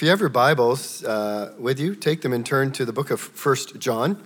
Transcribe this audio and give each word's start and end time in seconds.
If 0.00 0.04
you 0.04 0.08
have 0.08 0.20
your 0.20 0.30
Bibles 0.30 1.04
uh, 1.04 1.52
with 1.58 1.78
you, 1.78 1.94
take 1.94 2.22
them 2.22 2.32
and 2.32 2.46
turn 2.46 2.72
to 2.72 2.86
the 2.86 2.92
book 2.92 3.10
of 3.10 3.20
First 3.20 3.78
John. 3.78 4.16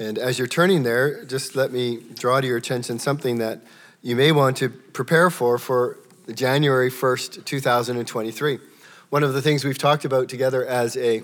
And 0.00 0.18
as 0.18 0.36
you're 0.36 0.48
turning 0.48 0.82
there, 0.82 1.24
just 1.24 1.54
let 1.54 1.70
me 1.70 2.00
draw 2.14 2.40
to 2.40 2.46
your 2.48 2.56
attention 2.56 2.98
something 2.98 3.38
that 3.38 3.60
you 4.02 4.16
may 4.16 4.32
want 4.32 4.56
to 4.56 4.68
prepare 4.68 5.30
for 5.30 5.58
for 5.58 5.96
January 6.34 6.90
1st, 6.90 7.44
2023. 7.44 8.58
One 9.10 9.22
of 9.22 9.32
the 9.32 9.40
things 9.40 9.64
we've 9.64 9.78
talked 9.78 10.04
about 10.04 10.28
together 10.28 10.66
as 10.66 10.96
a 10.96 11.22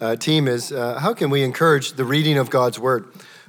uh, 0.00 0.14
team 0.14 0.46
is 0.46 0.70
uh, 0.70 1.00
how 1.00 1.12
can 1.12 1.28
we 1.28 1.42
encourage 1.42 1.94
the 1.94 2.04
reading 2.04 2.38
of 2.38 2.50
God's 2.50 2.78
Word? 2.78 3.04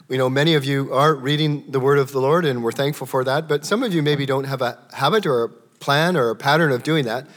We 0.07 0.17
know 0.17 0.31
many 0.31 0.55
of 0.55 0.65
you 0.65 0.91
are 0.91 1.13
reading 1.13 1.69
the 1.69 1.79
Word 1.79 1.99
of 1.99 2.11
the 2.11 2.19
Lord, 2.19 2.43
and 2.43 2.63
we're 2.63 2.71
thankful 2.71 3.05
for 3.05 3.23
that, 3.23 3.47
but 3.47 3.65
some 3.65 3.83
of 3.83 3.93
you 3.93 4.01
maybe 4.01 4.25
don't 4.25 4.45
have 4.45 4.63
a 4.63 4.79
habit 4.93 5.27
or 5.27 5.43
a 5.43 5.49
plan 5.49 6.17
or 6.17 6.31
a 6.31 6.35
pattern 6.35 6.71
of 6.71 6.81
doing 6.81 7.05
that. 7.05 7.27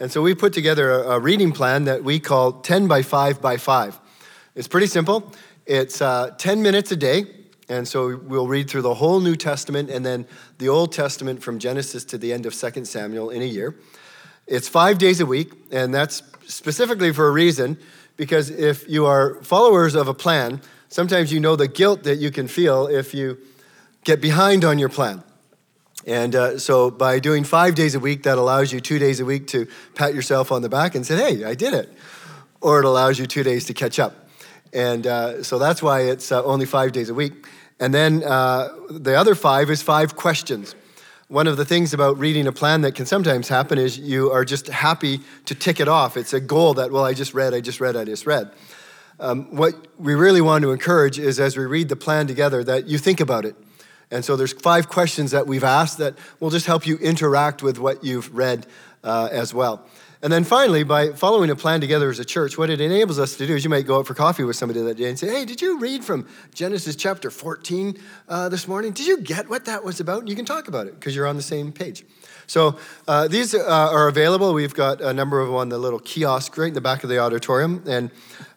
And 0.00 0.12
so 0.12 0.22
we 0.22 0.34
put 0.34 0.52
together 0.52 0.90
a, 0.90 1.16
a, 1.16 1.20
reading 1.20 1.50
plan 1.50 1.84
that 1.84 2.04
we 2.04 2.20
call 2.20 2.52
10 2.52 2.86
by 2.86 3.02
5 3.02 3.42
by 3.42 3.56
5. 3.56 3.98
It's 4.54 4.68
pretty 4.68 4.86
simple. 4.86 5.32
It's 5.66 6.00
uh, 6.00 6.30
10 6.38 6.62
minutes 6.62 6.92
a 6.92 6.96
day. 6.96 7.26
And 7.68 7.86
so 7.86 8.16
we'll 8.16 8.46
read 8.46 8.70
through 8.70 8.82
the 8.82 8.94
whole 8.94 9.20
New 9.20 9.36
Testament 9.36 9.90
and 9.90 10.06
then 10.06 10.26
the 10.58 10.68
Old 10.68 10.92
Testament 10.92 11.42
from 11.42 11.58
Genesis 11.58 12.04
to 12.06 12.18
the 12.18 12.32
end 12.32 12.46
of 12.46 12.54
2 12.54 12.84
Samuel 12.84 13.30
in 13.30 13.42
a 13.42 13.46
year. 13.46 13.76
It's 14.46 14.68
five 14.68 14.96
days 14.96 15.20
a 15.20 15.26
week, 15.26 15.52
and 15.70 15.92
that's 15.92 16.22
specifically 16.46 17.12
for 17.12 17.28
a 17.28 17.30
reason 17.30 17.76
because 18.16 18.48
if 18.48 18.88
you 18.88 19.04
are 19.04 19.34
followers 19.42 19.94
of 19.94 20.08
a 20.08 20.14
plan, 20.14 20.62
sometimes 20.88 21.30
you 21.30 21.38
know 21.38 21.54
the 21.54 21.68
guilt 21.68 22.04
that 22.04 22.16
you 22.16 22.30
can 22.30 22.48
feel 22.48 22.86
if 22.86 23.12
you 23.12 23.36
get 24.04 24.22
behind 24.22 24.64
on 24.64 24.78
your 24.78 24.88
plan. 24.88 25.22
And 26.08 26.34
uh, 26.34 26.58
so 26.58 26.90
by 26.90 27.18
doing 27.18 27.44
five 27.44 27.74
days 27.74 27.94
a 27.94 28.00
week, 28.00 28.22
that 28.22 28.38
allows 28.38 28.72
you 28.72 28.80
two 28.80 28.98
days 28.98 29.20
a 29.20 29.26
week 29.26 29.46
to 29.48 29.68
pat 29.94 30.14
yourself 30.14 30.50
on 30.50 30.62
the 30.62 30.68
back 30.70 30.94
and 30.94 31.04
say, 31.04 31.16
hey, 31.16 31.44
I 31.44 31.54
did 31.54 31.74
it. 31.74 31.92
Or 32.62 32.78
it 32.78 32.86
allows 32.86 33.18
you 33.18 33.26
two 33.26 33.42
days 33.42 33.66
to 33.66 33.74
catch 33.74 33.98
up. 33.98 34.26
And 34.72 35.06
uh, 35.06 35.42
so 35.42 35.58
that's 35.58 35.82
why 35.82 36.00
it's 36.00 36.32
uh, 36.32 36.42
only 36.44 36.64
five 36.64 36.92
days 36.92 37.10
a 37.10 37.14
week. 37.14 37.46
And 37.78 37.92
then 37.92 38.24
uh, 38.24 38.70
the 38.88 39.16
other 39.16 39.34
five 39.34 39.68
is 39.68 39.82
five 39.82 40.16
questions. 40.16 40.74
One 41.28 41.46
of 41.46 41.58
the 41.58 41.66
things 41.66 41.92
about 41.92 42.18
reading 42.18 42.46
a 42.46 42.52
plan 42.52 42.80
that 42.80 42.94
can 42.94 43.04
sometimes 43.04 43.48
happen 43.48 43.76
is 43.76 43.98
you 43.98 44.32
are 44.32 44.46
just 44.46 44.68
happy 44.68 45.20
to 45.44 45.54
tick 45.54 45.78
it 45.78 45.88
off. 45.88 46.16
It's 46.16 46.32
a 46.32 46.40
goal 46.40 46.72
that, 46.74 46.90
well, 46.90 47.04
I 47.04 47.12
just 47.12 47.34
read, 47.34 47.52
I 47.52 47.60
just 47.60 47.82
read, 47.82 47.96
I 47.96 48.06
just 48.06 48.24
read. 48.24 48.50
Um, 49.20 49.54
what 49.54 49.74
we 49.98 50.14
really 50.14 50.40
want 50.40 50.62
to 50.62 50.72
encourage 50.72 51.18
is 51.18 51.38
as 51.38 51.54
we 51.58 51.66
read 51.66 51.90
the 51.90 51.96
plan 51.96 52.26
together 52.26 52.64
that 52.64 52.86
you 52.86 52.96
think 52.96 53.20
about 53.20 53.44
it 53.44 53.56
and 54.10 54.24
so 54.24 54.36
there's 54.36 54.52
five 54.52 54.88
questions 54.88 55.30
that 55.32 55.46
we've 55.46 55.64
asked 55.64 55.98
that 55.98 56.16
will 56.40 56.50
just 56.50 56.66
help 56.66 56.86
you 56.86 56.96
interact 56.98 57.62
with 57.62 57.78
what 57.78 58.04
you've 58.04 58.34
read 58.34 58.66
uh, 59.04 59.28
as 59.30 59.52
well. 59.52 59.86
And 60.20 60.32
then 60.32 60.42
finally, 60.42 60.82
by 60.82 61.12
following 61.12 61.48
a 61.48 61.54
plan 61.54 61.80
together 61.80 62.10
as 62.10 62.18
a 62.18 62.24
church, 62.24 62.58
what 62.58 62.70
it 62.70 62.80
enables 62.80 63.20
us 63.20 63.36
to 63.36 63.46
do 63.46 63.54
is 63.54 63.62
you 63.62 63.70
might 63.70 63.86
go 63.86 64.00
out 64.00 64.06
for 64.06 64.14
coffee 64.14 64.42
with 64.42 64.56
somebody 64.56 64.80
that 64.80 64.96
day 64.96 65.08
and 65.08 65.16
say, 65.16 65.28
Hey, 65.28 65.44
did 65.44 65.62
you 65.62 65.78
read 65.78 66.04
from 66.04 66.26
Genesis 66.52 66.96
chapter 66.96 67.30
14 67.30 67.96
uh, 68.28 68.48
this 68.48 68.66
morning? 68.66 68.90
Did 68.90 69.06
you 69.06 69.20
get 69.20 69.48
what 69.48 69.66
that 69.66 69.84
was 69.84 70.00
about? 70.00 70.20
And 70.20 70.28
You 70.28 70.34
can 70.34 70.44
talk 70.44 70.66
about 70.66 70.88
it 70.88 70.94
because 70.94 71.14
you're 71.14 71.26
on 71.26 71.36
the 71.36 71.42
same 71.42 71.70
page. 71.70 72.04
So 72.48 72.78
uh, 73.06 73.28
these 73.28 73.54
uh, 73.54 73.62
are 73.68 74.08
available. 74.08 74.54
We've 74.54 74.74
got 74.74 75.00
a 75.00 75.12
number 75.12 75.38
of 75.38 75.48
them 75.48 75.56
on 75.56 75.68
the 75.68 75.78
little 75.78 76.00
kiosk 76.00 76.56
right 76.56 76.68
in 76.68 76.74
the 76.74 76.80
back 76.80 77.04
of 77.04 77.10
the 77.10 77.18
auditorium, 77.18 77.84
and, 77.86 78.10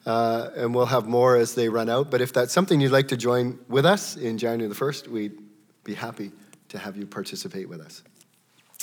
uh, 0.06 0.50
and 0.56 0.74
we'll 0.74 0.86
have 0.86 1.08
more 1.08 1.36
as 1.36 1.56
they 1.56 1.68
run 1.68 1.90
out. 1.90 2.10
But 2.10 2.22
if 2.22 2.32
that's 2.32 2.54
something 2.54 2.80
you'd 2.80 2.94
like 2.94 3.10
to 3.10 3.18
join 3.18 3.60
with 3.68 3.86
us 3.86 4.16
in 4.16 4.38
January 4.38 4.74
the 4.74 4.80
1st, 4.80 5.10
we'd 5.10 5.41
be 5.84 5.94
happy 5.94 6.32
to 6.70 6.78
have 6.78 6.96
you 6.96 7.06
participate 7.06 7.68
with 7.68 7.82
us. 7.82 8.04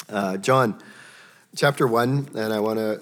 Uh, 0.09 0.37
John 0.37 0.81
chapter 1.57 1.87
1, 1.87 2.31
and 2.35 2.53
I 2.53 2.61
want 2.61 2.79
to, 2.79 3.01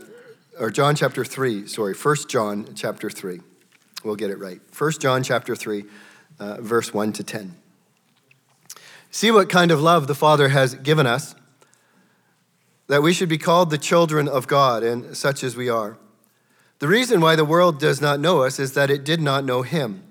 or 0.58 0.70
John 0.70 0.94
chapter 0.94 1.24
3, 1.24 1.66
sorry, 1.66 1.94
First 1.94 2.28
John 2.28 2.74
chapter 2.74 3.10
3. 3.10 3.40
We'll 4.04 4.16
get 4.16 4.30
it 4.30 4.38
right. 4.38 4.60
First 4.70 5.00
John 5.00 5.22
chapter 5.22 5.56
3, 5.56 5.84
uh, 6.38 6.60
verse 6.60 6.92
1 6.94 7.12
to 7.14 7.24
10. 7.24 7.56
See 9.10 9.30
what 9.30 9.48
kind 9.48 9.70
of 9.70 9.80
love 9.80 10.06
the 10.06 10.14
Father 10.14 10.48
has 10.48 10.74
given 10.74 11.06
us 11.06 11.34
that 12.88 13.02
we 13.02 13.12
should 13.12 13.28
be 13.28 13.38
called 13.38 13.70
the 13.70 13.78
children 13.78 14.28
of 14.28 14.46
God, 14.46 14.82
and 14.82 15.16
such 15.16 15.42
as 15.42 15.56
we 15.56 15.68
are. 15.68 15.98
The 16.78 16.88
reason 16.88 17.20
why 17.20 17.34
the 17.36 17.44
world 17.44 17.80
does 17.80 18.00
not 18.00 18.20
know 18.20 18.42
us 18.42 18.58
is 18.58 18.74
that 18.74 18.90
it 18.90 19.04
did 19.04 19.20
not 19.20 19.44
know 19.44 19.62
Him. 19.62 20.05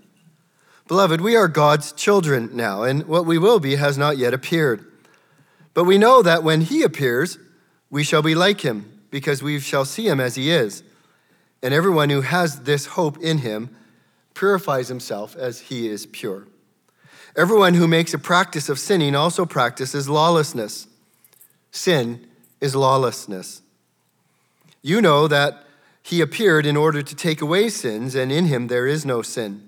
Beloved, 0.87 1.21
we 1.21 1.35
are 1.35 1.47
God's 1.47 1.91
children 1.91 2.49
now, 2.53 2.83
and 2.83 3.07
what 3.07 3.25
we 3.25 3.37
will 3.37 3.59
be 3.59 3.75
has 3.75 3.97
not 3.97 4.17
yet 4.17 4.33
appeared. 4.33 4.85
But 5.73 5.85
we 5.85 5.97
know 5.97 6.21
that 6.21 6.43
when 6.43 6.61
He 6.61 6.83
appears, 6.83 7.39
we 7.89 8.03
shall 8.03 8.21
be 8.21 8.35
like 8.35 8.61
Him, 8.61 9.01
because 9.09 9.41
we 9.41 9.59
shall 9.59 9.85
see 9.85 10.07
Him 10.07 10.19
as 10.19 10.35
He 10.35 10.51
is. 10.51 10.83
And 11.63 11.73
everyone 11.73 12.11
who 12.11 12.21
has 12.21 12.61
this 12.61 12.85
hope 12.85 13.17
in 13.17 13.39
Him 13.39 13.75
purifies 14.35 14.87
himself 14.87 15.35
as 15.35 15.61
He 15.61 15.87
is 15.87 16.05
pure. 16.05 16.45
Everyone 17.35 17.73
who 17.73 17.87
makes 17.87 18.13
a 18.13 18.19
practice 18.19 18.69
of 18.69 18.79
sinning 18.79 19.15
also 19.15 19.45
practices 19.45 20.07
lawlessness. 20.07 20.87
Sin 21.71 22.27
is 22.61 22.75
lawlessness. 22.75 23.61
You 24.81 25.01
know 25.01 25.27
that 25.27 25.65
he 26.01 26.21
appeared 26.21 26.65
in 26.65 26.77
order 26.77 27.01
to 27.01 27.15
take 27.15 27.41
away 27.41 27.69
sins, 27.69 28.13
and 28.13 28.31
in 28.31 28.45
him 28.45 28.67
there 28.67 28.85
is 28.85 29.03
no 29.05 29.23
sin. 29.23 29.67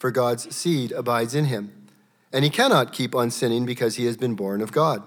for 0.00 0.10
God's 0.10 0.56
seed 0.56 0.92
abides 0.92 1.34
in 1.34 1.44
him, 1.44 1.86
and 2.32 2.42
he 2.42 2.50
cannot 2.50 2.92
keep 2.92 3.14
on 3.14 3.30
sinning 3.30 3.66
because 3.66 3.96
he 3.96 4.06
has 4.06 4.16
been 4.16 4.34
born 4.34 4.62
of 4.62 4.72
God. 4.72 5.02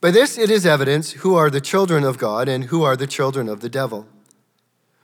By 0.00 0.10
this 0.10 0.38
it 0.38 0.50
is 0.50 0.64
evidence 0.64 1.12
who 1.12 1.34
are 1.34 1.50
the 1.50 1.60
children 1.60 2.02
of 2.02 2.16
God 2.16 2.48
and 2.48 2.64
who 2.64 2.82
are 2.82 2.96
the 2.96 3.06
children 3.06 3.48
of 3.48 3.60
the 3.60 3.68
devil. 3.68 4.08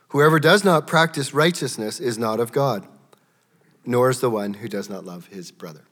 Whoever 0.08 0.40
does 0.40 0.64
not 0.64 0.86
practice 0.86 1.34
righteousness 1.34 2.00
is 2.00 2.18
not 2.18 2.40
of 2.40 2.50
God, 2.50 2.86
nor 3.84 4.08
is 4.08 4.20
the 4.20 4.30
one 4.30 4.54
who 4.54 4.68
does 4.68 4.88
not 4.88 5.04
love 5.04 5.26
his 5.26 5.50
brother. 5.50 5.82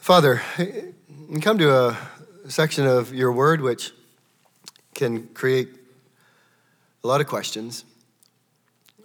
Father, 0.00 0.42
we 1.28 1.40
come 1.40 1.58
to 1.58 1.70
a 1.70 1.98
section 2.48 2.84
of 2.84 3.14
your 3.14 3.30
word 3.30 3.60
which 3.60 3.92
can 4.94 5.28
create 5.28 5.68
a 7.04 7.06
lot 7.06 7.20
of 7.20 7.28
questions. 7.28 7.84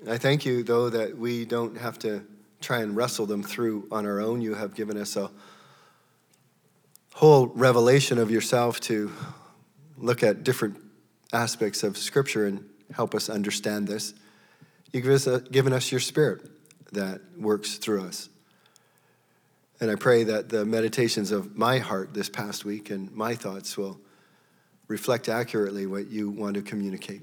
I 0.05 0.17
thank 0.17 0.45
you, 0.45 0.63
though, 0.63 0.89
that 0.89 1.17
we 1.17 1.45
don't 1.45 1.77
have 1.77 1.97
to 1.99 2.25
try 2.59 2.79
and 2.79 2.93
wrestle 2.93 3.25
them 3.25 3.41
through 3.41 3.87
on 3.89 4.05
our 4.05 4.19
own. 4.19 4.41
You 4.41 4.53
have 4.53 4.75
given 4.75 4.97
us 4.97 5.15
a 5.15 5.31
whole 7.13 7.47
revelation 7.47 8.17
of 8.17 8.29
yourself 8.29 8.81
to 8.81 9.13
look 9.97 10.21
at 10.21 10.43
different 10.43 10.75
aspects 11.31 11.83
of 11.83 11.97
Scripture 11.97 12.45
and 12.47 12.67
help 12.93 13.15
us 13.15 13.29
understand 13.29 13.87
this. 13.87 14.13
You've 14.91 15.51
given 15.51 15.71
us 15.71 15.89
your 15.89 16.01
Spirit 16.01 16.49
that 16.91 17.21
works 17.37 17.77
through 17.77 18.03
us. 18.03 18.27
And 19.79 19.89
I 19.89 19.95
pray 19.95 20.25
that 20.25 20.49
the 20.49 20.65
meditations 20.65 21.31
of 21.31 21.55
my 21.55 21.79
heart 21.79 22.13
this 22.13 22.27
past 22.27 22.65
week 22.65 22.89
and 22.89 23.09
my 23.15 23.35
thoughts 23.35 23.77
will 23.77 23.99
reflect 24.89 25.29
accurately 25.29 25.87
what 25.87 26.09
you 26.09 26.29
want 26.29 26.55
to 26.55 26.61
communicate. 26.61 27.21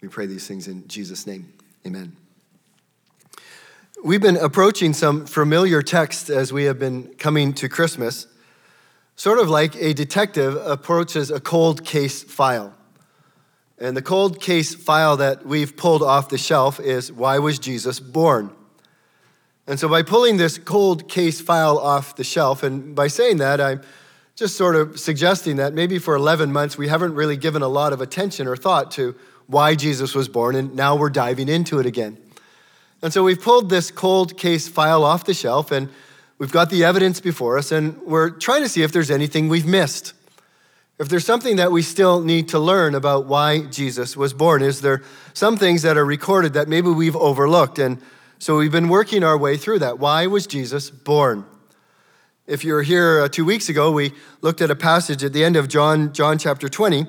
We 0.00 0.08
pray 0.08 0.24
these 0.24 0.46
things 0.46 0.68
in 0.68 0.88
Jesus' 0.88 1.26
name. 1.26 1.52
Amen. 1.86 2.16
We've 4.02 4.20
been 4.20 4.38
approaching 4.38 4.94
some 4.94 5.26
familiar 5.26 5.82
texts 5.82 6.30
as 6.30 6.50
we 6.50 6.64
have 6.64 6.78
been 6.78 7.14
coming 7.18 7.52
to 7.54 7.68
Christmas, 7.68 8.26
sort 9.16 9.38
of 9.38 9.50
like 9.50 9.76
a 9.76 9.92
detective 9.92 10.56
approaches 10.56 11.30
a 11.30 11.40
cold 11.40 11.84
case 11.84 12.22
file. 12.22 12.72
And 13.78 13.94
the 13.94 14.00
cold 14.00 14.40
case 14.40 14.74
file 14.74 15.18
that 15.18 15.44
we've 15.44 15.76
pulled 15.76 16.02
off 16.02 16.30
the 16.30 16.38
shelf 16.38 16.80
is 16.80 17.12
Why 17.12 17.38
Was 17.38 17.58
Jesus 17.58 18.00
Born? 18.00 18.50
And 19.66 19.78
so, 19.78 19.86
by 19.86 20.02
pulling 20.02 20.38
this 20.38 20.56
cold 20.56 21.06
case 21.06 21.42
file 21.42 21.76
off 21.76 22.16
the 22.16 22.24
shelf, 22.24 22.62
and 22.62 22.94
by 22.94 23.08
saying 23.08 23.38
that, 23.38 23.60
I'm 23.60 23.82
just 24.36 24.56
sort 24.56 24.74
of 24.74 24.98
suggesting 24.98 25.56
that 25.56 25.74
maybe 25.74 25.98
for 25.98 26.14
11 26.14 26.50
months 26.50 26.78
we 26.78 26.88
haven't 26.88 27.14
really 27.14 27.36
given 27.36 27.60
a 27.60 27.68
lot 27.68 27.92
of 27.92 28.00
attention 28.00 28.46
or 28.46 28.56
thought 28.56 28.90
to 28.92 29.14
why 29.46 29.74
Jesus 29.74 30.14
was 30.14 30.28
born, 30.28 30.54
and 30.56 30.74
now 30.74 30.96
we're 30.96 31.10
diving 31.10 31.48
into 31.48 31.78
it 31.78 31.86
again. 31.86 32.16
And 33.02 33.12
so, 33.12 33.22
we've 33.22 33.40
pulled 33.40 33.70
this 33.70 33.90
cold 33.90 34.38
case 34.38 34.68
file 34.68 35.04
off 35.04 35.24
the 35.24 35.34
shelf, 35.34 35.70
and 35.70 35.88
we've 36.38 36.52
got 36.52 36.70
the 36.70 36.84
evidence 36.84 37.20
before 37.20 37.58
us, 37.58 37.72
and 37.72 38.00
we're 38.02 38.30
trying 38.30 38.62
to 38.62 38.68
see 38.68 38.82
if 38.82 38.92
there's 38.92 39.10
anything 39.10 39.48
we've 39.48 39.66
missed. 39.66 40.12
if 40.98 41.08
there's 41.08 41.26
something 41.26 41.56
that 41.56 41.72
we 41.72 41.82
still 41.82 42.20
need 42.20 42.48
to 42.48 42.58
learn 42.58 42.94
about 42.94 43.26
why 43.26 43.60
Jesus 43.62 44.16
was 44.16 44.32
born, 44.32 44.62
is 44.62 44.80
there 44.80 45.02
some 45.32 45.56
things 45.56 45.82
that 45.82 45.96
are 45.96 46.04
recorded 46.04 46.52
that 46.52 46.68
maybe 46.68 46.88
we've 46.88 47.16
overlooked? 47.16 47.80
And 47.80 47.98
so 48.38 48.58
we've 48.58 48.70
been 48.70 48.88
working 48.88 49.24
our 49.24 49.36
way 49.36 49.56
through 49.56 49.80
that. 49.80 49.98
Why 49.98 50.26
was 50.26 50.46
Jesus 50.46 50.90
born? 50.90 51.44
If 52.46 52.62
you 52.62 52.74
were 52.74 52.82
here 52.82 53.22
uh, 53.22 53.28
two 53.28 53.44
weeks 53.44 53.70
ago, 53.70 53.90
we 53.90 54.12
looked 54.42 54.60
at 54.60 54.70
a 54.70 54.76
passage 54.76 55.24
at 55.24 55.32
the 55.32 55.42
end 55.42 55.56
of 55.56 55.66
John, 55.66 56.12
John 56.12 56.36
chapter 56.36 56.68
20, 56.68 57.06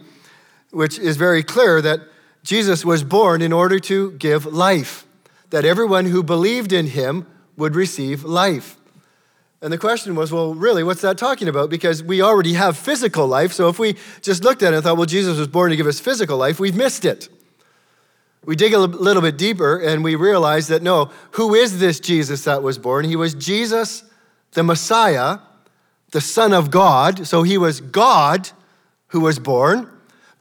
which 0.71 0.97
is 0.97 1.17
very 1.17 1.43
clear 1.43 1.81
that 1.81 1.99
Jesus 2.45 2.85
was 2.85 3.03
born 3.03 3.41
in 3.41 3.51
order 3.51 3.79
to 3.79 4.11
give 4.11 4.45
life, 4.45 5.07
that 5.49 5.65
everyone 5.65 6.05
who 6.05 6.21
believed 6.21 6.71
in 6.71 6.85
him 6.85 7.25
would 7.57 7.75
receive 7.75 8.23
life. 8.23 8.77
And 9.63 9.73
the 9.73 9.79
question 9.79 10.13
was, 10.13 10.31
well, 10.31 10.53
really, 10.53 10.83
what's 10.83 11.01
that 11.01 11.17
talking 11.17 11.47
about? 11.47 11.71
Because 11.71 12.03
we 12.03 12.21
already 12.21 12.53
have 12.53 12.77
physical 12.77 13.25
life. 13.25 13.51
So 13.51 13.67
if 13.67 13.79
we 13.79 13.95
just 14.21 14.43
looked 14.43 14.61
at 14.61 14.73
it 14.73 14.75
and 14.75 14.83
thought, 14.83 14.95
well, 14.95 15.07
Jesus 15.07 15.39
was 15.39 15.47
born 15.47 15.71
to 15.71 15.75
give 15.75 15.87
us 15.87 15.99
physical 15.99 16.37
life, 16.37 16.59
we've 16.59 16.75
missed 16.75 17.03
it. 17.03 17.29
We 18.45 18.55
dig 18.55 18.73
a 18.73 18.77
little 18.77 19.23
bit 19.23 19.39
deeper 19.39 19.79
and 19.79 20.03
we 20.03 20.13
realize 20.13 20.67
that 20.67 20.83
no, 20.83 21.09
who 21.31 21.55
is 21.55 21.79
this 21.79 21.99
Jesus 21.99 22.43
that 22.43 22.61
was 22.61 22.77
born? 22.77 23.05
He 23.05 23.15
was 23.15 23.33
Jesus, 23.33 24.03
the 24.51 24.61
Messiah, 24.61 25.39
the 26.11 26.21
Son 26.21 26.53
of 26.53 26.69
God. 26.69 27.25
So 27.25 27.41
he 27.41 27.57
was 27.57 27.81
God 27.81 28.51
who 29.07 29.21
was 29.21 29.39
born. 29.39 29.89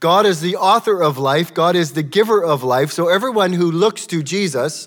God 0.05 0.27
is 0.27 0.43
the 0.43 0.57
author 0.57 1.03
of 1.03 1.17
life, 1.17 1.55
God 1.55 1.75
is 1.75 1.93
the 1.93 2.03
giver 2.03 2.45
of 2.45 2.63
life. 2.63 2.93
So 2.93 3.09
everyone 3.09 3.55
who 3.55 3.71
looks 3.71 4.07
to 4.09 4.23
Jesus, 4.23 4.87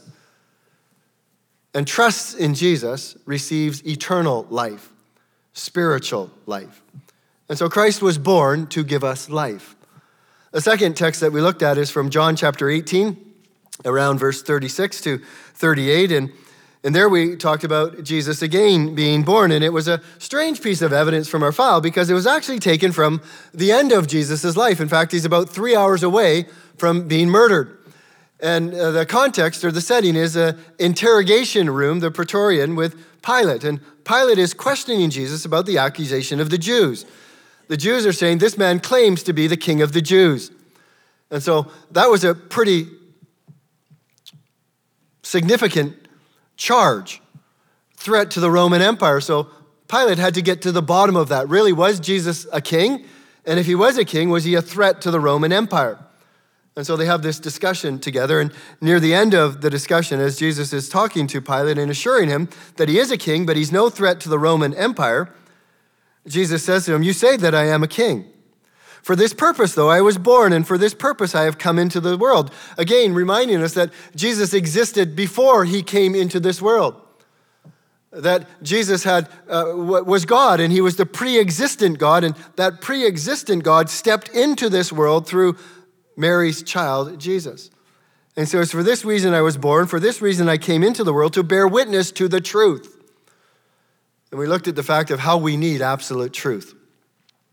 and 1.74 1.88
trusts 1.88 2.36
in 2.36 2.54
Jesus 2.54 3.18
receives 3.25 3.84
eternal 3.84 4.46
life, 4.52 4.92
spiritual 5.54 6.30
life. 6.46 6.84
And 7.50 7.58
so 7.58 7.68
Christ 7.68 8.04
was 8.04 8.19
born 8.19 8.68
to 8.68 8.84
give 8.84 9.04
us 9.04 9.28
life. 9.28 9.75
The 10.52 10.62
second 10.62 10.96
text 10.96 11.22
that 11.22 11.31
we 11.31 11.42
looked 11.42 11.63
at 11.63 11.80
is 11.80 11.90
from 11.90 12.12
John 12.12 12.36
chapter 12.36 12.70
18, 12.70 13.18
around 13.86 14.20
verse 14.20 14.44
36 14.44 15.02
to 15.02 15.18
38. 15.56 16.12
And, 16.12 16.31
and 16.83 16.94
there 16.94 17.09
we 17.09 17.35
talked 17.35 17.63
about 17.63 18.03
Jesus 18.03 18.41
again 18.41 18.94
being 18.94 19.24
born. 19.24 19.51
And 19.51 19.63
it 19.63 19.74
was 19.74 19.88
a 19.88 20.01
strange 20.19 20.62
piece 20.62 20.81
of 20.81 20.94
evidence 20.94 21.27
from 21.27 21.44
our 21.44 21.51
file 21.51 21.81
because 21.81 22.09
it 22.09 22.13
was 22.13 22.27
actually 22.27 22.59
taken 22.59 22.91
from 22.91 23.21
the 23.53 23.71
end 23.71 23.91
of 23.91 24.07
Jesus' 24.07 24.56
life. 24.56 24.79
In 24.79 24.88
fact, 24.88 25.12
he's 25.12 25.25
about 25.25 25.50
three 25.50 25.75
hours 25.75 26.03
away 26.03 26.45
from 26.77 27.07
being 27.07 27.29
murdered. 27.29 27.77
And 28.39 28.74
uh, 28.74 28.91
the 28.91 29.06
context 29.06 29.63
or 29.63 29.71
the 29.71 29.81
setting 29.81 30.15
is 30.15 30.35
an 30.35 30.59
interrogation 30.77 31.69
room, 31.71 32.00
the 32.00 32.12
Praetorium, 32.12 32.75
with 32.75 32.95
Pilate. 33.24 33.63
And 33.63 33.81
Pilate 34.03 34.38
is 34.38 34.53
questioning 34.53 35.09
Jesus 35.09 35.44
about 35.44 35.65
the 35.65 35.79
accusation 35.79 36.39
of 36.39 36.51
the 36.51 36.59
Jews. 36.59 37.06
The 37.68 37.77
Jews 37.77 38.06
are 38.06 38.13
saying, 38.13 38.38
This 38.38 38.57
man 38.57 38.79
claims 38.79 39.24
to 39.24 39.33
be 39.33 39.47
the 39.47 39.57
king 39.57 39.81
of 39.81 39.94
the 39.94 40.01
Jews. 40.01 40.51
And 41.31 41.41
so 41.41 41.71
that 41.91 42.09
was 42.09 42.24
a 42.24 42.35
pretty 42.35 42.88
significant 45.24 46.06
charge, 46.57 47.21
threat 47.95 48.30
to 48.31 48.39
the 48.39 48.51
Roman 48.51 48.81
Empire. 48.81 49.21
So 49.21 49.48
Pilate 49.88 50.18
had 50.18 50.33
to 50.33 50.42
get 50.42 50.62
to 50.63 50.71
the 50.71 50.81
bottom 50.81 51.15
of 51.15 51.30
that. 51.30 51.48
Really, 51.48 51.71
was 51.71 52.00
Jesus 52.00 52.45
a 52.51 52.59
king? 52.59 53.06
And 53.45 53.59
if 53.59 53.65
he 53.65 53.75
was 53.75 53.98
a 53.98 54.04
king, 54.04 54.30
was 54.30 54.44
he 54.44 54.56
a 54.56 54.62
threat 54.62 55.00
to 55.01 55.12
the 55.12 55.19
Roman 55.19 55.54
Empire? 55.54 56.00
And 56.75 56.86
so 56.86 56.95
they 56.95 57.06
have 57.06 57.24
this 57.24 57.39
discussion 57.39 57.98
together. 57.98 58.39
And 58.39 58.54
near 58.81 59.00
the 59.00 59.13
end 59.13 59.33
of 59.33 59.62
the 59.62 59.69
discussion, 59.69 60.19
as 60.19 60.38
Jesus 60.38 60.74
is 60.74 60.89
talking 60.89 61.25
to 61.27 61.42
Pilate 61.42 61.77
and 61.77 61.89
assuring 61.89 62.30
him 62.30 62.50
that 62.75 62.89
he 62.89 63.00
is 63.00 63.10
a 63.10 63.18
king, 63.18 63.45
but 63.45 63.56
he's 63.56 63.71
no 63.71 63.89
threat 63.89 64.19
to 64.21 64.30
the 64.30 64.38
Roman 64.38 64.74
Empire, 64.75 65.33
Jesus 66.27 66.63
says 66.63 66.86
to 66.86 66.94
him, 66.94 67.01
You 67.01 67.13
say 67.13 67.38
that 67.38 67.56
I 67.56 67.65
am 67.65 67.81
a 67.81 67.88
king. 67.88 68.25
For 69.07 69.15
this 69.15 69.33
purpose, 69.33 69.74
though, 69.74 69.89
I 69.89 70.01
was 70.01 70.18
born, 70.18 70.51
and 70.51 70.68
for 70.68 70.77
this 70.77 70.94
purpose 70.94 71.33
I 71.33 71.44
have 71.44 71.57
come 71.57 71.80
into 71.80 72.01
the 72.01 72.18
world. 72.18 72.51
Again, 72.77 73.13
reminding 73.13 73.63
us 73.63 73.74
that 73.74 73.89
Jesus 74.18 74.54
existed 74.54 75.15
before 75.15 75.63
he 75.63 75.81
came 75.81 76.13
into 76.13 76.42
this 76.42 76.62
world. 76.62 77.01
That 78.12 78.62
Jesus 78.62 79.06
had, 79.06 79.30
uh, 79.48 79.71
was 79.77 80.25
God, 80.25 80.59
and 80.59 80.74
he 80.74 80.81
was 80.81 80.98
the 80.98 81.06
pre 81.06 81.39
existent 81.39 82.00
God, 82.00 82.25
and 82.25 82.36
that 82.57 82.81
pre 82.81 83.06
existent 83.06 83.63
God 83.63 83.89
stepped 83.89 84.27
into 84.27 84.68
this 84.68 84.92
world 84.92 85.25
through 85.25 85.56
Mary's 86.18 86.62
child, 86.62 87.18
Jesus. 87.18 87.71
And 88.36 88.50
so 88.50 88.60
it's 88.60 88.74
for 88.74 88.83
this 88.83 89.06
reason 89.06 89.33
I 89.33 89.39
was 89.39 89.56
born, 89.56 89.88
for 89.88 90.01
this 90.01 90.21
reason 90.21 90.50
I 90.50 90.57
came 90.57 90.83
into 90.83 91.06
the 91.06 91.13
world 91.13 91.31
to 91.36 91.44
bear 91.44 91.65
witness 91.65 92.12
to 92.12 92.27
the 92.27 92.42
truth. 92.42 93.01
And 94.31 94.38
we 94.38 94.48
looked 94.48 94.68
at 94.68 94.75
the 94.75 94.83
fact 94.83 95.12
of 95.12 95.21
how 95.21 95.38
we 95.38 95.56
need 95.56 95.81
absolute 95.81 96.33
truth. 96.33 96.76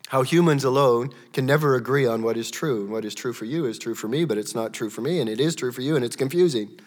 How 0.08 0.22
humans 0.22 0.64
alone 0.64 1.10
can 1.32 1.46
never 1.46 1.74
agree 1.74 2.06
on 2.06 2.22
what 2.22 2.36
is 2.36 2.50
true. 2.50 2.82
And 2.82 2.90
what 2.90 3.04
is 3.04 3.14
true 3.14 3.32
for 3.32 3.46
you 3.46 3.64
is 3.64 3.78
true 3.78 3.94
for 3.94 4.08
me, 4.08 4.24
but 4.24 4.38
it's 4.38 4.54
not 4.54 4.72
true 4.72 4.90
for 4.90 5.00
me, 5.00 5.20
and 5.20 5.28
it 5.28 5.40
is 5.40 5.56
true 5.56 5.72
for 5.72 5.80
you, 5.80 5.96
and 5.96 6.04
it's 6.04 6.16
confusing. 6.16 6.78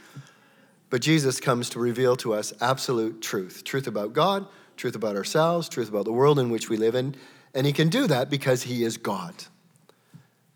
But 0.90 1.02
Jesus 1.02 1.40
comes 1.40 1.70
to 1.72 1.80
reveal 1.80 2.16
to 2.18 2.34
us 2.34 2.54
absolute 2.62 3.22
truth 3.22 3.64
truth 3.64 3.88
about 3.88 4.14
God, 4.14 4.48
truth 4.78 4.96
about 4.96 5.16
ourselves, 5.16 5.68
truth 5.68 5.90
about 5.90 6.06
the 6.06 6.14
world 6.14 6.40
in 6.40 6.50
which 6.50 6.70
we 6.70 6.78
live 6.78 6.96
in. 6.96 7.16
And 7.54 7.66
he 7.66 7.74
can 7.74 7.90
do 7.90 8.08
that 8.08 8.30
because 8.30 8.64
he 8.64 8.84
is 8.84 8.98
God. 8.98 9.34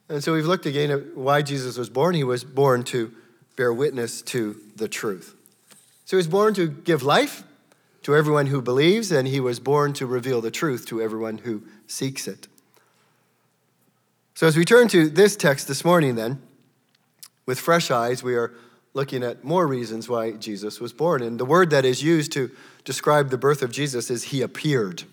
And 0.07 0.23
so 0.23 0.33
we've 0.33 0.45
looked 0.45 0.65
again 0.65 0.91
at 0.91 1.15
why 1.15 1.41
Jesus 1.41 1.77
was 1.77 1.89
born. 1.89 2.15
He 2.15 2.23
was 2.23 2.43
born 2.43 2.83
to 2.85 3.13
bear 3.55 3.73
witness 3.73 4.21
to 4.23 4.59
the 4.75 4.87
truth. 4.87 5.35
So 6.05 6.15
he 6.15 6.17
was 6.17 6.27
born 6.27 6.53
to 6.55 6.67
give 6.67 7.01
life 7.03 7.43
to 8.03 8.15
everyone 8.15 8.47
who 8.47 8.61
believes, 8.61 9.11
and 9.11 9.27
he 9.27 9.39
was 9.39 9.59
born 9.59 9.93
to 9.93 10.05
reveal 10.05 10.41
the 10.41 10.51
truth 10.51 10.85
to 10.87 11.01
everyone 11.01 11.39
who 11.39 11.63
seeks 11.87 12.27
it. 12.27 12.47
So 14.33 14.47
as 14.47 14.57
we 14.57 14.65
turn 14.65 14.87
to 14.89 15.09
this 15.09 15.35
text 15.35 15.67
this 15.67 15.83
morning, 15.83 16.15
then, 16.15 16.41
with 17.45 17.59
fresh 17.59 17.91
eyes, 17.91 18.23
we 18.23 18.35
are 18.35 18.53
looking 18.93 19.23
at 19.23 19.43
more 19.43 19.67
reasons 19.67 20.09
why 20.09 20.31
Jesus 20.31 20.79
was 20.79 20.93
born. 20.93 21.21
And 21.21 21.39
the 21.39 21.45
word 21.45 21.69
that 21.69 21.85
is 21.85 22.03
used 22.03 22.31
to 22.33 22.51
describe 22.83 23.29
the 23.29 23.37
birth 23.37 23.61
of 23.61 23.71
Jesus 23.71 24.09
is 24.09 24.23
he 24.23 24.41
appeared. 24.41 25.03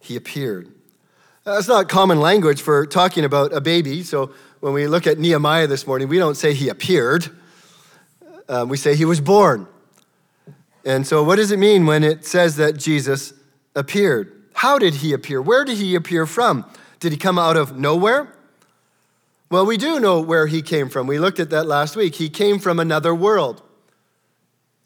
He 0.00 0.16
appeared. 0.16 0.72
That's 1.44 1.68
not 1.68 1.88
common 1.88 2.20
language 2.20 2.60
for 2.60 2.86
talking 2.86 3.24
about 3.24 3.52
a 3.52 3.60
baby. 3.60 4.02
So 4.02 4.32
when 4.60 4.72
we 4.72 4.88
look 4.88 5.06
at 5.06 5.18
Nehemiah 5.18 5.66
this 5.66 5.86
morning, 5.86 6.08
we 6.08 6.18
don't 6.18 6.34
say 6.34 6.54
he 6.54 6.68
appeared, 6.68 7.30
uh, 8.48 8.66
we 8.68 8.76
say 8.76 8.96
he 8.96 9.04
was 9.04 9.20
born. 9.20 9.66
And 10.84 11.06
so, 11.06 11.24
what 11.24 11.36
does 11.36 11.50
it 11.50 11.58
mean 11.58 11.84
when 11.84 12.04
it 12.04 12.24
says 12.24 12.56
that 12.56 12.76
Jesus 12.76 13.32
appeared? 13.74 14.32
How 14.54 14.78
did 14.78 14.94
he 14.94 15.12
appear? 15.12 15.42
Where 15.42 15.64
did 15.64 15.78
he 15.78 15.96
appear 15.96 16.26
from? 16.26 16.64
Did 17.00 17.12
he 17.12 17.18
come 17.18 17.38
out 17.38 17.56
of 17.56 17.76
nowhere? 17.76 18.32
Well, 19.50 19.64
we 19.64 19.76
do 19.76 20.00
know 20.00 20.20
where 20.20 20.46
he 20.46 20.60
came 20.62 20.88
from. 20.88 21.06
We 21.06 21.18
looked 21.18 21.38
at 21.38 21.50
that 21.50 21.66
last 21.66 21.94
week. 21.94 22.16
He 22.16 22.28
came 22.28 22.58
from 22.58 22.80
another 22.80 23.14
world. 23.14 23.62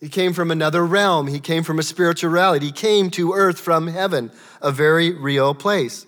He 0.00 0.08
came 0.08 0.32
from 0.32 0.50
another 0.50 0.84
realm. 0.84 1.26
He 1.28 1.40
came 1.40 1.62
from 1.62 1.78
a 1.78 1.82
spiritual 1.82 2.30
reality. 2.30 2.66
He 2.66 2.72
came 2.72 3.10
to 3.10 3.32
earth 3.32 3.58
from 3.58 3.86
heaven, 3.86 4.30
a 4.60 4.70
very 4.70 5.12
real 5.12 5.54
place. 5.54 6.06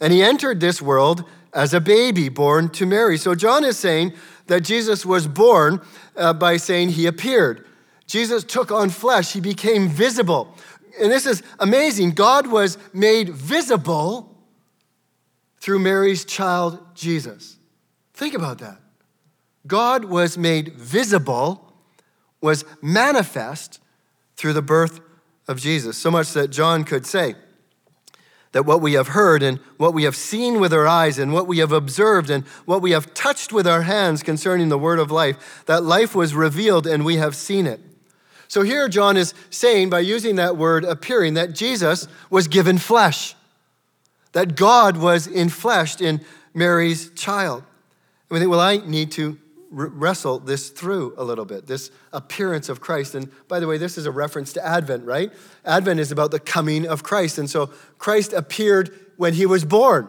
And 0.00 0.12
he 0.12 0.22
entered 0.22 0.60
this 0.60 0.80
world 0.80 1.24
as 1.52 1.74
a 1.74 1.80
baby 1.80 2.28
born 2.28 2.68
to 2.70 2.86
Mary. 2.86 3.18
So 3.18 3.34
John 3.34 3.64
is 3.64 3.78
saying 3.78 4.12
that 4.46 4.62
Jesus 4.62 5.04
was 5.04 5.26
born 5.26 5.80
uh, 6.16 6.32
by 6.32 6.56
saying 6.56 6.90
he 6.90 7.06
appeared. 7.06 7.66
Jesus 8.06 8.42
took 8.42 8.72
on 8.72 8.90
flesh, 8.90 9.32
he 9.32 9.40
became 9.40 9.88
visible. 9.88 10.54
And 11.00 11.12
this 11.12 11.26
is 11.26 11.42
amazing. 11.60 12.12
God 12.12 12.48
was 12.48 12.76
made 12.92 13.28
visible 13.28 14.29
through 15.60 15.78
Mary's 15.78 16.24
child, 16.24 16.78
Jesus. 16.94 17.56
Think 18.14 18.34
about 18.34 18.58
that. 18.58 18.80
God 19.66 20.06
was 20.06 20.36
made 20.38 20.74
visible, 20.74 21.72
was 22.40 22.64
manifest 22.80 23.78
through 24.36 24.54
the 24.54 24.62
birth 24.62 25.00
of 25.46 25.60
Jesus. 25.60 25.96
So 25.96 26.10
much 26.10 26.32
that 26.32 26.48
John 26.48 26.84
could 26.84 27.06
say, 27.06 27.34
that 28.52 28.66
what 28.66 28.80
we 28.80 28.94
have 28.94 29.08
heard 29.08 29.42
and 29.42 29.58
what 29.76 29.94
we 29.94 30.02
have 30.04 30.16
seen 30.16 30.58
with 30.58 30.72
our 30.72 30.86
eyes 30.86 31.18
and 31.18 31.32
what 31.32 31.46
we 31.46 31.58
have 31.58 31.70
observed 31.70 32.30
and 32.30 32.44
what 32.64 32.82
we 32.82 32.90
have 32.90 33.14
touched 33.14 33.52
with 33.52 33.66
our 33.66 33.82
hands 33.82 34.22
concerning 34.22 34.68
the 34.68 34.78
word 34.78 34.98
of 34.98 35.10
life, 35.10 35.62
that 35.66 35.84
life 35.84 36.14
was 36.14 36.34
revealed 36.34 36.86
and 36.86 37.04
we 37.04 37.16
have 37.16 37.36
seen 37.36 37.66
it. 37.66 37.80
So 38.48 38.62
here 38.62 38.88
John 38.88 39.16
is 39.16 39.34
saying, 39.50 39.90
by 39.90 40.00
using 40.00 40.34
that 40.36 40.56
word 40.56 40.84
appearing, 40.84 41.34
that 41.34 41.54
Jesus 41.54 42.08
was 42.28 42.48
given 42.48 42.78
flesh, 42.78 43.36
that 44.32 44.56
God 44.56 44.96
was 44.96 45.26
infleshed 45.26 46.00
in 46.00 46.20
Mary's 46.54 47.10
child. 47.10 47.62
And 48.28 48.34
we 48.34 48.38
think, 48.38 48.50
well, 48.50 48.60
I 48.60 48.78
need 48.78 49.12
to 49.12 49.38
wrestle 49.70 50.40
this 50.40 50.70
through 50.70 51.14
a 51.16 51.22
little 51.22 51.44
bit, 51.44 51.66
this 51.66 51.90
appearance 52.12 52.68
of 52.68 52.80
Christ. 52.80 53.14
And 53.14 53.30
by 53.46 53.60
the 53.60 53.66
way, 53.66 53.78
this 53.78 53.96
is 53.96 54.06
a 54.06 54.10
reference 54.10 54.52
to 54.54 54.66
Advent, 54.66 55.04
right? 55.04 55.32
Advent 55.64 56.00
is 56.00 56.10
about 56.10 56.32
the 56.32 56.40
coming 56.40 56.86
of 56.86 57.02
Christ. 57.02 57.38
And 57.38 57.48
so 57.48 57.66
Christ 57.98 58.32
appeared 58.32 58.94
when 59.16 59.34
he 59.34 59.46
was 59.46 59.64
born. 59.64 60.08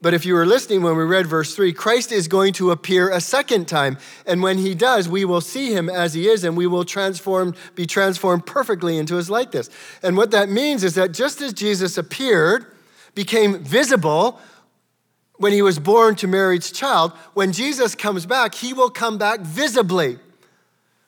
But 0.00 0.14
if 0.14 0.26
you 0.26 0.34
were 0.34 0.44
listening 0.44 0.82
when 0.82 0.96
we 0.96 1.04
read 1.04 1.26
verse 1.26 1.54
3, 1.56 1.72
Christ 1.72 2.12
is 2.12 2.28
going 2.28 2.52
to 2.54 2.70
appear 2.70 3.10
a 3.10 3.20
second 3.20 3.66
time. 3.66 3.96
And 4.26 4.42
when 4.42 4.58
he 4.58 4.74
does, 4.74 5.08
we 5.08 5.24
will 5.24 5.40
see 5.40 5.72
him 5.72 5.88
as 5.88 6.12
he 6.14 6.28
is 6.28 6.44
and 6.44 6.56
we 6.56 6.66
will 6.66 6.84
transform, 6.84 7.54
be 7.74 7.86
transformed 7.86 8.44
perfectly 8.44 8.98
into 8.98 9.16
his 9.16 9.30
likeness. 9.30 9.70
And 10.02 10.16
what 10.16 10.30
that 10.32 10.50
means 10.50 10.84
is 10.84 10.94
that 10.96 11.12
just 11.12 11.40
as 11.40 11.52
Jesus 11.52 11.96
appeared 11.96 12.66
became 13.14 13.62
visible 13.62 14.40
when 15.36 15.52
he 15.52 15.62
was 15.62 15.78
born 15.78 16.14
to 16.16 16.26
Mary's 16.26 16.70
child. 16.70 17.12
When 17.34 17.52
Jesus 17.52 17.94
comes 17.94 18.26
back, 18.26 18.54
he 18.54 18.72
will 18.72 18.90
come 18.90 19.18
back 19.18 19.40
visibly. 19.40 20.18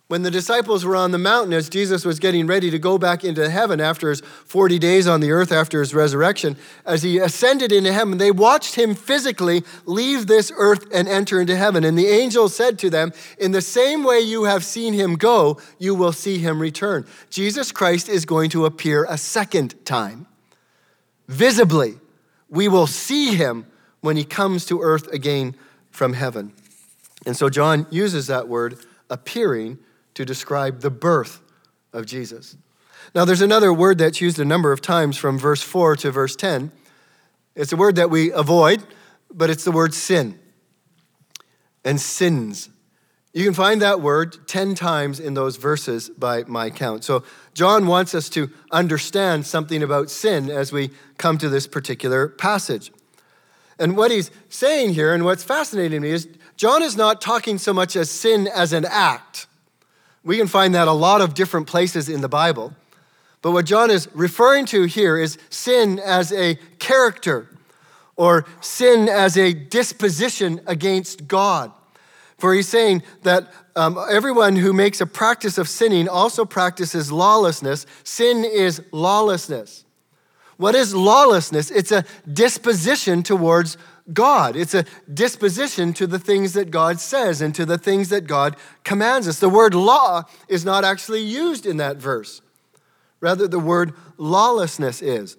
When 0.08 0.22
the 0.22 0.30
disciples 0.30 0.84
were 0.84 0.94
on 0.94 1.10
the 1.10 1.18
mountain 1.18 1.52
as 1.52 1.68
Jesus 1.68 2.04
was 2.04 2.20
getting 2.20 2.46
ready 2.46 2.70
to 2.70 2.78
go 2.78 2.96
back 2.96 3.24
into 3.24 3.50
heaven 3.50 3.80
after 3.80 4.08
his 4.10 4.20
40 4.20 4.78
days 4.78 5.08
on 5.08 5.18
the 5.20 5.32
earth 5.32 5.50
after 5.50 5.80
his 5.80 5.94
resurrection, 5.94 6.56
as 6.84 7.02
he 7.02 7.18
ascended 7.18 7.72
into 7.72 7.92
heaven, 7.92 8.18
they 8.18 8.30
watched 8.30 8.76
him 8.76 8.94
physically 8.94 9.64
leave 9.84 10.28
this 10.28 10.52
earth 10.54 10.86
and 10.94 11.08
enter 11.08 11.40
into 11.40 11.56
heaven. 11.56 11.82
And 11.82 11.98
the 11.98 12.06
angel 12.06 12.48
said 12.48 12.78
to 12.80 12.90
them, 12.90 13.12
In 13.36 13.50
the 13.50 13.60
same 13.60 14.04
way 14.04 14.20
you 14.20 14.44
have 14.44 14.64
seen 14.64 14.94
him 14.94 15.16
go, 15.16 15.60
you 15.80 15.92
will 15.92 16.12
see 16.12 16.38
him 16.38 16.62
return. 16.62 17.04
Jesus 17.28 17.72
Christ 17.72 18.08
is 18.08 18.24
going 18.24 18.50
to 18.50 18.64
appear 18.64 19.06
a 19.08 19.18
second 19.18 19.74
time. 19.84 20.28
Visibly, 21.28 21.98
we 22.48 22.68
will 22.68 22.86
see 22.86 23.34
him 23.34 23.66
when 24.00 24.16
he 24.16 24.24
comes 24.24 24.64
to 24.66 24.80
earth 24.80 25.08
again 25.08 25.54
from 25.90 26.12
heaven. 26.12 26.52
And 27.24 27.36
so 27.36 27.48
John 27.48 27.86
uses 27.90 28.28
that 28.28 28.48
word 28.48 28.78
appearing 29.10 29.78
to 30.14 30.24
describe 30.24 30.80
the 30.80 30.90
birth 30.90 31.40
of 31.92 32.06
Jesus. 32.06 32.56
Now, 33.14 33.24
there's 33.24 33.40
another 33.40 33.72
word 33.72 33.98
that's 33.98 34.20
used 34.20 34.38
a 34.38 34.44
number 34.44 34.72
of 34.72 34.80
times 34.80 35.16
from 35.16 35.38
verse 35.38 35.62
4 35.62 35.96
to 35.96 36.10
verse 36.10 36.36
10. 36.36 36.70
It's 37.54 37.72
a 37.72 37.76
word 37.76 37.96
that 37.96 38.10
we 38.10 38.30
avoid, 38.32 38.82
but 39.32 39.50
it's 39.50 39.64
the 39.64 39.72
word 39.72 39.94
sin 39.94 40.38
and 41.84 42.00
sins. 42.00 42.68
You 43.36 43.44
can 43.44 43.52
find 43.52 43.82
that 43.82 44.00
word 44.00 44.48
10 44.48 44.74
times 44.74 45.20
in 45.20 45.34
those 45.34 45.56
verses 45.58 46.08
by 46.08 46.44
my 46.44 46.70
count. 46.70 47.04
So, 47.04 47.22
John 47.52 47.86
wants 47.86 48.14
us 48.14 48.30
to 48.30 48.48
understand 48.70 49.44
something 49.44 49.82
about 49.82 50.10
sin 50.10 50.48
as 50.48 50.72
we 50.72 50.90
come 51.18 51.36
to 51.38 51.50
this 51.50 51.66
particular 51.66 52.28
passage. 52.28 52.90
And 53.78 53.94
what 53.94 54.10
he's 54.10 54.30
saying 54.48 54.94
here, 54.94 55.12
and 55.12 55.22
what's 55.22 55.44
fascinating 55.44 56.00
me, 56.00 56.12
is 56.12 56.28
John 56.56 56.82
is 56.82 56.96
not 56.96 57.20
talking 57.20 57.58
so 57.58 57.74
much 57.74 57.94
as 57.94 58.10
sin 58.10 58.48
as 58.48 58.72
an 58.72 58.86
act. 58.86 59.46
We 60.24 60.38
can 60.38 60.46
find 60.46 60.74
that 60.74 60.88
a 60.88 60.92
lot 60.92 61.20
of 61.20 61.34
different 61.34 61.66
places 61.66 62.08
in 62.08 62.22
the 62.22 62.30
Bible. 62.30 62.72
But 63.42 63.50
what 63.50 63.66
John 63.66 63.90
is 63.90 64.08
referring 64.14 64.64
to 64.66 64.84
here 64.84 65.18
is 65.18 65.36
sin 65.50 66.00
as 66.02 66.32
a 66.32 66.54
character 66.78 67.50
or 68.16 68.46
sin 68.62 69.10
as 69.10 69.36
a 69.36 69.52
disposition 69.52 70.62
against 70.66 71.28
God. 71.28 71.70
For 72.38 72.52
he's 72.54 72.68
saying 72.68 73.02
that 73.22 73.50
um, 73.74 73.98
everyone 74.10 74.56
who 74.56 74.72
makes 74.72 75.00
a 75.00 75.06
practice 75.06 75.58
of 75.58 75.68
sinning 75.68 76.08
also 76.08 76.44
practices 76.44 77.10
lawlessness. 77.10 77.86
Sin 78.04 78.44
is 78.44 78.82
lawlessness. 78.92 79.84
What 80.58 80.74
is 80.74 80.94
lawlessness? 80.94 81.70
It's 81.70 81.92
a 81.92 82.04
disposition 82.30 83.22
towards 83.22 83.76
God. 84.12 84.56
It's 84.56 84.74
a 84.74 84.84
disposition 85.12 85.92
to 85.94 86.06
the 86.06 86.18
things 86.18 86.52
that 86.52 86.70
God 86.70 87.00
says 87.00 87.40
and 87.40 87.54
to 87.54 87.66
the 87.66 87.78
things 87.78 88.08
that 88.10 88.26
God 88.26 88.56
commands 88.84 89.28
us. 89.28 89.40
The 89.40 89.48
word 89.48 89.74
law 89.74 90.22
is 90.48 90.64
not 90.64 90.84
actually 90.84 91.22
used 91.22 91.66
in 91.66 91.78
that 91.78 91.96
verse. 91.96 92.40
Rather, 93.20 93.48
the 93.48 93.58
word 93.58 93.92
lawlessness 94.16 95.02
is. 95.02 95.36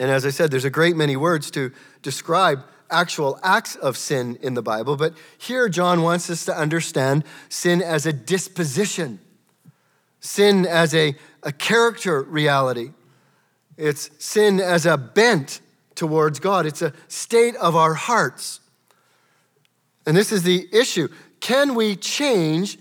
And 0.00 0.10
as 0.10 0.26
I 0.26 0.30
said, 0.30 0.50
there's 0.50 0.64
a 0.64 0.70
great 0.70 0.96
many 0.96 1.16
words 1.16 1.50
to 1.52 1.70
describe 2.02 2.64
actual 2.94 3.38
acts 3.42 3.76
of 3.76 3.96
sin 3.96 4.38
in 4.40 4.54
the 4.54 4.62
Bible, 4.62 4.96
but 4.96 5.14
here 5.36 5.68
John 5.68 6.02
wants 6.02 6.30
us 6.30 6.44
to 6.46 6.56
understand 6.56 7.24
sin 7.48 7.82
as 7.82 8.06
a 8.06 8.12
disposition, 8.12 9.18
sin 10.20 10.66
as 10.66 10.94
a, 10.94 11.16
a 11.42 11.52
character 11.52 12.22
reality. 12.22 12.92
It's 13.76 14.10
sin 14.18 14.60
as 14.60 14.86
a 14.86 14.96
bent 14.96 15.60
towards 15.94 16.40
God, 16.40 16.66
it's 16.66 16.82
a 16.82 16.92
state 17.08 17.56
of 17.56 17.76
our 17.76 17.94
hearts. 17.94 18.60
And 20.06 20.16
this 20.16 20.32
is 20.32 20.42
the 20.42 20.68
issue. 20.72 21.08
Can 21.40 21.74
we 21.74 21.96
change 21.96 22.78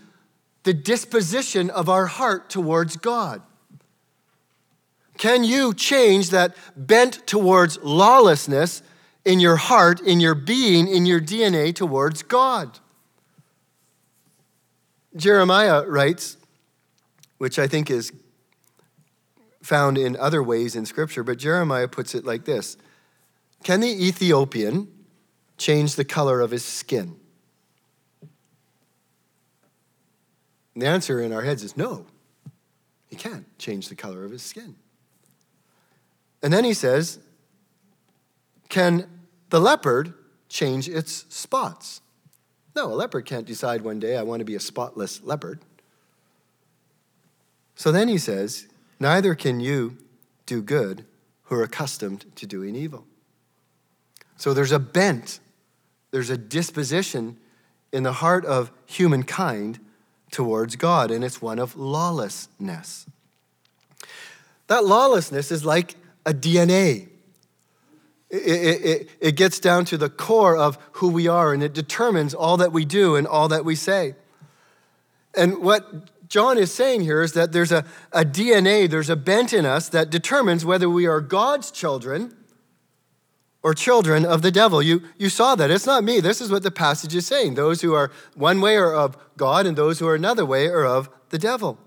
the 0.63 0.73
disposition 0.73 1.69
of 1.69 1.89
our 1.89 2.05
heart 2.05 2.49
towards 2.49 2.97
God? 2.97 3.41
Can 5.17 5.43
you 5.43 5.73
change 5.73 6.31
that 6.31 6.55
bent 6.75 7.25
towards 7.27 7.77
lawlessness 7.83 8.81
in 9.25 9.39
your 9.39 9.55
heart, 9.55 9.99
in 10.01 10.19
your 10.19 10.35
being, 10.35 10.87
in 10.87 11.05
your 11.05 11.21
DNA 11.21 11.73
towards 11.73 12.23
God? 12.23 12.79
Jeremiah 15.15 15.85
writes, 15.87 16.37
which 17.37 17.59
I 17.59 17.67
think 17.67 17.89
is 17.89 18.11
found 19.61 19.97
in 19.97 20.15
other 20.17 20.43
ways 20.43 20.75
in 20.75 20.85
Scripture, 20.85 21.23
but 21.23 21.37
Jeremiah 21.37 21.87
puts 21.87 22.15
it 22.15 22.25
like 22.25 22.45
this 22.45 22.77
Can 23.63 23.79
the 23.79 24.07
Ethiopian 24.07 24.87
change 25.57 25.95
the 25.95 26.05
color 26.05 26.41
of 26.41 26.51
his 26.51 26.65
skin? 26.65 27.15
And 30.73 30.81
the 30.81 30.87
answer 30.87 31.21
in 31.21 31.31
our 31.31 31.43
heads 31.43 31.63
is 31.63 31.77
no. 31.77 32.05
He 33.07 33.15
can't 33.15 33.45
change 33.59 33.89
the 33.89 33.95
color 33.95 34.25
of 34.25 34.31
his 34.31 34.41
skin. 34.41 34.75
And 36.41 36.51
then 36.51 36.63
he 36.63 36.73
says, 36.73 37.19
Can 38.69 39.07
the 39.49 39.59
leopard 39.59 40.13
change 40.49 40.89
its 40.89 41.25
spots? 41.29 42.01
No, 42.75 42.91
a 42.91 42.95
leopard 42.95 43.25
can't 43.25 43.45
decide 43.45 43.81
one 43.81 43.99
day, 43.99 44.17
I 44.17 44.23
want 44.23 44.39
to 44.39 44.45
be 44.45 44.55
a 44.55 44.59
spotless 44.59 45.21
leopard. 45.23 45.59
So 47.75 47.91
then 47.91 48.07
he 48.07 48.17
says, 48.17 48.67
Neither 48.99 49.35
can 49.35 49.59
you 49.59 49.97
do 50.45 50.61
good 50.61 51.05
who 51.43 51.55
are 51.55 51.63
accustomed 51.63 52.25
to 52.35 52.47
doing 52.47 52.75
evil. 52.75 53.05
So 54.37 54.53
there's 54.53 54.71
a 54.71 54.79
bent, 54.79 55.39
there's 56.11 56.29
a 56.29 56.37
disposition 56.37 57.37
in 57.91 58.03
the 58.03 58.13
heart 58.13 58.45
of 58.45 58.71
humankind 58.85 59.79
towards 60.31 60.75
God, 60.75 61.11
and 61.11 61.23
it's 61.23 61.41
one 61.41 61.59
of 61.59 61.75
lawlessness. 61.75 63.05
That 64.67 64.85
lawlessness 64.85 65.51
is 65.51 65.63
like 65.63 65.95
a 66.25 66.33
DNA. 66.33 67.09
It, 68.35 68.85
it, 68.85 69.09
it, 69.21 69.35
gets 69.35 69.59
down 69.59 69.85
to 69.85 69.97
the 69.97 70.09
core 70.09 70.57
of 70.57 70.79
who 70.93 71.09
we 71.09 71.27
are, 71.27 71.53
and 71.53 71.61
it 71.61 71.71
determines 71.71 72.33
all 72.33 72.57
that 72.57 72.71
we 72.71 72.83
do 72.83 73.15
and 73.15 73.27
all 73.27 73.47
that 73.49 73.63
we 73.63 73.75
say. 73.75 74.15
And 75.35 75.59
what 75.59 76.27
John 76.29 76.57
is 76.57 76.73
saying 76.73 77.01
here 77.01 77.21
is 77.21 77.33
that 77.33 77.51
there's 77.51 77.71
a, 77.71 77.85
a 78.11 78.25
DNA, 78.25 78.89
there's 78.89 79.11
a 79.11 79.15
bent 79.15 79.53
in 79.53 79.67
us 79.67 79.87
that 79.89 80.09
determines 80.09 80.65
whether 80.65 80.89
we 80.89 81.05
are 81.05 81.21
God's 81.21 81.69
children 81.69 82.35
or 83.61 83.75
children 83.75 84.25
of 84.25 84.41
the 84.41 84.49
devil. 84.49 84.81
You, 84.81 85.03
you 85.19 85.29
saw 85.29 85.53
that. 85.53 85.69
It's 85.69 85.85
not 85.85 86.03
me. 86.03 86.19
This 86.19 86.41
is 86.41 86.49
what 86.49 86.63
the 86.63 86.71
passage 86.71 87.13
is 87.13 87.27
saying. 87.27 87.53
Those 87.53 87.81
who 87.81 87.93
are 87.93 88.09
one 88.33 88.61
way 88.61 88.77
are 88.77 88.95
of 88.95 89.15
God, 89.37 89.67
and 89.67 89.77
those 89.77 89.99
who 89.99 90.07
are 90.07 90.15
another 90.15 90.43
way 90.43 90.67
are 90.69 90.85
of 90.85 91.07
the 91.29 91.37
devil. 91.37 91.77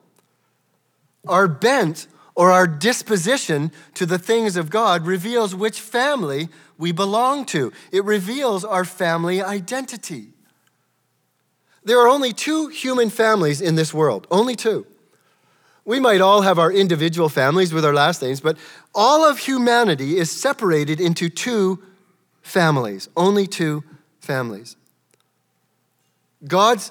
Our 1.27 1.49
bent 1.49 2.07
or 2.37 2.53
our 2.53 2.67
disposition 2.67 3.73
to 3.95 4.07
the 4.07 4.19
things 4.19 4.57
of 4.57 4.71
God 4.71 5.07
reveals 5.07 5.55
which 5.55 5.81
family 5.81 6.49
we 6.79 6.93
belong 6.93 7.47
to, 7.47 7.73
it 7.91 8.05
reveals 8.05 8.65
our 8.65 8.85
family 8.85 9.43
identity. 9.43 10.29
There 11.83 11.99
are 11.99 12.09
only 12.09 12.33
two 12.33 12.69
human 12.69 13.11
families 13.11 13.61
in 13.61 13.75
this 13.75 13.95
world, 13.95 14.27
only 14.31 14.55
two. 14.55 14.87
We 15.85 15.99
might 16.01 16.21
all 16.21 16.43
have 16.43 16.59
our 16.59 16.71
individual 16.71 17.29
families 17.29 17.73
with 17.73 17.85
our 17.85 17.95
last 17.95 18.21
names, 18.21 18.41
but 18.41 18.59
all 18.95 19.25
of 19.25 19.39
humanity 19.39 20.19
is 20.19 20.31
separated 20.31 21.01
into 21.01 21.29
two 21.29 21.83
families, 22.43 23.09
only 23.17 23.47
two 23.47 23.83
families. 24.21 24.77
God's 26.47 26.91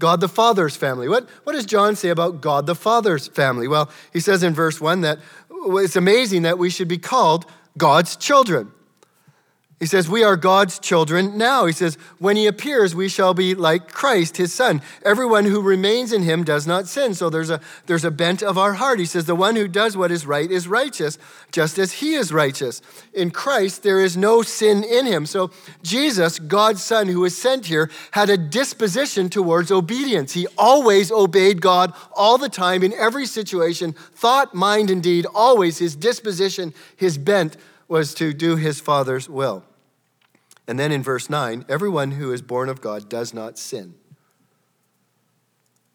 God 0.00 0.20
the 0.20 0.28
Father's 0.28 0.74
family. 0.74 1.08
What, 1.08 1.28
what 1.44 1.52
does 1.52 1.64
John 1.64 1.94
say 1.94 2.08
about 2.08 2.40
God 2.40 2.66
the 2.66 2.74
Father's 2.74 3.28
family? 3.28 3.68
Well, 3.68 3.88
he 4.12 4.18
says 4.18 4.42
in 4.42 4.52
verse 4.52 4.80
1 4.80 5.02
that 5.02 5.20
it's 5.50 5.94
amazing 5.94 6.42
that 6.42 6.58
we 6.58 6.70
should 6.70 6.88
be 6.88 6.98
called 6.98 7.46
God's 7.78 8.16
children. 8.16 8.72
He 9.80 9.86
says, 9.86 10.10
We 10.10 10.22
are 10.22 10.36
God's 10.36 10.78
children 10.78 11.38
now. 11.38 11.64
He 11.64 11.72
says, 11.72 11.96
When 12.18 12.36
he 12.36 12.46
appears, 12.46 12.94
we 12.94 13.08
shall 13.08 13.32
be 13.32 13.54
like 13.54 13.88
Christ, 13.88 14.36
his 14.36 14.52
son. 14.52 14.82
Everyone 15.06 15.46
who 15.46 15.62
remains 15.62 16.12
in 16.12 16.22
him 16.22 16.44
does 16.44 16.66
not 16.66 16.86
sin. 16.86 17.14
So 17.14 17.30
there's 17.30 17.48
a, 17.48 17.62
there's 17.86 18.04
a 18.04 18.10
bent 18.10 18.42
of 18.42 18.58
our 18.58 18.74
heart. 18.74 18.98
He 18.98 19.06
says, 19.06 19.24
The 19.24 19.34
one 19.34 19.56
who 19.56 19.66
does 19.66 19.96
what 19.96 20.12
is 20.12 20.26
right 20.26 20.50
is 20.50 20.68
righteous, 20.68 21.16
just 21.50 21.78
as 21.78 21.92
he 21.92 22.12
is 22.12 22.30
righteous. 22.30 22.82
In 23.14 23.30
Christ, 23.30 23.82
there 23.82 24.04
is 24.04 24.18
no 24.18 24.42
sin 24.42 24.84
in 24.84 25.06
him. 25.06 25.24
So 25.24 25.50
Jesus, 25.82 26.38
God's 26.38 26.82
son 26.82 27.08
who 27.08 27.20
was 27.20 27.36
sent 27.36 27.64
here, 27.64 27.90
had 28.10 28.28
a 28.28 28.36
disposition 28.36 29.30
towards 29.30 29.72
obedience. 29.72 30.34
He 30.34 30.46
always 30.58 31.10
obeyed 31.10 31.62
God 31.62 31.94
all 32.14 32.36
the 32.36 32.50
time 32.50 32.82
in 32.82 32.92
every 32.92 33.24
situation, 33.24 33.94
thought, 34.14 34.54
mind, 34.54 34.90
and 34.90 35.02
deed, 35.02 35.24
always 35.34 35.78
his 35.78 35.96
disposition, 35.96 36.74
his 36.96 37.16
bent 37.16 37.56
was 37.88 38.12
to 38.14 38.34
do 38.34 38.56
his 38.56 38.78
Father's 38.78 39.26
will. 39.26 39.64
And 40.70 40.78
then 40.78 40.92
in 40.92 41.02
verse 41.02 41.28
9, 41.28 41.64
everyone 41.68 42.12
who 42.12 42.32
is 42.32 42.42
born 42.42 42.68
of 42.68 42.80
God 42.80 43.08
does 43.08 43.34
not 43.34 43.58
sin. 43.58 43.94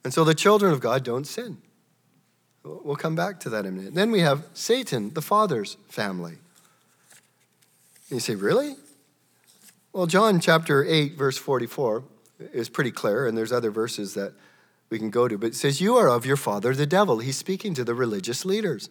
And 0.03 0.13
so 0.13 0.25
the 0.25 0.35
children 0.35 0.73
of 0.73 0.81
God 0.81 1.01
don't 1.01 1.25
sin. 1.25 1.59
We'll 2.61 2.97
come 2.97 3.15
back 3.15 3.39
to 3.39 3.49
that 3.51 3.65
in 3.65 3.67
a 3.67 3.71
minute. 3.71 3.93
Then 3.93 4.11
we 4.11 4.19
have 4.19 4.45
Satan, 4.53 5.13
the 5.13 5.21
father's 5.21 5.77
family. 5.87 6.39
you 8.09 8.19
say, 8.19 8.35
Really? 8.35 8.75
Well, 9.93 10.07
John 10.07 10.41
chapter 10.41 10.83
8, 10.83 11.13
verse 11.13 11.37
44 11.37 12.03
is 12.51 12.67
pretty 12.67 12.91
clear, 12.91 13.27
and 13.27 13.37
there's 13.37 13.53
other 13.53 13.71
verses 13.71 14.13
that 14.15 14.33
we 14.89 14.99
can 14.99 15.09
go 15.09 15.29
to, 15.29 15.37
but 15.37 15.47
it 15.47 15.55
says, 15.55 15.79
You 15.79 15.95
are 15.95 16.09
of 16.09 16.25
your 16.25 16.35
father, 16.35 16.75
the 16.75 16.85
devil. 16.85 17.19
He's 17.19 17.37
speaking 17.37 17.73
to 17.75 17.85
the 17.85 17.95
religious 17.95 18.43
leaders. 18.43 18.89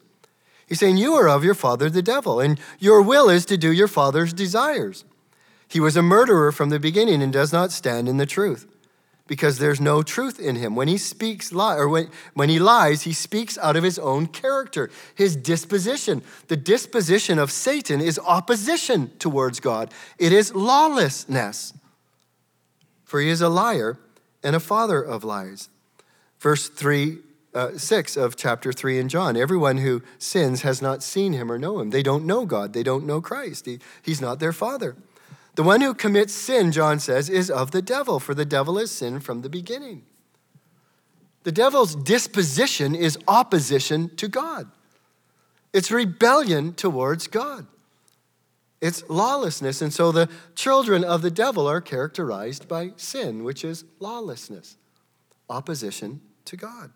He's 0.67 0.81
saying, 0.81 0.97
You 0.97 1.13
are 1.13 1.29
of 1.29 1.45
your 1.45 1.53
father, 1.53 1.91
the 1.91 2.01
devil, 2.01 2.41
and 2.41 2.59
your 2.79 3.03
will 3.03 3.29
is 3.29 3.45
to 3.45 3.59
do 3.59 3.71
your 3.71 3.87
father's 3.87 4.33
desires. 4.33 5.05
He 5.75 5.81
was 5.81 5.97
a 5.97 6.03
murderer 6.03 6.53
from 6.53 6.69
the 6.71 6.79
beginning 6.79 7.21
and 7.21 7.33
does 7.33 7.53
not 7.53 7.73
stand 7.73 8.09
in 8.09 8.17
the 8.17 8.27
truth 8.27 8.69
because 9.27 9.59
there's 9.59 9.81
no 9.81 10.05
truth 10.05 10.39
in 10.39 10.55
him. 10.55 10.77
When 10.77 10.87
he 10.87 10.97
speaks 10.97 11.51
lie 11.51 11.75
or 11.75 11.89
when, 11.89 12.11
when 12.33 12.49
he 12.49 12.61
lies, 12.61 13.03
he 13.03 13.13
speaks 13.13 13.59
out 13.59 13.75
of 13.75 13.83
his 13.83 13.99
own 13.99 14.29
character, 14.29 14.89
his 15.17 15.35
disposition. 15.35 16.23
The 16.47 16.57
disposition 16.57 17.41
of 17.41 17.51
Satan 17.51 18.01
is 18.01 18.21
opposition 18.21 19.11
towards 19.19 19.59
God. 19.59 19.93
It 20.17 20.33
is 20.33 20.55
lawlessness. 20.55 21.73
For 23.03 23.19
he 23.19 23.29
is 23.29 23.41
a 23.41 23.49
liar 23.49 23.99
and 24.45 24.55
a 24.55 24.61
father 24.61 25.03
of 25.03 25.25
lies. 25.25 25.71
Verse 26.39 26.69
3 26.69 27.19
uh, 27.53 27.77
6 27.77 28.17
of 28.17 28.37
chapter 28.37 28.73
3 28.73 29.01
in 29.01 29.09
John. 29.09 29.37
Everyone 29.37 29.79
who 29.79 30.03
sins 30.19 30.63
has 30.63 30.81
not 30.81 31.03
seen 31.03 31.33
him 31.33 31.51
or 31.51 31.59
know 31.59 31.81
him. 31.81 31.91
They 31.91 32.05
don't 32.05 32.27
know 32.27 32.47
God. 32.47 32.75
They 32.75 32.85
don't 32.85 33.07
know 33.07 33.21
Christ. 33.21 33.67
He, 33.67 33.81
he's 34.03 34.21
not 34.21 34.39
their 34.39 34.53
father. 34.53 34.95
The 35.55 35.63
one 35.63 35.81
who 35.81 35.95
commits 35.95 36.33
sin, 36.33 36.73
John 36.73 36.99
says, 36.99 37.29
is 37.29 37.51
of 37.51 37.71
the 37.71 37.83
devil, 37.83 38.19
for 38.19 38.35
the 38.35 38.45
devil 38.45 38.79
is 38.79 38.91
sin 38.91 39.21
from 39.21 39.43
the 39.43 39.49
beginning. 39.49 40.05
The 41.45 41.53
devil's 41.53 41.95
disposition 41.95 42.95
is 42.95 43.19
opposition 43.29 44.15
to 44.17 44.29
God, 44.29 44.71
it's 45.73 45.91
rebellion 45.91 46.73
towards 46.73 47.27
God, 47.27 47.67
it's 48.81 49.09
lawlessness. 49.09 49.81
And 49.81 49.93
so 49.93 50.11
the 50.11 50.29
children 50.55 51.05
of 51.05 51.23
the 51.23 51.31
devil 51.31 51.69
are 51.69 51.81
characterized 51.81 52.67
by 52.67 52.93
sin, 52.97 53.45
which 53.45 53.65
is 53.65 53.85
lawlessness, 54.01 54.77
opposition 55.49 56.21
to 56.47 56.57
God. 56.57 56.91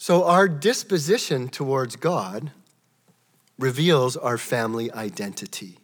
So, 0.00 0.24
our 0.24 0.48
disposition 0.48 1.48
towards 1.48 1.96
God 1.96 2.52
reveals 3.58 4.16
our 4.16 4.38
family 4.38 4.92
identity. 4.92 5.78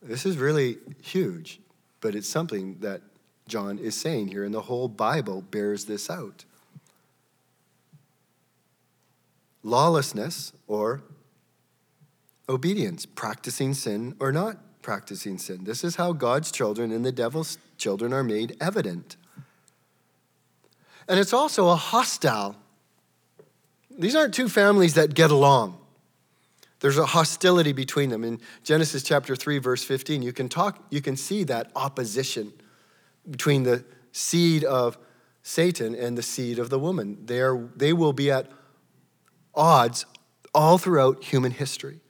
This 0.00 0.26
is 0.26 0.38
really 0.38 0.78
huge, 1.00 1.60
but 2.00 2.14
it's 2.14 2.28
something 2.28 2.78
that 2.80 3.02
John 3.46 3.78
is 3.78 3.94
saying 3.94 4.28
here, 4.28 4.44
and 4.44 4.54
the 4.54 4.62
whole 4.62 4.88
Bible 4.88 5.42
bears 5.42 5.84
this 5.84 6.08
out. 6.08 6.44
Lawlessness 9.62 10.52
or 10.66 11.02
obedience, 12.48 13.06
practicing 13.06 13.74
sin 13.74 14.16
or 14.18 14.32
not 14.32 14.58
practicing 14.82 15.38
sin. 15.38 15.64
This 15.64 15.84
is 15.84 15.96
how 15.96 16.12
God's 16.12 16.50
children 16.50 16.90
and 16.90 17.04
the 17.04 17.12
devil's 17.12 17.58
children 17.78 18.12
are 18.12 18.24
made 18.24 18.56
evident. 18.60 19.16
And 21.08 21.20
it's 21.20 21.32
also 21.32 21.68
a 21.68 21.76
hostile. 21.76 22.56
These 23.90 24.16
aren't 24.16 24.34
two 24.34 24.48
families 24.48 24.94
that 24.94 25.14
get 25.14 25.30
along. 25.30 25.78
There's 26.82 26.98
a 26.98 27.06
hostility 27.06 27.72
between 27.72 28.10
them. 28.10 28.24
In 28.24 28.40
Genesis 28.64 29.04
chapter 29.04 29.36
3, 29.36 29.58
verse 29.58 29.84
15, 29.84 30.20
you 30.20 30.32
can 30.32 30.48
talk, 30.48 30.84
you 30.90 31.00
can 31.00 31.16
see 31.16 31.44
that 31.44 31.70
opposition 31.76 32.52
between 33.30 33.62
the 33.62 33.84
seed 34.10 34.64
of 34.64 34.98
Satan 35.44 35.94
and 35.94 36.18
the 36.18 36.22
seed 36.22 36.58
of 36.58 36.70
the 36.70 36.80
woman. 36.80 37.18
They, 37.24 37.40
are, 37.40 37.68
they 37.76 37.92
will 37.92 38.12
be 38.12 38.32
at 38.32 38.50
odds 39.54 40.06
all 40.52 40.76
throughout 40.76 41.22
human 41.22 41.52
history. 41.52 42.00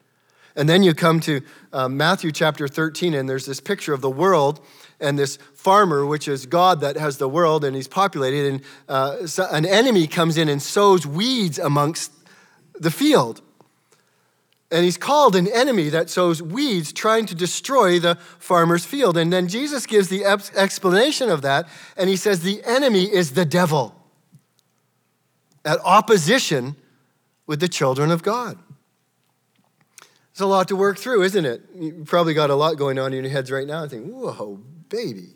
And 0.56 0.70
then 0.70 0.82
you 0.82 0.94
come 0.94 1.20
to 1.20 1.42
uh, 1.74 1.90
Matthew 1.90 2.32
chapter 2.32 2.66
13, 2.66 3.12
and 3.12 3.28
there's 3.28 3.44
this 3.44 3.60
picture 3.60 3.92
of 3.92 4.00
the 4.00 4.10
world 4.10 4.64
and 4.98 5.18
this 5.18 5.36
farmer, 5.54 6.06
which 6.06 6.28
is 6.28 6.46
God 6.46 6.80
that 6.80 6.96
has 6.96 7.18
the 7.18 7.28
world 7.28 7.62
and 7.62 7.76
he's 7.76 7.88
populated, 7.88 8.54
and 8.54 8.62
uh, 8.88 9.26
so 9.26 9.46
an 9.50 9.66
enemy 9.66 10.06
comes 10.06 10.38
in 10.38 10.48
and 10.48 10.62
sows 10.62 11.06
weeds 11.06 11.58
amongst 11.58 12.10
the 12.80 12.90
field. 12.90 13.42
And 14.72 14.84
he's 14.84 14.96
called 14.96 15.36
an 15.36 15.46
enemy 15.48 15.90
that 15.90 16.08
sows 16.08 16.42
weeds, 16.42 16.94
trying 16.94 17.26
to 17.26 17.34
destroy 17.34 17.98
the 17.98 18.14
farmer's 18.38 18.86
field. 18.86 19.18
And 19.18 19.30
then 19.30 19.46
Jesus 19.46 19.84
gives 19.84 20.08
the 20.08 20.24
explanation 20.24 21.28
of 21.28 21.42
that, 21.42 21.68
and 21.94 22.08
he 22.08 22.16
says 22.16 22.40
the 22.40 22.64
enemy 22.64 23.04
is 23.04 23.32
the 23.32 23.44
devil 23.44 23.94
at 25.62 25.78
opposition 25.84 26.74
with 27.46 27.60
the 27.60 27.68
children 27.68 28.10
of 28.10 28.22
God. 28.22 28.58
It's 30.30 30.40
a 30.40 30.46
lot 30.46 30.68
to 30.68 30.76
work 30.76 30.96
through, 30.96 31.22
isn't 31.24 31.44
it? 31.44 31.60
You 31.78 32.04
probably 32.06 32.32
got 32.32 32.48
a 32.48 32.54
lot 32.54 32.78
going 32.78 32.98
on 32.98 33.12
in 33.12 33.24
your 33.24 33.30
heads 33.30 33.50
right 33.50 33.66
now 33.66 33.82
and 33.82 33.90
think, 33.90 34.06
whoa, 34.06 34.58
baby. 34.88 35.34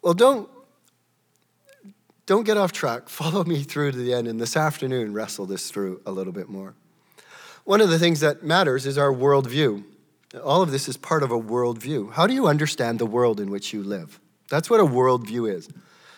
Well, 0.00 0.14
don't, 0.14 0.48
don't 2.24 2.44
get 2.44 2.56
off 2.56 2.72
track. 2.72 3.08
Follow 3.10 3.44
me 3.44 3.64
through 3.64 3.92
to 3.92 3.98
the 3.98 4.14
end, 4.14 4.28
and 4.28 4.40
this 4.40 4.56
afternoon, 4.56 5.12
wrestle 5.12 5.44
this 5.44 5.70
through 5.70 6.00
a 6.06 6.10
little 6.10 6.32
bit 6.32 6.48
more. 6.48 6.74
One 7.68 7.82
of 7.82 7.90
the 7.90 7.98
things 7.98 8.20
that 8.20 8.42
matters 8.42 8.86
is 8.86 8.96
our 8.96 9.12
worldview. 9.12 9.84
All 10.42 10.62
of 10.62 10.70
this 10.70 10.88
is 10.88 10.96
part 10.96 11.22
of 11.22 11.30
a 11.30 11.38
worldview. 11.38 12.12
How 12.12 12.26
do 12.26 12.32
you 12.32 12.46
understand 12.46 12.98
the 12.98 13.04
world 13.04 13.38
in 13.40 13.50
which 13.50 13.74
you 13.74 13.82
live? 13.82 14.18
That's 14.48 14.70
what 14.70 14.80
a 14.80 14.86
worldview 14.86 15.54
is. 15.54 15.68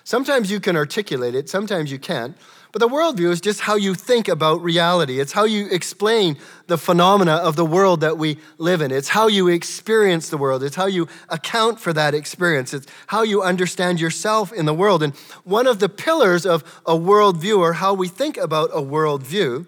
Sometimes 0.05 0.49
you 0.53 0.61
can 0.61 0.77
articulate 0.77 1.35
it, 1.35 1.49
sometimes 1.49 1.91
you 1.91 1.99
can't. 1.99 2.37
But 2.71 2.79
the 2.79 2.89
worldview 2.89 3.31
is 3.31 3.41
just 3.41 3.63
how 3.63 3.75
you 3.75 3.97
think 3.97 4.29
about 4.29 4.63
reality. 4.63 5.19
It's 5.19 5.33
how 5.33 5.43
you 5.43 5.67
explain 5.73 6.39
the 6.69 6.79
phenomena 6.79 7.33
of 7.33 7.57
the 7.57 7.65
world 7.65 8.01
that 8.03 8.17
we 8.17 8.39
live 8.59 8.81
in. 8.81 8.93
It's 8.93 9.09
how 9.09 9.27
you 9.27 9.49
experience 9.49 10.29
the 10.29 10.39
world. 10.39 10.63
It's 10.63 10.77
how 10.77 10.87
you 10.87 11.09
account 11.29 11.81
for 11.81 11.93
that 11.95 12.15
experience. 12.15 12.73
It's 12.73 12.87
how 13.09 13.25
you 13.25 13.43
understand 13.43 14.01
yourself 14.01 14.53
in 14.53 14.67
the 14.67 14.75
world. 14.75 15.03
And 15.03 15.17
one 15.43 15.67
of 15.67 15.81
the 15.81 15.89
pillars 15.89 16.47
of 16.47 16.63
a 16.87 16.95
worldview, 16.95 17.59
or 17.59 17.73
how 17.73 17.93
we 17.93 18.07
think 18.07 18.37
about 18.37 18.71
a 18.73 18.81
worldview, 18.81 19.67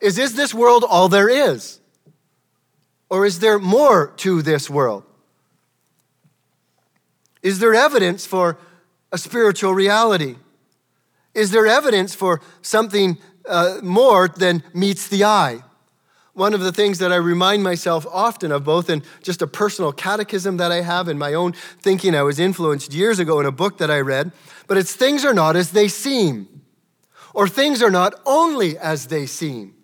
is 0.00 0.18
is 0.18 0.34
this 0.34 0.54
world 0.54 0.84
all 0.88 1.08
there 1.08 1.28
is? 1.28 1.80
Or 3.10 3.24
is 3.24 3.40
there 3.40 3.58
more 3.58 4.08
to 4.18 4.42
this 4.42 4.68
world? 4.68 5.04
Is 7.42 7.58
there 7.58 7.74
evidence 7.74 8.26
for 8.26 8.58
a 9.12 9.18
spiritual 9.18 9.74
reality? 9.74 10.36
Is 11.34 11.50
there 11.50 11.66
evidence 11.66 12.14
for 12.14 12.40
something 12.62 13.16
uh, 13.48 13.78
more 13.82 14.28
than 14.28 14.62
meets 14.74 15.08
the 15.08 15.24
eye? 15.24 15.62
One 16.34 16.54
of 16.54 16.60
the 16.60 16.72
things 16.72 16.98
that 16.98 17.12
I 17.12 17.16
remind 17.16 17.62
myself 17.62 18.06
often 18.12 18.52
of, 18.52 18.64
both 18.64 18.90
in 18.90 19.02
just 19.22 19.42
a 19.42 19.46
personal 19.46 19.92
catechism 19.92 20.56
that 20.58 20.70
I 20.70 20.82
have 20.82 21.08
in 21.08 21.18
my 21.18 21.34
own 21.34 21.52
thinking, 21.80 22.14
I 22.14 22.22
was 22.22 22.38
influenced 22.38 22.92
years 22.92 23.18
ago 23.18 23.40
in 23.40 23.46
a 23.46 23.52
book 23.52 23.78
that 23.78 23.90
I 23.90 24.00
read, 24.00 24.32
but 24.66 24.76
it's 24.76 24.94
things 24.94 25.24
are 25.24 25.34
not 25.34 25.56
as 25.56 25.72
they 25.72 25.88
seem, 25.88 26.62
or 27.34 27.48
things 27.48 27.82
are 27.82 27.90
not 27.90 28.14
only 28.26 28.78
as 28.78 29.06
they 29.06 29.26
seem 29.26 29.77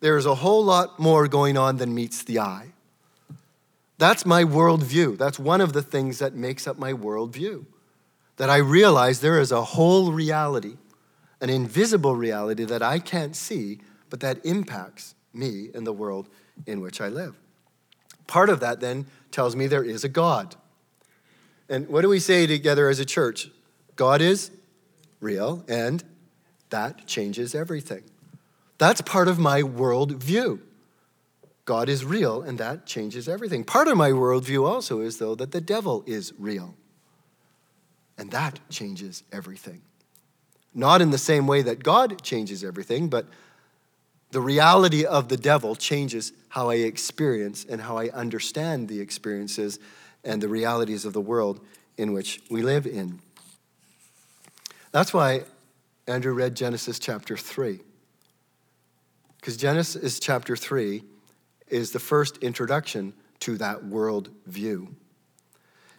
there 0.00 0.16
is 0.16 0.26
a 0.26 0.36
whole 0.36 0.64
lot 0.64 0.98
more 0.98 1.28
going 1.28 1.56
on 1.56 1.78
than 1.78 1.94
meets 1.94 2.22
the 2.22 2.38
eye. 2.38 2.72
That's 3.98 4.26
my 4.26 4.44
worldview. 4.44 5.16
That's 5.16 5.38
one 5.38 5.60
of 5.60 5.72
the 5.72 5.82
things 5.82 6.18
that 6.18 6.34
makes 6.34 6.66
up 6.66 6.78
my 6.78 6.92
worldview. 6.92 7.64
That 8.36 8.50
I 8.50 8.58
realize 8.58 9.20
there 9.20 9.40
is 9.40 9.52
a 9.52 9.62
whole 9.62 10.12
reality, 10.12 10.76
an 11.40 11.48
invisible 11.48 12.14
reality 12.14 12.64
that 12.64 12.82
I 12.82 12.98
can't 12.98 13.34
see, 13.34 13.80
but 14.10 14.20
that 14.20 14.44
impacts 14.44 15.14
me 15.32 15.70
and 15.74 15.86
the 15.86 15.92
world 15.92 16.28
in 16.66 16.80
which 16.80 17.00
I 17.00 17.08
live. 17.08 17.36
Part 18.26 18.50
of 18.50 18.60
that 18.60 18.80
then 18.80 19.06
tells 19.30 19.56
me 19.56 19.66
there 19.66 19.84
is 19.84 20.04
a 20.04 20.08
God. 20.08 20.56
And 21.68 21.88
what 21.88 22.02
do 22.02 22.08
we 22.08 22.20
say 22.20 22.46
together 22.46 22.88
as 22.88 22.98
a 22.98 23.04
church? 23.04 23.50
God 23.96 24.20
is 24.20 24.50
real, 25.20 25.64
and 25.68 26.04
that 26.70 27.06
changes 27.06 27.54
everything. 27.54 28.02
That's 28.78 29.00
part 29.00 29.28
of 29.28 29.38
my 29.38 29.62
worldview. 29.62 30.60
God 31.64 31.88
is 31.88 32.04
real, 32.04 32.42
and 32.42 32.58
that 32.58 32.86
changes 32.86 33.28
everything. 33.28 33.64
Part 33.64 33.88
of 33.88 33.96
my 33.96 34.10
worldview 34.10 34.66
also 34.68 35.00
is, 35.00 35.18
though, 35.18 35.34
that 35.34 35.50
the 35.50 35.60
devil 35.60 36.04
is 36.06 36.32
real, 36.38 36.74
and 38.16 38.30
that 38.30 38.60
changes 38.70 39.24
everything. 39.32 39.82
Not 40.72 41.00
in 41.00 41.10
the 41.10 41.18
same 41.18 41.46
way 41.46 41.62
that 41.62 41.82
God 41.82 42.22
changes 42.22 42.62
everything, 42.62 43.08
but 43.08 43.26
the 44.30 44.40
reality 44.40 45.04
of 45.04 45.28
the 45.28 45.36
devil 45.36 45.74
changes 45.74 46.32
how 46.50 46.70
I 46.70 46.76
experience 46.76 47.64
and 47.64 47.80
how 47.80 47.96
I 47.96 48.10
understand 48.10 48.88
the 48.88 49.00
experiences 49.00 49.78
and 50.22 50.42
the 50.42 50.48
realities 50.48 51.04
of 51.04 51.14
the 51.14 51.20
world 51.20 51.60
in 51.96 52.12
which 52.12 52.42
we 52.50 52.62
live 52.62 52.86
in. 52.86 53.20
That's 54.92 55.14
why 55.14 55.44
Andrew 56.06 56.34
read 56.34 56.54
Genesis 56.54 56.98
chapter 56.98 57.36
3. 57.36 57.80
Because 59.46 59.58
Genesis 59.58 60.18
chapter 60.18 60.56
3 60.56 61.04
is 61.68 61.92
the 61.92 62.00
first 62.00 62.36
introduction 62.38 63.14
to 63.38 63.56
that 63.58 63.84
world 63.84 64.28
view. 64.44 64.96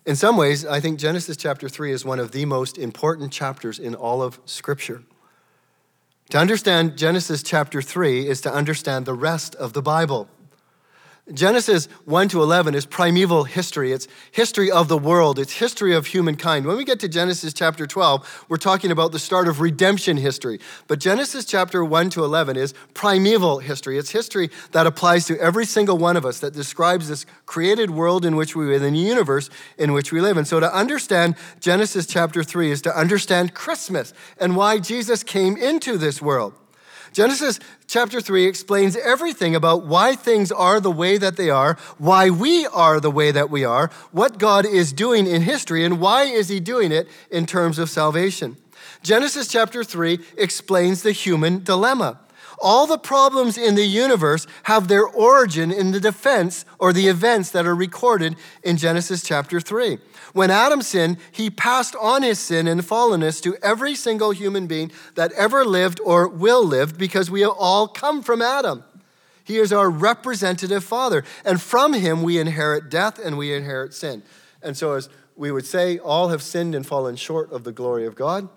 In 0.06 0.18
some 0.18 0.36
ways, 0.36 0.66
I 0.66 0.82
think 0.82 1.00
Genesis 1.00 1.38
chapter 1.38 1.70
3 1.70 1.94
is 1.94 2.04
one 2.04 2.20
of 2.20 2.34
the 2.34 2.44
most 2.44 2.78
important 2.78 3.32
chapters 3.32 3.80
in 3.80 3.96
all 3.96 4.22
of 4.22 4.42
Scripture. 4.44 5.02
To 6.32 6.38
understand 6.38 6.98
Genesis 6.98 7.42
chapter 7.42 7.82
3 7.82 8.28
is 8.28 8.42
to 8.42 8.52
understand 8.52 9.06
the 9.06 9.14
rest 9.14 9.56
of 9.56 9.72
the 9.72 9.82
Bible. 9.82 10.28
Genesis 11.34 11.88
1 12.06 12.30
to 12.30 12.42
11 12.42 12.74
is 12.74 12.86
primeval 12.86 13.44
history. 13.44 13.92
It's 13.92 14.08
history 14.32 14.72
of 14.72 14.88
the 14.88 14.98
world. 14.98 15.40
It's 15.40 15.52
history 15.52 15.94
of 15.94 16.08
humankind. 16.08 16.66
When 16.66 16.78
we 16.78 16.86
get 16.86 17.02
to 17.02 17.10
Genesis 17.10 17.54
chapter 17.54 17.86
12, 17.86 18.46
we're 18.48 18.56
talking 18.56 18.92
about 18.92 19.12
the 19.12 19.20
start 19.20 19.50
of 19.50 19.60
redemption 19.60 20.16
history. 20.16 20.62
But 20.88 21.00
Genesis 21.00 21.44
chapter 21.44 21.84
1 21.84 22.12
to 22.12 22.24
11 22.24 22.56
is 22.56 22.74
primeval 22.94 23.60
history. 23.60 23.98
It's 23.98 24.12
history 24.12 24.50
that 24.72 24.88
applies 24.88 25.26
to 25.26 25.38
every 25.38 25.66
single 25.66 25.98
one 25.98 26.16
of 26.16 26.26
us, 26.26 26.40
that 26.40 26.54
describes 26.54 27.10
this 27.10 27.26
created 27.46 27.92
world 27.92 28.24
in 28.24 28.38
which 28.38 28.56
we 28.56 28.66
live, 28.66 28.82
in 28.82 28.94
the 28.94 29.00
universe 29.00 29.50
in 29.78 29.92
which 29.92 30.14
we 30.14 30.22
live. 30.22 30.38
And 30.38 30.48
so 30.48 30.62
to 30.62 30.74
understand 30.74 31.36
Genesis 31.60 32.06
chapter 32.06 32.42
3 32.42 32.72
is 32.72 32.82
to 32.84 32.98
understand 32.98 33.54
Christmas 33.54 34.14
and 34.40 34.56
why 34.56 34.80
Jesus 34.80 35.24
came 35.24 35.58
into 35.58 35.98
this 35.98 36.22
world. 36.22 36.54
Genesis 37.18 37.60
chapter 37.88 38.22
3 38.22 38.46
explains 38.46 38.96
everything 38.96 39.56
about 39.56 39.84
why 39.84 40.16
things 40.16 40.52
are 40.52 40.80
the 40.80 40.92
way 40.92 41.18
that 41.18 41.36
they 41.36 41.50
are, 41.50 41.76
why 41.98 42.30
we 42.30 42.68
are 42.68 43.00
the 43.00 43.10
way 43.10 43.32
that 43.32 43.50
we 43.50 43.66
are, 43.66 43.90
what 44.12 44.38
God 44.38 44.68
is 44.68 44.94
doing 44.94 45.26
in 45.26 45.42
history, 45.42 45.84
and 45.84 46.00
why 46.00 46.26
is 46.26 46.48
he 46.48 46.60
doing 46.60 46.92
it 46.92 47.08
in 47.32 47.48
terms 47.48 47.80
of 47.80 47.90
salvation. 47.90 48.56
Genesis 49.02 49.48
chapter 49.48 49.84
3 49.84 50.20
explains 50.38 51.02
the 51.02 51.12
human 51.12 51.64
dilemma. 51.64 52.20
All 52.60 52.86
the 52.86 53.00
problems 53.00 53.58
in 53.58 53.74
the 53.74 53.88
universe 53.88 54.46
have 54.64 54.88
their 54.88 55.08
origin 55.08 55.72
in 55.72 55.94
the 55.94 56.00
defense 56.00 56.66
or 56.78 56.94
the 56.94 57.08
events 57.08 57.50
that 57.50 57.66
are 57.66 57.74
recorded 57.74 58.36
in 58.62 58.78
Genesis 58.78 59.24
chapter 59.24 59.60
3. 59.60 59.98
When 60.38 60.52
Adam 60.52 60.84
sinned, 60.84 61.18
he 61.32 61.50
passed 61.50 61.96
on 61.96 62.22
his 62.22 62.38
sin 62.38 62.68
and 62.68 62.82
fallenness 62.82 63.42
to 63.42 63.58
every 63.64 63.96
single 63.96 64.30
human 64.30 64.68
being 64.68 64.92
that 65.16 65.32
ever 65.32 65.66
lived 65.66 66.00
or 66.06 66.28
will 66.28 66.64
live 66.64 66.96
because 66.96 67.32
we 67.32 67.44
all 67.44 67.88
come 67.88 68.22
from 68.22 68.44
Adam. 68.44 68.84
He 69.44 69.58
is 69.58 69.74
our 69.74 69.90
representative 69.90 70.84
father. 70.84 71.24
And 71.44 71.60
from 71.60 71.94
him, 71.94 72.22
we 72.22 72.38
inherit 72.38 72.88
death 72.88 73.18
and 73.18 73.36
we 73.36 73.52
inherit 73.52 73.96
sin. 73.96 74.22
And 74.62 74.78
so, 74.78 74.94
as 74.94 75.10
we 75.36 75.52
would 75.52 75.66
say, 75.66 75.98
all 75.98 76.30
have 76.30 76.44
sinned 76.44 76.76
and 76.76 76.86
fallen 76.86 77.16
short 77.16 77.52
of 77.52 77.64
the 77.64 77.72
glory 77.72 78.06
of 78.06 78.14
God, 78.14 78.48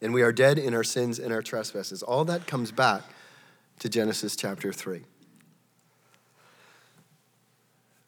and 0.00 0.12
we 0.12 0.22
are 0.22 0.32
dead 0.32 0.58
in 0.58 0.74
our 0.74 0.82
sins 0.82 1.20
and 1.20 1.32
our 1.32 1.42
trespasses. 1.42 2.02
All 2.02 2.24
that 2.24 2.48
comes 2.48 2.72
back 2.72 3.02
to 3.78 3.88
Genesis 3.88 4.34
chapter 4.34 4.72
3. 4.72 5.04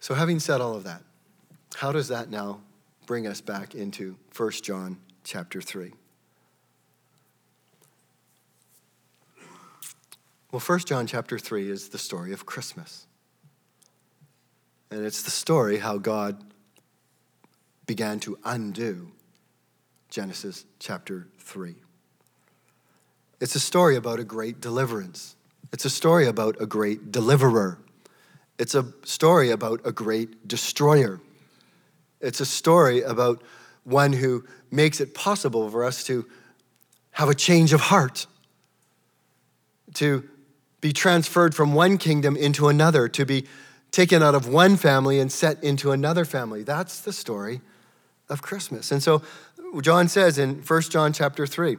So, 0.00 0.14
having 0.14 0.40
said 0.40 0.60
all 0.60 0.74
of 0.74 0.82
that, 0.82 1.03
how 1.74 1.92
does 1.92 2.08
that 2.08 2.30
now 2.30 2.60
bring 3.06 3.26
us 3.26 3.40
back 3.40 3.74
into 3.74 4.16
1 4.36 4.50
John 4.62 4.98
chapter 5.24 5.60
3? 5.60 5.92
Well, 10.52 10.60
1 10.60 10.78
John 10.80 11.06
chapter 11.06 11.38
3 11.38 11.68
is 11.68 11.88
the 11.88 11.98
story 11.98 12.32
of 12.32 12.46
Christmas. 12.46 13.06
And 14.90 15.04
it's 15.04 15.22
the 15.22 15.30
story 15.30 15.78
how 15.78 15.98
God 15.98 16.44
began 17.86 18.20
to 18.20 18.38
undo 18.44 19.10
Genesis 20.08 20.64
chapter 20.78 21.26
3. 21.38 21.74
It's 23.40 23.56
a 23.56 23.60
story 23.60 23.96
about 23.96 24.20
a 24.20 24.24
great 24.24 24.60
deliverance. 24.60 25.34
It's 25.72 25.84
a 25.84 25.90
story 25.90 26.28
about 26.28 26.56
a 26.60 26.66
great 26.66 27.10
deliverer. 27.10 27.80
It's 28.58 28.76
a 28.76 28.92
story 29.04 29.50
about 29.50 29.80
a 29.84 29.90
great 29.90 30.46
destroyer. 30.46 31.20
It's 32.24 32.40
a 32.40 32.46
story 32.46 33.02
about 33.02 33.42
one 33.84 34.14
who 34.14 34.44
makes 34.70 35.00
it 35.00 35.14
possible 35.14 35.70
for 35.70 35.84
us 35.84 36.02
to 36.04 36.26
have 37.12 37.28
a 37.28 37.34
change 37.34 37.72
of 37.72 37.80
heart, 37.80 38.26
to 39.94 40.28
be 40.80 40.92
transferred 40.92 41.54
from 41.54 41.74
one 41.74 41.98
kingdom 41.98 42.36
into 42.36 42.68
another, 42.68 43.08
to 43.08 43.24
be 43.24 43.46
taken 43.90 44.22
out 44.22 44.34
of 44.34 44.48
one 44.48 44.76
family 44.76 45.20
and 45.20 45.30
set 45.30 45.62
into 45.62 45.92
another 45.92 46.24
family. 46.24 46.62
That's 46.64 47.00
the 47.00 47.12
story 47.12 47.60
of 48.28 48.42
Christmas. 48.42 48.90
And 48.90 49.02
so 49.02 49.22
John 49.82 50.08
says 50.08 50.38
in 50.38 50.62
1 50.66 50.82
John 50.82 51.12
chapter 51.12 51.46
3, 51.46 51.76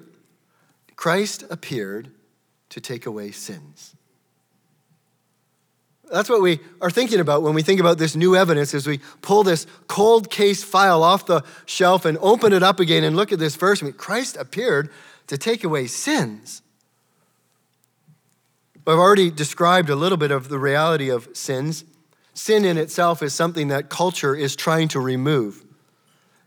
Christ 0.95 1.43
appeared 1.49 2.11
to 2.69 2.79
take 2.79 3.05
away 3.05 3.31
sins. 3.31 3.94
That's 6.11 6.29
what 6.29 6.41
we 6.41 6.59
are 6.81 6.91
thinking 6.91 7.19
about 7.19 7.41
when 7.41 7.53
we 7.53 7.63
think 7.63 7.79
about 7.79 7.97
this 7.97 8.15
new 8.15 8.35
evidence 8.35 8.73
as 8.73 8.85
we 8.85 8.99
pull 9.21 9.43
this 9.43 9.65
cold 9.87 10.29
case 10.29 10.63
file 10.63 11.03
off 11.03 11.25
the 11.25 11.43
shelf 11.65 12.05
and 12.05 12.17
open 12.19 12.53
it 12.53 12.63
up 12.63 12.79
again 12.79 13.03
and 13.03 13.15
look 13.15 13.31
at 13.31 13.39
this 13.39 13.55
verse. 13.55 13.81
I 13.81 13.87
mean, 13.87 13.93
Christ 13.93 14.37
appeared 14.37 14.89
to 15.27 15.37
take 15.37 15.63
away 15.63 15.87
sins. 15.87 16.61
I've 18.87 18.99
already 18.99 19.31
described 19.31 19.89
a 19.89 19.95
little 19.95 20.17
bit 20.17 20.29
of 20.29 20.49
the 20.49 20.59
reality 20.59 21.09
of 21.09 21.27
sins. 21.33 21.83
Sin 22.35 22.65
in 22.65 22.77
itself 22.77 23.23
is 23.23 23.33
something 23.33 23.69
that 23.69 23.89
culture 23.89 24.35
is 24.35 24.55
trying 24.55 24.87
to 24.89 24.99
remove 24.99 25.64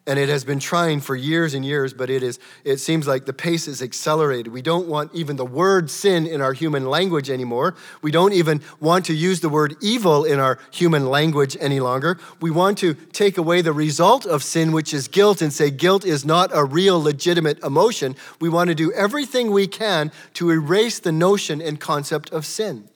and 0.08 0.18
it 0.18 0.30
has 0.30 0.42
been 0.42 0.58
trying 0.58 1.00
for 1.00 1.14
years 1.14 1.52
and 1.52 1.64
years, 1.64 1.92
but 1.92 2.08
it 2.08 2.22
is 2.22 2.40
it 2.64 2.78
seems 2.78 3.06
like 3.06 3.26
the 3.26 3.32
pace 3.34 3.68
is 3.68 3.82
accelerated. 3.82 4.50
We 4.50 4.62
don't 4.62 4.88
want 4.88 5.14
even 5.14 5.36
the 5.36 5.44
word 5.44 5.90
sin 5.90 6.26
in 6.26 6.40
our 6.40 6.54
human 6.54 6.86
language 6.86 7.28
anymore. 7.28 7.76
We 8.00 8.10
don't 8.10 8.32
even 8.32 8.62
want 8.80 9.04
to 9.04 9.14
use 9.14 9.40
the 9.40 9.50
word 9.50 9.76
evil 9.82 10.24
in 10.24 10.40
our 10.40 10.58
human 10.72 11.06
language 11.10 11.58
any 11.60 11.78
longer. 11.78 12.18
We 12.40 12.50
want 12.50 12.78
to 12.78 12.94
take 12.94 13.36
away 13.36 13.60
the 13.60 13.74
result 13.74 14.24
of 14.24 14.42
sin, 14.42 14.72
which 14.72 14.94
is 14.94 15.08
guilt, 15.08 15.42
and 15.42 15.52
say 15.52 15.70
guilt 15.70 16.06
is 16.06 16.24
not 16.24 16.50
a 16.54 16.64
real 16.64 17.00
legitimate 17.00 17.62
emotion. 17.62 18.16
We 18.40 18.48
want 18.48 18.68
to 18.68 18.74
do 18.74 18.90
everything 18.92 19.50
we 19.50 19.66
can 19.66 20.10
to 20.34 20.50
erase 20.50 20.98
the 21.00 21.12
notion 21.12 21.60
and 21.60 21.78
concept 21.78 22.32
of 22.32 22.46
sin. 22.46 22.88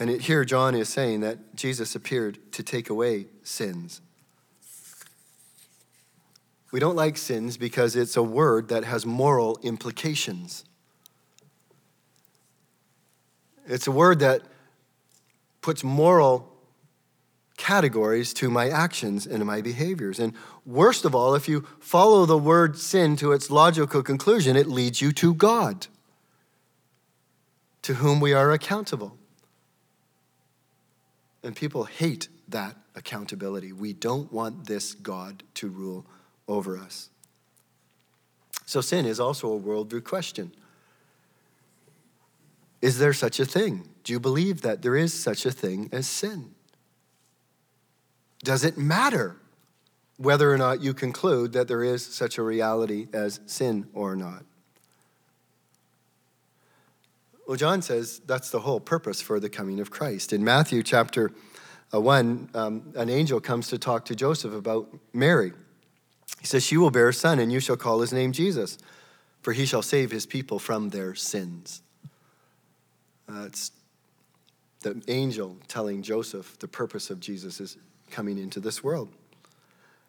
And 0.00 0.20
here, 0.20 0.44
John 0.44 0.74
is 0.74 0.88
saying 0.88 1.20
that 1.20 1.54
Jesus 1.54 1.94
appeared 1.94 2.38
to 2.50 2.64
take 2.64 2.90
away 2.90 3.26
sins. 3.44 4.00
We 6.74 6.80
don't 6.80 6.96
like 6.96 7.16
sins 7.16 7.56
because 7.56 7.94
it's 7.94 8.16
a 8.16 8.22
word 8.24 8.66
that 8.70 8.82
has 8.82 9.06
moral 9.06 9.60
implications. 9.62 10.64
It's 13.64 13.86
a 13.86 13.92
word 13.92 14.18
that 14.18 14.42
puts 15.60 15.84
moral 15.84 16.52
categories 17.56 18.34
to 18.34 18.50
my 18.50 18.70
actions 18.70 19.24
and 19.24 19.46
my 19.46 19.60
behaviors. 19.62 20.18
And 20.18 20.32
worst 20.66 21.04
of 21.04 21.14
all, 21.14 21.36
if 21.36 21.48
you 21.48 21.64
follow 21.78 22.26
the 22.26 22.36
word 22.36 22.76
sin 22.76 23.14
to 23.18 23.30
its 23.30 23.52
logical 23.52 24.02
conclusion, 24.02 24.56
it 24.56 24.66
leads 24.66 25.00
you 25.00 25.12
to 25.12 25.32
God, 25.32 25.86
to 27.82 27.94
whom 27.94 28.18
we 28.18 28.32
are 28.32 28.50
accountable. 28.50 29.16
And 31.44 31.54
people 31.54 31.84
hate 31.84 32.26
that 32.48 32.74
accountability. 32.96 33.72
We 33.72 33.92
don't 33.92 34.32
want 34.32 34.66
this 34.66 34.92
God 34.92 35.44
to 35.54 35.68
rule 35.68 36.04
over 36.48 36.78
us. 36.78 37.10
So, 38.66 38.80
sin 38.80 39.06
is 39.06 39.20
also 39.20 39.52
a 39.52 39.60
worldview 39.60 40.04
question. 40.04 40.52
Is 42.80 42.98
there 42.98 43.12
such 43.12 43.40
a 43.40 43.44
thing? 43.44 43.88
Do 44.04 44.12
you 44.12 44.20
believe 44.20 44.60
that 44.62 44.82
there 44.82 44.96
is 44.96 45.14
such 45.14 45.46
a 45.46 45.50
thing 45.50 45.88
as 45.92 46.06
sin? 46.06 46.54
Does 48.42 48.62
it 48.62 48.76
matter 48.76 49.36
whether 50.18 50.52
or 50.52 50.58
not 50.58 50.82
you 50.82 50.92
conclude 50.92 51.52
that 51.54 51.66
there 51.66 51.82
is 51.82 52.04
such 52.04 52.36
a 52.36 52.42
reality 52.42 53.08
as 53.12 53.40
sin 53.46 53.86
or 53.94 54.14
not? 54.14 54.44
Well, 57.46 57.56
John 57.56 57.82
says 57.82 58.20
that's 58.26 58.50
the 58.50 58.60
whole 58.60 58.80
purpose 58.80 59.20
for 59.20 59.38
the 59.40 59.50
coming 59.50 59.80
of 59.80 59.90
Christ. 59.90 60.32
In 60.32 60.44
Matthew 60.44 60.82
chapter 60.82 61.32
uh, 61.92 62.00
1, 62.00 62.50
um, 62.54 62.92
an 62.96 63.10
angel 63.10 63.40
comes 63.40 63.68
to 63.68 63.78
talk 63.78 64.04
to 64.06 64.14
Joseph 64.14 64.54
about 64.54 64.88
Mary. 65.12 65.52
He 66.44 66.48
says, 66.48 66.62
She 66.62 66.76
will 66.76 66.90
bear 66.90 67.08
a 67.08 67.14
son, 67.14 67.38
and 67.38 67.50
you 67.50 67.58
shall 67.58 67.78
call 67.78 68.02
his 68.02 68.12
name 68.12 68.32
Jesus, 68.32 68.76
for 69.40 69.54
he 69.54 69.64
shall 69.64 69.80
save 69.80 70.10
his 70.10 70.26
people 70.26 70.58
from 70.58 70.90
their 70.90 71.14
sins. 71.14 71.80
Uh, 73.26 73.48
the 74.82 75.00
angel 75.08 75.56
telling 75.68 76.02
Joseph 76.02 76.58
the 76.58 76.68
purpose 76.68 77.08
of 77.08 77.18
Jesus 77.18 77.60
is 77.60 77.78
coming 78.10 78.36
into 78.36 78.60
this 78.60 78.84
world. 78.84 79.08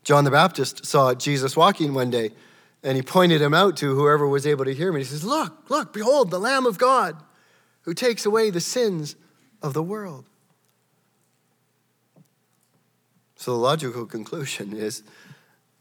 John 0.03 0.25
the 0.25 0.31
Baptist 0.31 0.85
saw 0.85 1.13
Jesus 1.13 1.55
walking 1.55 1.93
one 1.93 2.09
day, 2.09 2.31
and 2.83 2.97
he 2.97 3.01
pointed 3.01 3.41
him 3.41 3.53
out 3.53 3.77
to 3.77 3.95
whoever 3.95 4.27
was 4.27 4.45
able 4.45 4.65
to 4.65 4.73
hear 4.73 4.89
him. 4.89 4.97
He 4.97 5.05
says, 5.05 5.23
Look, 5.23 5.69
look, 5.69 5.93
behold, 5.93 6.31
the 6.31 6.39
Lamb 6.39 6.65
of 6.65 6.77
God 6.77 7.15
who 7.83 7.93
takes 7.93 8.25
away 8.25 8.49
the 8.49 8.59
sins 8.59 9.15
of 9.61 9.71
the 9.71 9.81
world. 9.81 10.25
So 13.37 13.51
the 13.51 13.57
logical 13.57 14.05
conclusion 14.05 14.75
is 14.75 15.01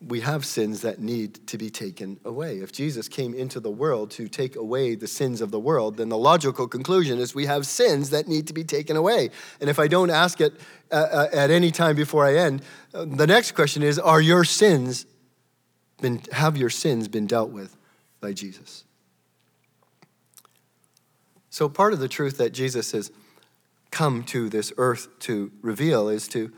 we 0.09 0.21
have 0.21 0.45
sins 0.45 0.83
that 0.83 0.99
need 0.99 1.47
to 1.47 1.59
be 1.59 1.71
taken 1.71 2.21
away. 2.25 2.59
If 2.59 2.73
Jesus 2.73 3.09
came 3.09 3.35
into 3.35 3.61
the 3.61 3.71
world 3.71 4.11
to 4.13 4.29
take 4.29 4.57
away 4.57 4.95
the 4.95 5.07
sins 5.07 5.41
of 5.41 5.51
the 5.51 5.61
world, 5.61 5.97
then 5.97 6.09
the 6.09 6.19
logical 6.19 6.69
conclusion 6.69 7.19
is 7.19 7.35
we 7.35 7.47
have 7.47 7.67
sins 7.67 8.11
that 8.11 8.29
need 8.29 8.47
to 8.49 8.53
be 8.53 8.65
taken 8.65 8.97
away. 8.97 9.31
And 9.61 9.71
if 9.71 9.79
I 9.79 9.89
don't 9.89 10.11
ask 10.11 10.41
it 10.41 10.55
uh, 10.91 10.95
uh 10.95 11.29
at 11.33 11.51
any 11.51 11.71
time 11.71 11.97
before 11.97 12.25
I 12.25 12.37
end, 12.37 12.63
uh, 12.93 13.05
the 13.05 13.27
next 13.27 13.53
question 13.53 13.83
is 13.83 13.99
Are 13.99 14.21
your 14.21 14.45
sins 14.45 15.07
been, 16.01 16.21
have 16.33 16.57
your 16.57 16.71
sins 16.71 17.09
been 17.09 17.27
dealt 17.27 17.51
with 17.51 17.77
by 18.21 18.33
Jesus. 18.33 18.85
So, 21.51 21.69
part 21.69 21.93
of 21.93 21.99
the 21.99 22.09
truth 22.09 22.39
that 22.39 22.53
Jesus 22.53 22.93
has 22.93 23.13
come 23.91 24.25
to 24.25 24.49
this 24.49 24.73
earth 24.77 25.09
to 25.21 25.53
reveal 25.63 26.09
is 26.09 26.27
to 26.29 26.53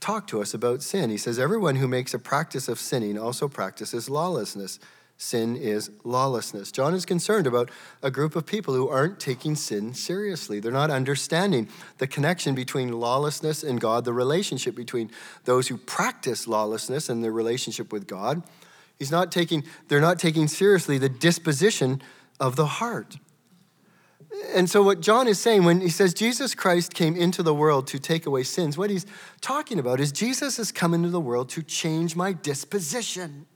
talk 0.00 0.26
to 0.28 0.40
us 0.40 0.54
about 0.54 0.82
sin. 0.82 1.10
He 1.10 1.18
says, 1.18 1.38
Everyone 1.38 1.76
who 1.76 1.88
makes 1.88 2.14
a 2.14 2.18
practice 2.18 2.68
of 2.68 2.78
sinning 2.78 3.18
also 3.18 3.48
practices 3.48 4.08
lawlessness. 4.08 4.78
Sin 5.20 5.56
is 5.56 5.90
lawlessness. 6.04 6.70
John 6.70 6.94
is 6.94 7.04
concerned 7.04 7.48
about 7.48 7.72
a 8.04 8.10
group 8.10 8.36
of 8.36 8.46
people 8.46 8.72
who 8.74 8.88
aren't 8.88 9.18
taking 9.18 9.56
sin 9.56 9.92
seriously. 9.92 10.60
They're 10.60 10.70
not 10.70 10.92
understanding 10.92 11.68
the 11.98 12.06
connection 12.06 12.54
between 12.54 12.92
lawlessness 12.92 13.64
and 13.64 13.80
God, 13.80 14.04
the 14.04 14.12
relationship 14.12 14.76
between 14.76 15.10
those 15.44 15.66
who 15.66 15.76
practice 15.76 16.46
lawlessness 16.46 17.08
and 17.08 17.24
their 17.24 17.32
relationship 17.32 17.92
with 17.92 18.06
God. 18.06 18.44
He's 18.96 19.10
not 19.10 19.32
taking, 19.32 19.64
they're 19.88 20.00
not 20.00 20.20
taking 20.20 20.46
seriously 20.46 20.98
the 20.98 21.08
disposition 21.08 22.00
of 22.38 22.54
the 22.54 22.66
heart. 22.66 23.16
And 24.54 24.68
so, 24.68 24.82
what 24.82 25.00
John 25.00 25.26
is 25.26 25.40
saying 25.40 25.64
when 25.64 25.80
he 25.80 25.88
says 25.88 26.14
Jesus 26.14 26.54
Christ 26.54 26.94
came 26.94 27.16
into 27.16 27.42
the 27.42 27.54
world 27.54 27.86
to 27.88 27.98
take 27.98 28.26
away 28.26 28.42
sins, 28.42 28.76
what 28.76 28.90
he's 28.90 29.06
talking 29.40 29.78
about 29.78 30.00
is 30.00 30.12
Jesus 30.12 30.56
has 30.58 30.72
come 30.72 30.94
into 30.94 31.08
the 31.08 31.20
world 31.20 31.48
to 31.50 31.62
change 31.62 32.14
my 32.14 32.32
disposition. 32.32 33.46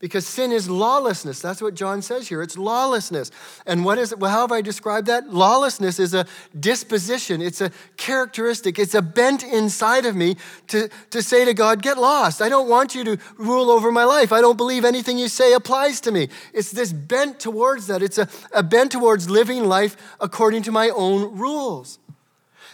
Because 0.00 0.26
sin 0.26 0.52
is 0.52 0.68
lawlessness. 0.68 1.40
That's 1.40 1.62
what 1.62 1.74
John 1.74 2.02
says 2.02 2.28
here. 2.28 2.42
It's 2.42 2.58
lawlessness. 2.58 3.30
And 3.64 3.84
what 3.84 3.96
is 3.96 4.12
it? 4.12 4.18
Well, 4.18 4.30
how 4.30 4.42
have 4.42 4.52
I 4.52 4.60
described 4.60 5.06
that? 5.06 5.32
Lawlessness 5.32 5.98
is 5.98 6.12
a 6.12 6.26
disposition, 6.58 7.40
it's 7.40 7.60
a 7.60 7.70
characteristic, 7.96 8.78
it's 8.78 8.94
a 8.94 9.00
bent 9.00 9.44
inside 9.44 10.04
of 10.04 10.14
me 10.16 10.36
to, 10.68 10.90
to 11.10 11.22
say 11.22 11.44
to 11.44 11.54
God, 11.54 11.80
Get 11.80 11.96
lost. 11.96 12.42
I 12.42 12.48
don't 12.48 12.68
want 12.68 12.94
you 12.94 13.04
to 13.04 13.18
rule 13.38 13.70
over 13.70 13.90
my 13.92 14.04
life. 14.04 14.32
I 14.32 14.40
don't 14.40 14.56
believe 14.56 14.84
anything 14.84 15.16
you 15.16 15.28
say 15.28 15.52
applies 15.52 16.00
to 16.02 16.10
me. 16.10 16.28
It's 16.52 16.72
this 16.72 16.92
bent 16.92 17.38
towards 17.40 17.86
that. 17.86 18.02
It's 18.02 18.18
a, 18.18 18.28
a 18.52 18.62
bent 18.62 18.92
towards 18.92 19.30
living 19.30 19.64
life 19.64 19.96
according 20.20 20.64
to 20.64 20.72
my 20.72 20.90
own 20.90 21.38
rules. 21.38 21.98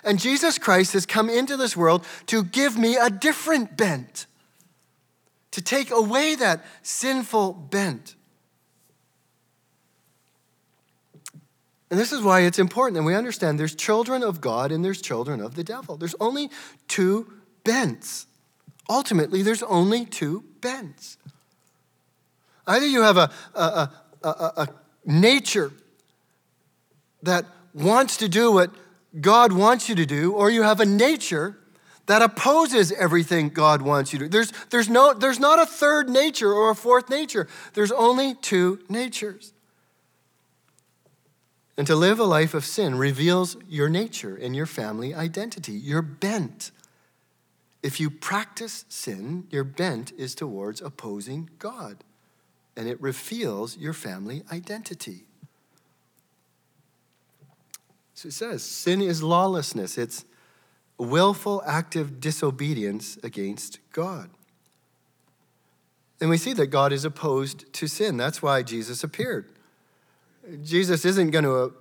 And 0.03 0.19
Jesus 0.19 0.59
Christ 0.59 0.95
has 0.95 1.07
come 1.07 1.29
into 1.29 1.57
this 1.57 1.77
world 1.77 2.05
to 2.27 2.43
give 2.43 2.79
me 2.79 2.97
a 2.97 3.11
different 3.11 3.77
bent 3.77 4.27
to 5.53 5.61
take 5.61 5.91
away 5.91 6.35
that 6.37 6.65
sinful 6.83 7.53
bent. 7.53 8.15
And 11.91 11.99
this 11.99 12.13
is 12.13 12.23
why 12.23 12.43
it's 12.43 12.61
important 12.61 12.95
that 12.95 13.03
we 13.03 13.17
understand 13.17 13.59
there's 13.59 13.75
children 13.75 14.23
of 14.23 14.41
God 14.41 14.71
and 14.71 14.85
there's 14.85 15.03
children 15.03 15.41
of 15.41 15.57
the 15.57 15.65
devil. 15.65 15.97
There's 15.97 16.15
only 16.21 16.51
two 16.87 17.33
bents. 17.65 18.27
Ultimately, 18.89 19.43
there's 19.43 19.65
only 19.65 20.05
two 20.05 20.45
bents. 20.61 21.17
Either 22.67 22.87
you 22.87 23.03
have 23.03 23.17
a, 23.17 23.31
a, 23.55 23.91
a, 24.23 24.29
a, 24.29 24.53
a 24.57 24.69
nature 25.05 25.73
that 27.23 27.45
wants 27.75 28.17
to 28.19 28.29
do 28.29 28.53
what 28.53 28.71
God 29.21 29.53
wants 29.53 29.89
you 29.89 29.97
to 29.97 30.07
do, 30.07 30.33
or 30.33 30.51
you 30.51 30.63
have 30.63 30.79
a 30.79 30.87
nature 30.87 31.59
that 32.11 32.23
opposes 32.23 32.91
everything 32.91 33.51
God 33.51 33.83
wants 33.83 34.13
you 34.13 34.19
to. 34.19 34.29
There's, 34.29 34.53
there's, 34.71 34.89
no, 34.89 35.15
there's 35.15 35.39
not 35.39 35.61
a 35.61 35.67
third 35.67 36.09
nature 36.09 36.53
or 36.53 36.71
a 36.71 36.75
fourth 36.75 37.09
nature, 37.09 37.47
there's 37.75 37.93
only 37.93 38.35
two 38.35 38.81
natures. 38.89 39.53
And 41.77 41.87
to 41.87 41.95
live 41.95 42.19
a 42.19 42.25
life 42.25 42.53
of 42.53 42.65
sin 42.65 42.97
reveals 42.97 43.57
your 43.69 43.89
nature 43.89 44.37
and 44.37 44.57
your 44.57 44.67
family 44.67 45.15
identity, 45.15 45.73
your 45.73 46.03
bent. 46.03 46.73
If 47.81 48.01
you 48.01 48.11
practice 48.11 48.85
sin, 48.89 49.47
your 49.51 49.65
bent 49.65 50.13
is 50.19 50.35
towards 50.35 50.83
opposing 50.83 51.49
God, 51.59 52.03
and 52.77 52.89
it 52.89 53.01
reveals 53.01 53.79
your 53.79 53.95
family 53.95 54.43
identity. 54.53 55.27
So 58.15 58.27
it 58.27 58.33
says 58.33 58.63
sin 58.65 59.01
is 59.01 59.23
lawlessness. 59.23 59.97
It's 59.97 60.25
willful, 61.01 61.63
active 61.67 62.21
disobedience 62.21 63.19
against 63.23 63.79
God. 63.93 64.31
And 66.21 66.29
we 66.29 66.37
see 66.37 66.53
that 66.53 66.67
God 66.67 66.93
is 66.93 67.05
opposed 67.05 67.73
to 67.73 67.87
sin. 67.87 68.17
That's 68.17 68.43
why 68.43 68.63
Jesus 68.63 69.03
appeared. 69.03 69.51
Jesus 70.63 71.05
isn't 71.05 71.31
going 71.31 71.45
to 71.45 71.73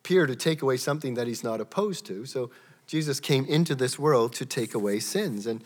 appear 0.00 0.26
to 0.26 0.36
take 0.36 0.62
away 0.62 0.76
something 0.76 1.14
that 1.14 1.26
he's 1.26 1.42
not 1.42 1.60
opposed 1.60 2.06
to. 2.06 2.24
So 2.24 2.50
Jesus 2.86 3.18
came 3.18 3.44
into 3.46 3.74
this 3.74 3.98
world 3.98 4.32
to 4.34 4.46
take 4.46 4.74
away 4.74 5.00
sins. 5.00 5.46
And 5.46 5.62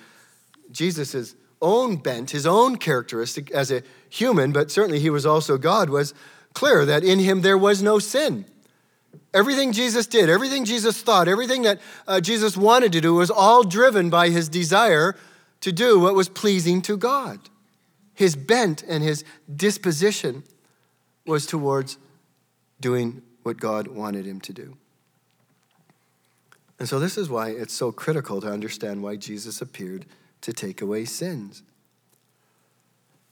Jesus' 0.71 1.35
own 1.61 1.97
bent, 1.97 2.31
his 2.31 2.47
own 2.47 2.77
characteristic 2.77 3.51
as 3.51 3.71
a 3.71 3.83
human, 4.09 4.53
but 4.53 4.71
certainly 4.71 4.99
he 4.99 5.11
was 5.11 5.27
also 5.27 5.59
God, 5.59 5.91
was 5.91 6.15
clear 6.55 6.85
that 6.87 7.05
in 7.05 7.19
him 7.19 7.43
there 7.43 7.59
was 7.59 7.83
no 7.83 7.99
sin. 7.99 8.47
Everything 9.35 9.73
Jesus 9.73 10.07
did, 10.07 10.29
everything 10.29 10.65
Jesus 10.65 11.01
thought, 11.01 11.27
everything 11.27 11.63
that 11.63 11.81
uh, 12.07 12.21
Jesus 12.21 12.57
wanted 12.57 12.93
to 12.93 13.01
do 13.01 13.15
was 13.15 13.31
all 13.31 13.63
driven 13.63 14.11
by 14.11 14.29
his 14.29 14.49
desire 14.49 15.17
to 15.61 15.73
do 15.73 15.99
what 15.99 16.15
was 16.15 16.29
pleasing 16.29 16.83
to 16.83 16.97
God. 16.97 17.39
His 18.15 18.37
bent 18.37 18.83
and 18.83 19.03
his 19.03 19.25
disposition 19.55 20.45
was 21.27 21.47
towards 21.47 21.97
doing 22.81 23.23
what 23.43 23.59
God 23.59 23.89
wanted 23.89 24.27
him 24.27 24.41
to 24.43 24.53
do. 24.53 24.77
And 26.79 26.89
so, 26.89 26.99
this 26.99 27.17
is 27.17 27.31
why 27.31 27.51
it's 27.51 27.73
so 27.73 27.93
critical 27.93 28.41
to 28.41 28.51
understand 28.51 29.03
why 29.03 29.17
Jesus 29.17 29.63
appeared 29.63 30.05
to 30.41 30.53
take 30.53 30.83
away 30.83 31.05
sins. 31.05 31.63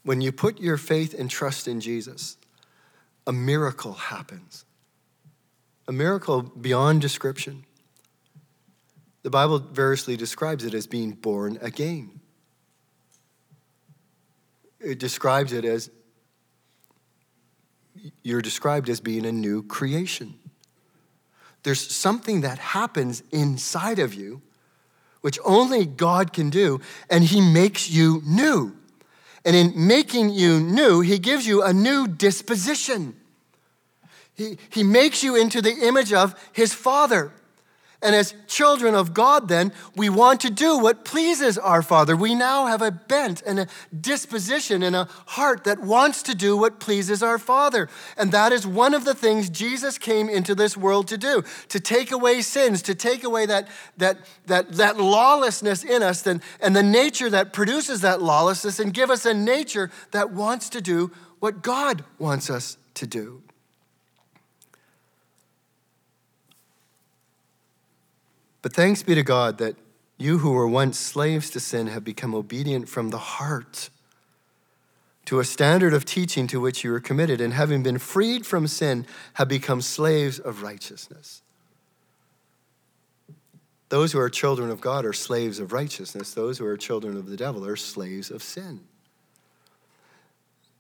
When 0.03 0.21
you 0.21 0.33
put 0.33 0.61
your 0.61 0.77
faith 0.77 1.19
and 1.19 1.29
trust 1.29 1.69
in 1.69 1.81
Jesus, 1.81 2.37
a 3.27 3.33
miracle 3.33 3.93
happens 3.93 4.65
a 5.91 5.93
miracle 5.93 6.43
beyond 6.43 7.01
description. 7.01 7.65
The 9.25 9.31
Bible 9.31 9.59
variously 9.59 10.17
describes 10.17 10.65
it 10.65 10.73
as 10.73 10.87
being 10.87 11.11
born 11.11 11.59
again. 11.61 12.21
It 14.79 15.01
describes 15.01 15.53
it 15.53 15.65
as 15.65 15.91
you're 18.23 18.41
described 18.41 18.89
as 18.89 19.01
being 19.01 19.27
a 19.27 19.33
new 19.33 19.65
creation. 19.65 20.39
There's 21.65 21.81
something 21.81 22.43
that 22.43 22.59
happens 22.59 23.25
inside 23.33 23.99
of 23.99 24.15
you, 24.15 24.43
which 25.23 25.41
only 25.45 25.87
God 25.87 26.33
can 26.33 26.51
do, 26.51 26.81
and 27.11 27.25
He 27.25 27.41
makes 27.41 27.91
you 27.91 28.23
new. 28.25 28.77
And 29.45 29.57
in 29.57 29.73
making 29.89 30.31
you 30.31 30.61
new, 30.61 31.01
He 31.01 31.19
gives 31.19 31.49
you 31.49 31.65
a 31.65 31.73
new 31.73 32.07
disposition. 32.07 33.20
He, 34.41 34.57
he 34.71 34.83
makes 34.83 35.23
you 35.23 35.37
into 35.37 35.61
the 35.61 35.87
image 35.87 36.15
of 36.15 36.35
his 36.55 36.73
Father. 36.73 37.31
And 38.01 38.17
as 38.17 38.35
children 38.47 38.95
of 38.95 39.13
God, 39.13 39.49
then, 39.49 39.71
we 39.95 40.09
want 40.09 40.41
to 40.41 40.51
do 40.51 40.79
what 40.79 41.05
pleases 41.05 41.59
our 41.59 41.83
Father. 41.83 42.17
We 42.17 42.35
now 42.35 42.65
have 42.65 42.81
a 42.81 42.91
bent 42.91 43.43
and 43.45 43.61
a 43.61 43.67
disposition 43.95 44.83
and 44.83 44.97
a 44.97 45.05
heart 45.27 45.65
that 45.65 45.81
wants 45.81 46.23
to 46.23 46.35
do 46.35 46.57
what 46.57 46.81
pleases 46.81 47.23
our 47.23 47.39
Father. 47.39 47.91
And 48.17 48.33
that 48.33 48.51
is 48.51 48.67
one 48.67 48.95
of 48.95 49.05
the 49.05 49.13
things 49.15 49.51
Jesus 49.51 49.99
came 49.99 50.31
into 50.31 50.55
this 50.55 50.75
world 50.75 51.07
to 51.09 51.19
do 51.19 51.45
to 51.69 51.79
take 51.79 52.11
away 52.11 52.41
sins, 52.41 52.81
to 52.81 52.95
take 52.95 53.25
away 53.25 53.45
that, 53.45 53.69
that, 53.99 54.21
that, 54.47 54.73
that 54.73 54.97
lawlessness 54.97 55.85
in 55.85 56.03
us 56.03 56.27
and, 56.27 56.41
and 56.63 56.75
the 56.75 56.83
nature 56.83 57.29
that 57.29 57.53
produces 57.53 58.01
that 58.01 58.23
lawlessness 58.23 58.81
and 58.81 58.95
give 58.95 59.11
us 59.11 59.27
a 59.27 59.35
nature 59.35 59.91
that 60.13 60.33
wants 60.33 60.71
to 60.71 60.81
do 60.81 61.11
what 61.41 61.61
God 61.61 62.05
wants 62.19 62.49
us 62.49 62.79
to 62.95 63.07
do. 63.07 63.43
But 68.63 68.73
thanks 68.73 69.03
be 69.03 69.15
to 69.15 69.23
God 69.23 69.59
that 69.59 69.77
you 70.19 70.39
who 70.39 70.53
were 70.53 70.69
once 70.69 70.99
slaves 70.99 71.49
to 71.51 71.61
sin 71.61 71.87
have 71.87 72.05
become 72.05 72.35
obedient 72.35 72.89
from 72.89 73.11
the 73.11 73.19
heart 73.19 73.89
to 75.25 75.39
a 75.39 75.45
standard 75.45 75.95
of 75.95 76.05
teaching 76.05 76.47
to 76.49 76.61
which 76.61 76.83
you 76.83 76.91
were 76.91 77.01
committed, 77.01 77.41
and 77.41 77.55
having 77.55 77.83
been 77.83 77.99
freed 77.99 78.45
from 78.45 78.67
sin, 78.67 79.07
have 79.35 79.47
become 79.47 79.81
slaves 79.81 80.39
of 80.39 80.63
righteousness. 80.63 81.43
Those 83.91 84.13
who 84.13 84.19
are 84.19 84.31
children 84.31 84.71
of 84.71 84.81
God 84.81 85.05
are 85.05 85.13
slaves 85.13 85.59
of 85.59 85.73
righteousness. 85.73 86.35
Those 86.35 86.59
who 86.59 86.67
are 86.67 86.77
children 86.77 87.17
of 87.17 87.29
the 87.29 87.37
devil 87.37 87.65
are 87.65 87.77
slaves 87.77 88.31
of 88.31 88.43
sin. 88.43 88.81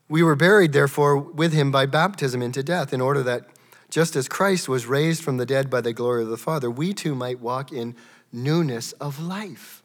We 0.09 0.23
were 0.23 0.37
buried, 0.37 0.73
therefore, 0.73 1.17
with 1.17 1.53
him 1.53 1.71
by 1.71 1.87
baptism 1.87 2.43
into 2.43 2.63
death, 2.63 2.93
in 2.93 3.01
order 3.01 3.23
that 3.23 3.51
just 3.91 4.17
as 4.17 4.29
Christ 4.29 4.69
was 4.69 4.87
raised 4.87 5.23
from 5.23 5.37
the 5.37 5.47
dead 5.47 5.69
by 5.69 5.81
the 5.81 5.93
glory 5.93 6.23
of 6.23 6.29
the 6.29 6.37
Father, 6.37 6.71
we 6.71 6.95
too 6.95 7.15
might 7.15 7.41
walk 7.41 7.73
in 7.73 7.95
newness 8.33 8.93
of 8.93 9.21
life. 9.21 9.83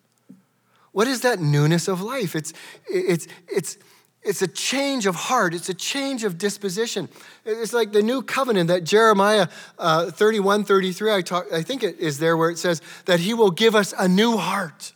What 0.92 1.08
is 1.08 1.22
that 1.22 1.40
newness 1.40 1.88
of 1.88 2.02
life? 2.02 2.36
It's, 2.36 2.54
it's, 2.88 3.28
it's, 3.50 3.78
it's 4.22 4.42
a 4.42 4.48
change 4.48 5.06
of 5.06 5.16
heart, 5.16 5.54
it's 5.54 5.70
a 5.70 5.74
change 5.74 6.24
of 6.24 6.38
disposition. 6.38 7.10
It's 7.44 7.74
like 7.74 7.92
the 7.92 8.02
new 8.02 8.22
covenant 8.22 8.70
that 8.70 8.84
Jeremiah 8.84 9.48
uh, 9.78 10.12
31, 10.12 10.64
33, 10.64 11.14
I, 11.14 11.22
talk, 11.22 11.46
I 11.52 11.62
think 11.62 11.84
it 11.84 12.00
is 12.00 12.20
there 12.20 12.38
where 12.38 12.50
it 12.50 12.58
says 12.58 12.82
that 13.06 13.20
he 13.20 13.34
will 13.34 13.52
give 13.52 13.76
us 13.76 13.94
a 13.98 14.08
new 14.08 14.38
heart 14.38 14.94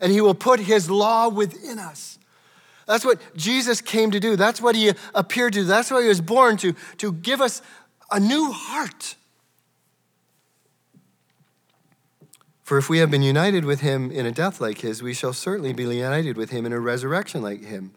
and 0.00 0.10
he 0.10 0.20
will 0.20 0.34
put 0.34 0.60
his 0.60 0.90
law 0.90 1.28
within 1.28 1.78
us. 1.78 2.18
That's 2.86 3.04
what 3.04 3.20
Jesus 3.36 3.80
came 3.80 4.10
to 4.10 4.20
do. 4.20 4.34
That's 4.34 4.60
what 4.60 4.74
he 4.74 4.92
appeared 5.14 5.52
to 5.52 5.60
do. 5.60 5.64
That's 5.64 5.90
why 5.90 6.02
he 6.02 6.08
was 6.08 6.20
born 6.20 6.56
to, 6.58 6.74
to 6.98 7.12
give 7.12 7.40
us 7.40 7.62
a 8.12 8.20
new 8.20 8.52
heart. 8.52 9.16
For 12.62 12.78
if 12.78 12.88
we 12.88 12.98
have 12.98 13.10
been 13.10 13.22
united 13.22 13.64
with 13.64 13.80
him 13.80 14.10
in 14.10 14.24
a 14.24 14.30
death 14.30 14.60
like 14.60 14.78
his, 14.78 15.02
we 15.02 15.14
shall 15.14 15.32
certainly 15.32 15.72
be 15.72 15.82
united 15.82 16.36
with 16.36 16.50
him 16.50 16.64
in 16.64 16.72
a 16.72 16.80
resurrection 16.80 17.42
like 17.42 17.64
him. 17.64 17.92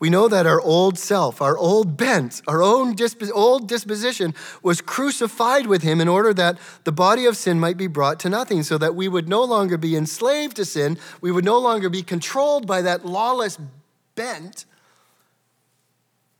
We 0.00 0.10
know 0.10 0.28
that 0.28 0.46
our 0.46 0.60
old 0.60 0.98
self, 0.98 1.40
our 1.40 1.56
old 1.56 1.96
bent, 1.96 2.42
our 2.48 2.62
own 2.62 2.94
disp- 2.94 3.22
old 3.32 3.68
disposition 3.68 4.34
was 4.62 4.80
crucified 4.80 5.66
with 5.66 5.82
him 5.82 6.00
in 6.00 6.08
order 6.08 6.34
that 6.34 6.58
the 6.82 6.92
body 6.92 7.24
of 7.26 7.36
sin 7.36 7.60
might 7.60 7.76
be 7.76 7.86
brought 7.86 8.18
to 8.20 8.28
nothing, 8.28 8.62
so 8.64 8.76
that 8.76 8.94
we 8.94 9.08
would 9.08 9.28
no 9.28 9.44
longer 9.44 9.78
be 9.78 9.96
enslaved 9.96 10.56
to 10.56 10.64
sin. 10.64 10.98
We 11.20 11.30
would 11.30 11.44
no 11.44 11.58
longer 11.58 11.88
be 11.88 12.02
controlled 12.02 12.66
by 12.66 12.82
that 12.82 13.06
lawless 13.06 13.58
bent, 14.16 14.66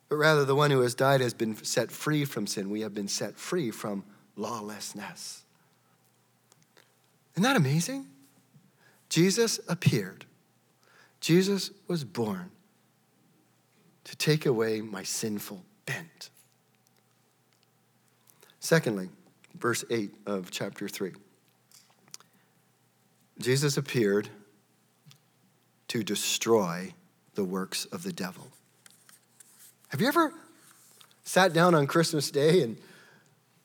but 0.08 0.16
rather 0.16 0.44
the 0.44 0.54
one 0.54 0.70
who 0.70 0.80
has 0.80 0.94
died 0.94 1.20
has 1.20 1.34
been 1.34 1.56
set 1.64 1.90
free 1.90 2.24
from 2.24 2.46
sin. 2.46 2.70
We 2.70 2.82
have 2.82 2.94
been 2.94 3.08
set 3.08 3.36
free 3.36 3.70
from 3.70 4.04
lawlessness. 4.36 5.44
Isn't 7.34 7.42
that 7.42 7.56
amazing? 7.56 8.06
Jesus 9.08 9.60
appeared. 9.68 10.24
Jesus 11.20 11.70
was 11.88 12.04
born 12.04 12.50
to 14.04 14.16
take 14.16 14.46
away 14.46 14.80
my 14.80 15.02
sinful 15.02 15.64
bent. 15.86 16.30
Secondly, 18.60 19.08
verse 19.58 19.84
8 19.90 20.14
of 20.26 20.50
chapter 20.50 20.88
3. 20.88 21.12
Jesus 23.38 23.76
appeared 23.76 24.28
to 25.88 26.02
destroy 26.02 26.94
the 27.34 27.44
works 27.44 27.84
of 27.86 28.02
the 28.02 28.12
devil. 28.12 28.48
Have 29.94 30.00
you 30.00 30.08
ever 30.08 30.34
sat 31.22 31.52
down 31.52 31.72
on 31.72 31.86
Christmas 31.86 32.28
Day 32.28 32.62
and 32.62 32.76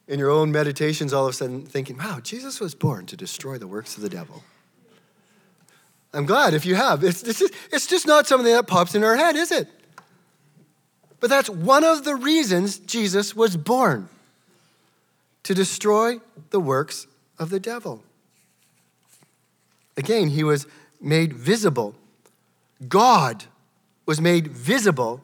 in 0.08 0.20
your 0.20 0.30
own 0.30 0.52
meditations 0.52 1.12
all 1.12 1.26
of 1.26 1.32
a 1.32 1.34
sudden 1.34 1.66
thinking, 1.66 1.98
wow, 1.98 2.20
Jesus 2.22 2.60
was 2.60 2.76
born 2.76 3.08
to 3.08 3.18
destroy 3.18 3.58
the 3.58 3.66
works 3.66 3.98
of 3.98 4.04
the 4.04 4.10
devil? 4.10 4.44
I'm 6.14 6.28
glad 6.28 6.54
if 6.54 6.68
you 6.68 6.76
have. 6.76 7.04
It's, 7.04 7.24
it's, 7.24 7.40
just, 7.40 7.54
it's 7.72 7.88
just 7.88 8.06
not 8.06 8.28
something 8.28 8.54
that 8.54 8.68
pops 8.68 8.94
in 8.94 9.04
our 9.04 9.16
head, 9.16 9.36
is 9.36 9.52
it? 9.52 9.70
But 11.20 11.32
that's 11.32 11.50
one 11.50 11.84
of 11.84 12.04
the 12.04 12.14
reasons 12.14 12.78
Jesus 12.78 13.36
was 13.36 13.58
born 13.58 14.08
to 15.42 15.56
destroy 15.56 16.20
the 16.52 16.60
works 16.60 17.08
of 17.40 17.50
the 17.50 17.60
devil. 17.60 18.04
Again, 19.98 20.28
he 20.28 20.44
was 20.44 20.68
made 21.02 21.34
visible. 21.34 21.96
God 22.88 23.46
was 24.06 24.22
made 24.22 24.50
visible 24.50 25.24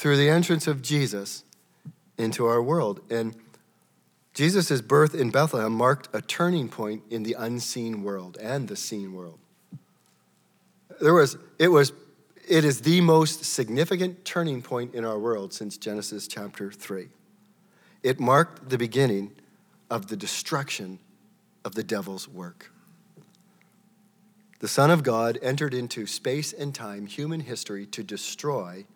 through 0.00 0.16
the 0.16 0.30
entrance 0.30 0.66
of 0.66 0.80
Jesus 0.80 1.44
into 2.16 2.46
our 2.46 2.62
world. 2.62 3.02
And 3.10 3.36
Jesus' 4.32 4.80
birth 4.80 5.14
in 5.14 5.28
Bethlehem 5.28 5.72
marked 5.72 6.08
a 6.14 6.22
turning 6.22 6.70
point 6.70 7.02
in 7.10 7.22
the 7.22 7.36
unseen 7.38 8.02
world 8.02 8.38
and 8.40 8.66
the 8.66 8.76
seen 8.76 9.12
world. 9.12 9.38
There 11.02 11.12
was, 11.12 11.36
it 11.58 11.68
was, 11.68 11.92
it 12.48 12.64
is 12.64 12.80
the 12.80 13.02
most 13.02 13.44
significant 13.44 14.24
turning 14.24 14.62
point 14.62 14.94
in 14.94 15.04
our 15.04 15.18
world 15.18 15.52
since 15.52 15.76
Genesis 15.76 16.26
chapter 16.26 16.72
3. 16.72 17.08
It 18.02 18.18
marked 18.18 18.70
the 18.70 18.78
beginning 18.78 19.32
of 19.90 20.06
the 20.06 20.16
destruction 20.16 20.98
of 21.62 21.74
the 21.74 21.84
devil's 21.84 22.26
work. 22.26 22.72
The 24.60 24.68
Son 24.68 24.90
of 24.90 25.02
God 25.02 25.38
entered 25.42 25.74
into 25.74 26.06
space 26.06 26.54
and 26.54 26.74
time, 26.74 27.04
human 27.04 27.40
history, 27.40 27.84
to 27.88 28.02
destroy 28.02 28.86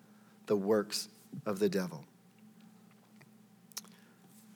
the 0.46 0.56
works 0.56 1.08
of 1.46 1.58
the 1.58 1.68
devil. 1.68 2.04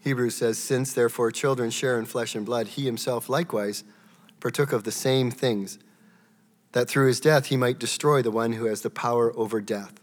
Hebrews 0.01 0.37
says, 0.37 0.59
Since 0.59 0.92
therefore 0.92 1.31
children 1.31 1.70
share 1.70 1.98
in 1.98 2.07
flesh 2.07 2.35
and 2.35 2.46
blood, 2.46 2.68
he 2.68 2.85
himself 2.85 3.29
likewise 3.29 3.85
partook 4.40 4.72
of 4.72 4.85
the 4.85 4.92
same 4.92 5.31
things 5.31 5.79
that 6.72 6.88
through 6.88 7.09
his 7.09 7.20
death 7.20 7.46
he 7.46 7.57
might 7.57 7.79
destroy 7.79 8.22
the 8.22 8.31
one 8.31 8.53
who 8.53 8.66
has 8.66 8.83
the 8.83 8.90
power 8.90 9.37
over 9.37 9.61
death, 9.61 9.94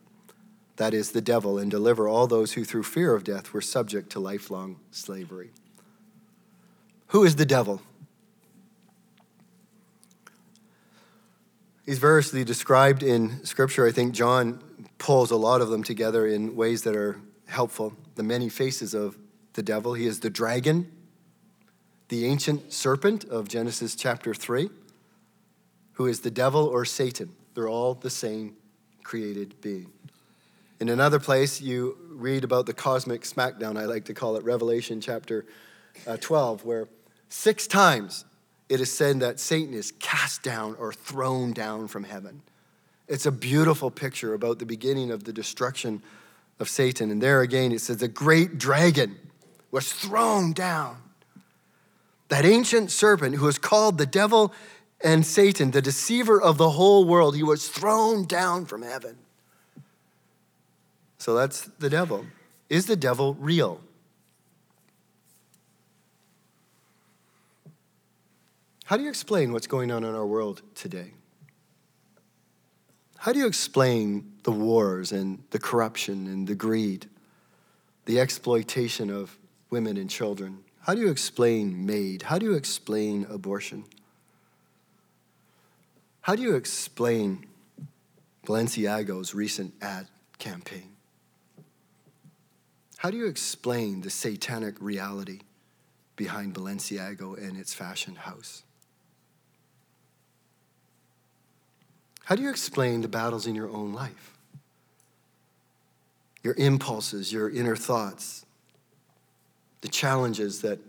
that 0.76 0.94
is, 0.94 1.12
the 1.12 1.22
devil, 1.22 1.58
and 1.58 1.72
deliver 1.72 2.08
all 2.08 2.28
those 2.28 2.54
who 2.54 2.64
through 2.64 2.84
fear 2.84 3.14
of 3.14 3.24
death 3.24 3.54
were 3.54 3.62
subject 3.62 4.10
to 4.12 4.20
lifelong 4.20 4.78
slavery. 4.92 5.52
Who 7.08 7.24
is 7.24 7.36
the 7.36 7.46
devil? 7.46 7.82
He's 11.86 12.00
variously 12.00 12.44
described 12.44 13.04
in 13.04 13.46
Scripture. 13.46 13.88
I 13.88 13.92
think 13.92 14.14
John 14.14 14.60
pulls 14.98 15.32
a 15.32 15.36
lot 15.36 15.62
of 15.62 15.70
them 15.70 15.84
together 15.84 16.26
in 16.26 16.56
ways 16.56 16.84
that 16.84 16.96
are 16.96 17.20
helpful. 17.48 17.94
The 18.16 18.24
many 18.24 18.50
faces 18.50 18.94
of 18.94 19.18
the 19.54 19.64
devil. 19.64 19.94
He 19.94 20.06
is 20.06 20.20
the 20.20 20.30
dragon, 20.30 20.92
the 22.10 22.26
ancient 22.26 22.74
serpent 22.74 23.24
of 23.26 23.48
Genesis 23.48 23.96
chapter 23.96 24.34
3 24.34 24.70
who 25.96 26.08
is 26.08 26.22
the 26.22 26.32
devil 26.32 26.66
or 26.66 26.86
Satan. 26.86 27.34
They're 27.54 27.70
all 27.70 27.96
the 27.96 28.10
same 28.10 28.56
created 29.04 29.60
being. 29.62 29.92
In 30.80 30.90
another 30.90 31.20
place, 31.20 31.62
you 31.62 31.98
read 32.10 32.44
about 32.44 32.66
the 32.66 32.74
cosmic 32.74 33.22
smackdown, 33.22 33.78
I 33.78 33.86
like 33.86 34.06
to 34.06 34.14
call 34.14 34.36
it 34.36 34.44
Revelation 34.44 35.00
chapter 35.00 35.46
uh, 36.06 36.18
12, 36.18 36.66
where 36.66 36.90
six 37.30 37.66
times 37.66 38.26
it 38.68 38.82
is 38.82 38.92
said 38.92 39.22
that 39.22 39.40
Satan 39.40 39.74
is 39.74 39.94
cast 40.00 40.44
down 40.44 40.76
or 40.78 40.92
thrown 40.92 41.54
down 41.54 41.88
from 41.88 42.04
heaven. 42.04 42.42
It's 43.08 43.26
a 43.26 43.32
beautiful 43.32 43.92
picture 43.92 44.34
about 44.34 44.60
the 44.60 44.66
beginning 44.66 45.12
of 45.12 45.24
the 45.24 45.34
destruction 45.34 46.02
of 46.60 46.70
Satan. 46.70 47.12
And 47.12 47.22
there 47.22 47.42
again, 47.42 47.72
it 47.72 47.82
says, 47.82 47.98
the 47.98 48.08
great 48.08 48.58
dragon 48.58 49.18
was 49.72 49.92
thrown 49.92 50.54
down. 50.54 50.98
That 52.30 52.46
ancient 52.46 52.92
serpent 52.92 53.36
who 53.36 53.48
is 53.48 53.60
called 53.60 53.98
the 53.98 54.06
devil 54.06 54.54
and 55.04 55.26
Satan, 55.26 55.72
the 55.72 55.82
deceiver 55.82 56.42
of 56.42 56.58
the 56.58 56.72
whole 56.72 57.06
world, 57.06 57.36
he 57.36 57.44
was 57.44 57.68
thrown 57.68 58.26
down 58.26 58.66
from 58.66 58.82
heaven. 58.82 59.18
So 61.18 61.36
that's 61.36 61.62
the 61.80 61.90
devil. 61.90 62.26
Is 62.70 62.88
the 62.88 62.96
devil 62.96 63.36
real? 63.36 63.82
How 68.86 68.98
do 68.98 69.04
you 69.04 69.10
explain 69.10 69.52
what's 69.52 69.68
going 69.68 69.92
on 69.92 70.04
in 70.04 70.16
our 70.16 70.26
world 70.26 70.62
today? 70.74 71.14
How 73.26 73.34
do 73.34 73.40
you 73.40 73.48
explain 73.48 74.34
the 74.44 74.52
wars 74.52 75.12
and 75.12 75.42
the 75.50 75.58
corruption 75.58 76.28
and 76.28 76.48
the 76.48 76.54
greed, 76.54 77.10
the 78.06 78.20
exploitation 78.20 79.10
of 79.10 79.36
women 79.72 79.98
and 79.98 80.08
children? 80.08 80.60
How 80.82 80.94
do 80.94 81.02
you 81.02 81.10
explain 81.10 81.88
MAID? 81.88 82.22
How 82.22 82.38
do 82.38 82.46
you 82.46 82.54
explain 82.54 83.26
abortion? 83.28 83.86
How 86.22 86.36
do 86.36 86.44
you 86.44 86.54
explain 86.54 87.48
Balenciaga's 88.46 89.34
recent 89.34 89.74
ad 89.82 90.06
campaign? 90.38 90.92
How 92.98 93.10
do 93.10 93.18
you 93.18 93.26
explain 93.26 94.02
the 94.02 94.12
satanic 94.12 94.76
reality 94.80 95.40
behind 96.16 96.54
Balenciago 96.54 97.36
and 97.36 97.58
its 97.58 97.74
fashion 97.74 98.18
house? 98.18 98.65
How 102.26 102.36
do 102.36 102.42
you 102.42 102.50
explain 102.50 103.02
the 103.02 103.08
battles 103.08 103.46
in 103.46 103.54
your 103.54 103.70
own 103.70 103.94
life? 103.94 104.34
Your 106.44 106.56
impulses, 106.56 107.32
your 107.32 107.50
inner 107.50 107.76
thoughts, 107.76 108.46
the 109.82 109.88
challenges 109.88 110.62
that 110.62 110.80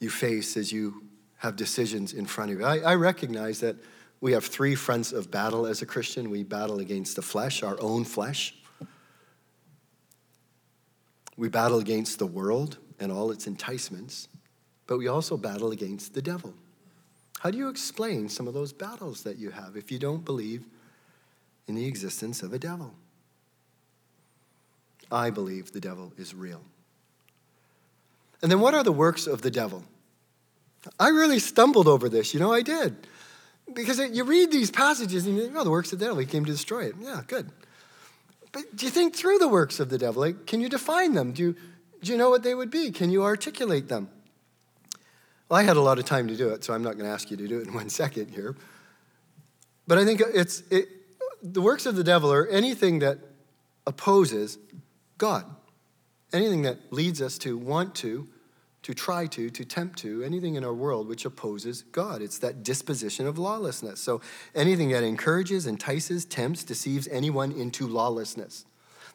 you 0.00 0.08
face 0.08 0.56
as 0.56 0.72
you 0.72 1.04
have 1.36 1.56
decisions 1.56 2.14
in 2.14 2.24
front 2.24 2.50
of 2.50 2.58
you. 2.58 2.64
I, 2.64 2.78
I 2.78 2.94
recognize 2.94 3.60
that 3.60 3.76
we 4.22 4.32
have 4.32 4.46
three 4.46 4.74
fronts 4.74 5.12
of 5.12 5.30
battle 5.30 5.66
as 5.66 5.82
a 5.82 5.86
Christian. 5.86 6.30
We 6.30 6.44
battle 6.44 6.78
against 6.78 7.16
the 7.16 7.22
flesh, 7.22 7.62
our 7.62 7.78
own 7.78 8.04
flesh. 8.04 8.54
We 11.36 11.50
battle 11.50 11.78
against 11.78 12.18
the 12.18 12.26
world 12.26 12.78
and 12.98 13.12
all 13.12 13.30
its 13.30 13.46
enticements, 13.46 14.28
but 14.86 14.96
we 14.96 15.08
also 15.08 15.36
battle 15.36 15.72
against 15.72 16.14
the 16.14 16.22
devil. 16.22 16.54
How 17.44 17.50
do 17.50 17.58
you 17.58 17.68
explain 17.68 18.30
some 18.30 18.48
of 18.48 18.54
those 18.54 18.72
battles 18.72 19.22
that 19.24 19.36
you 19.36 19.50
have 19.50 19.76
if 19.76 19.92
you 19.92 19.98
don't 19.98 20.24
believe 20.24 20.64
in 21.68 21.74
the 21.74 21.84
existence 21.84 22.42
of 22.42 22.54
a 22.54 22.58
devil? 22.58 22.94
I 25.12 25.28
believe 25.28 25.70
the 25.70 25.80
devil 25.80 26.10
is 26.16 26.34
real. 26.34 26.62
And 28.40 28.50
then 28.50 28.60
what 28.60 28.72
are 28.72 28.82
the 28.82 28.92
works 28.92 29.26
of 29.26 29.42
the 29.42 29.50
devil? 29.50 29.84
I 30.98 31.08
really 31.08 31.38
stumbled 31.38 31.86
over 31.86 32.08
this, 32.08 32.32
you 32.32 32.40
know, 32.40 32.50
I 32.50 32.62
did. 32.62 32.96
Because 33.74 33.98
you 33.98 34.24
read 34.24 34.50
these 34.50 34.70
passages 34.70 35.26
and 35.26 35.36
you 35.36 35.42
think, 35.42 35.54
oh, 35.54 35.64
the 35.64 35.70
works 35.70 35.92
of 35.92 35.98
the 35.98 36.06
devil, 36.06 36.18
he 36.18 36.26
came 36.26 36.46
to 36.46 36.52
destroy 36.52 36.84
it. 36.84 36.94
Yeah, 36.98 37.20
good. 37.26 37.50
But 38.52 38.74
do 38.74 38.86
you 38.86 38.90
think 38.90 39.14
through 39.14 39.36
the 39.36 39.48
works 39.48 39.80
of 39.80 39.90
the 39.90 39.98
devil? 39.98 40.22
Like, 40.22 40.46
can 40.46 40.62
you 40.62 40.70
define 40.70 41.12
them? 41.12 41.32
Do 41.32 41.42
you, 41.42 41.56
do 42.02 42.10
you 42.10 42.16
know 42.16 42.30
what 42.30 42.42
they 42.42 42.54
would 42.54 42.70
be? 42.70 42.90
Can 42.90 43.10
you 43.10 43.22
articulate 43.22 43.88
them? 43.88 44.08
Well, 45.48 45.60
I 45.60 45.62
had 45.62 45.76
a 45.76 45.80
lot 45.80 45.98
of 45.98 46.04
time 46.04 46.28
to 46.28 46.36
do 46.36 46.48
it, 46.50 46.64
so 46.64 46.72
I'm 46.72 46.82
not 46.82 46.94
going 46.94 47.04
to 47.04 47.12
ask 47.12 47.30
you 47.30 47.36
to 47.36 47.46
do 47.46 47.58
it 47.60 47.68
in 47.68 47.74
one 47.82 47.88
second 47.88 48.30
here. 48.30 48.56
But 49.86 49.98
I 49.98 50.04
think 50.04 50.22
it's 50.32 50.62
it, 50.70 50.88
the 51.42 51.60
works 51.60 51.86
of 51.86 51.96
the 51.96 52.04
devil 52.04 52.32
are 52.32 52.46
anything 52.46 53.00
that 53.00 53.18
opposes 53.86 54.58
God, 55.18 55.44
anything 56.32 56.62
that 56.62 56.92
leads 56.92 57.20
us 57.20 57.36
to 57.38 57.58
want 57.58 57.94
to, 57.96 58.26
to 58.82 58.94
try 58.94 59.26
to, 59.26 59.50
to 59.50 59.64
tempt 59.64 59.98
to, 60.00 60.22
anything 60.22 60.54
in 60.54 60.64
our 60.64 60.72
world 60.72 61.08
which 61.08 61.24
opposes 61.24 61.82
God. 61.82 62.22
It's 62.22 62.38
that 62.38 62.62
disposition 62.62 63.26
of 63.26 63.38
lawlessness. 63.38 64.00
So 64.00 64.20
anything 64.54 64.90
that 64.90 65.02
encourages, 65.02 65.66
entices, 65.66 66.24
tempts, 66.24 66.64
deceives 66.64 67.08
anyone 67.08 67.52
into 67.52 67.86
lawlessness. 67.86 68.64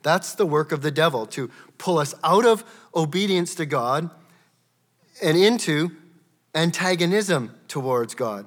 That's 0.02 0.34
the 0.36 0.46
work 0.46 0.72
of 0.72 0.82
the 0.82 0.92
devil 0.92 1.26
to 1.28 1.52
pull 1.78 1.98
us 1.98 2.16
out 2.24 2.46
of 2.46 2.64
obedience 2.96 3.56
to 3.56 3.66
God 3.66 4.10
and 5.22 5.38
into 5.38 5.92
antagonism 6.56 7.56
towards 7.68 8.16
God. 8.16 8.46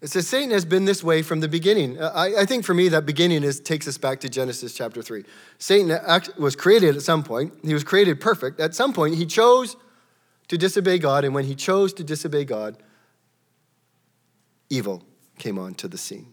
It 0.00 0.08
says 0.08 0.26
Satan 0.26 0.50
has 0.50 0.64
been 0.64 0.86
this 0.86 1.04
way 1.04 1.22
from 1.22 1.40
the 1.40 1.48
beginning. 1.48 2.00
Uh, 2.00 2.10
I, 2.14 2.40
I, 2.40 2.46
think 2.46 2.64
for 2.64 2.72
me, 2.72 2.88
that 2.88 3.04
beginning 3.04 3.42
is, 3.42 3.60
takes 3.60 3.86
us 3.86 3.98
back 3.98 4.20
to 4.20 4.30
Genesis 4.30 4.72
chapter 4.72 5.02
3. 5.02 5.24
Satan 5.58 5.98
was 6.38 6.56
created 6.56 6.96
at 6.96 7.02
some 7.02 7.22
point. 7.22 7.52
He 7.62 7.74
was 7.74 7.84
created 7.84 8.18
perfect. 8.18 8.60
At 8.60 8.74
some 8.74 8.94
point, 8.94 9.16
he 9.16 9.26
chose 9.26 9.76
to 10.48 10.56
disobey 10.56 10.98
God, 10.98 11.24
and 11.24 11.34
when 11.34 11.44
he 11.44 11.54
chose 11.54 11.92
to 11.94 12.02
disobey 12.02 12.44
God, 12.44 12.82
evil 14.70 15.04
came 15.38 15.58
onto 15.58 15.86
the 15.86 15.98
scene. 15.98 16.32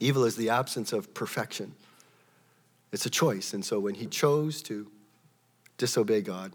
Evil 0.00 0.24
is 0.24 0.36
the 0.36 0.48
absence 0.48 0.94
of 0.94 1.12
perfection, 1.12 1.74
it's 2.90 3.06
a 3.06 3.10
choice. 3.10 3.52
And 3.52 3.64
so 3.64 3.78
when 3.78 3.94
he 3.94 4.06
chose 4.06 4.62
to 4.62 4.90
disobey 5.76 6.22
God, 6.22 6.52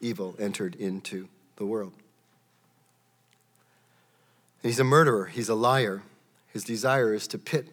evil 0.00 0.36
entered 0.38 0.74
into 0.74 1.28
the 1.56 1.66
world. 1.66 1.92
He's 4.62 4.78
a 4.78 4.84
murderer, 4.84 5.26
he's 5.26 5.48
a 5.48 5.54
liar. 5.54 6.02
His 6.52 6.64
desire 6.64 7.14
is 7.14 7.26
to 7.28 7.38
pit 7.38 7.68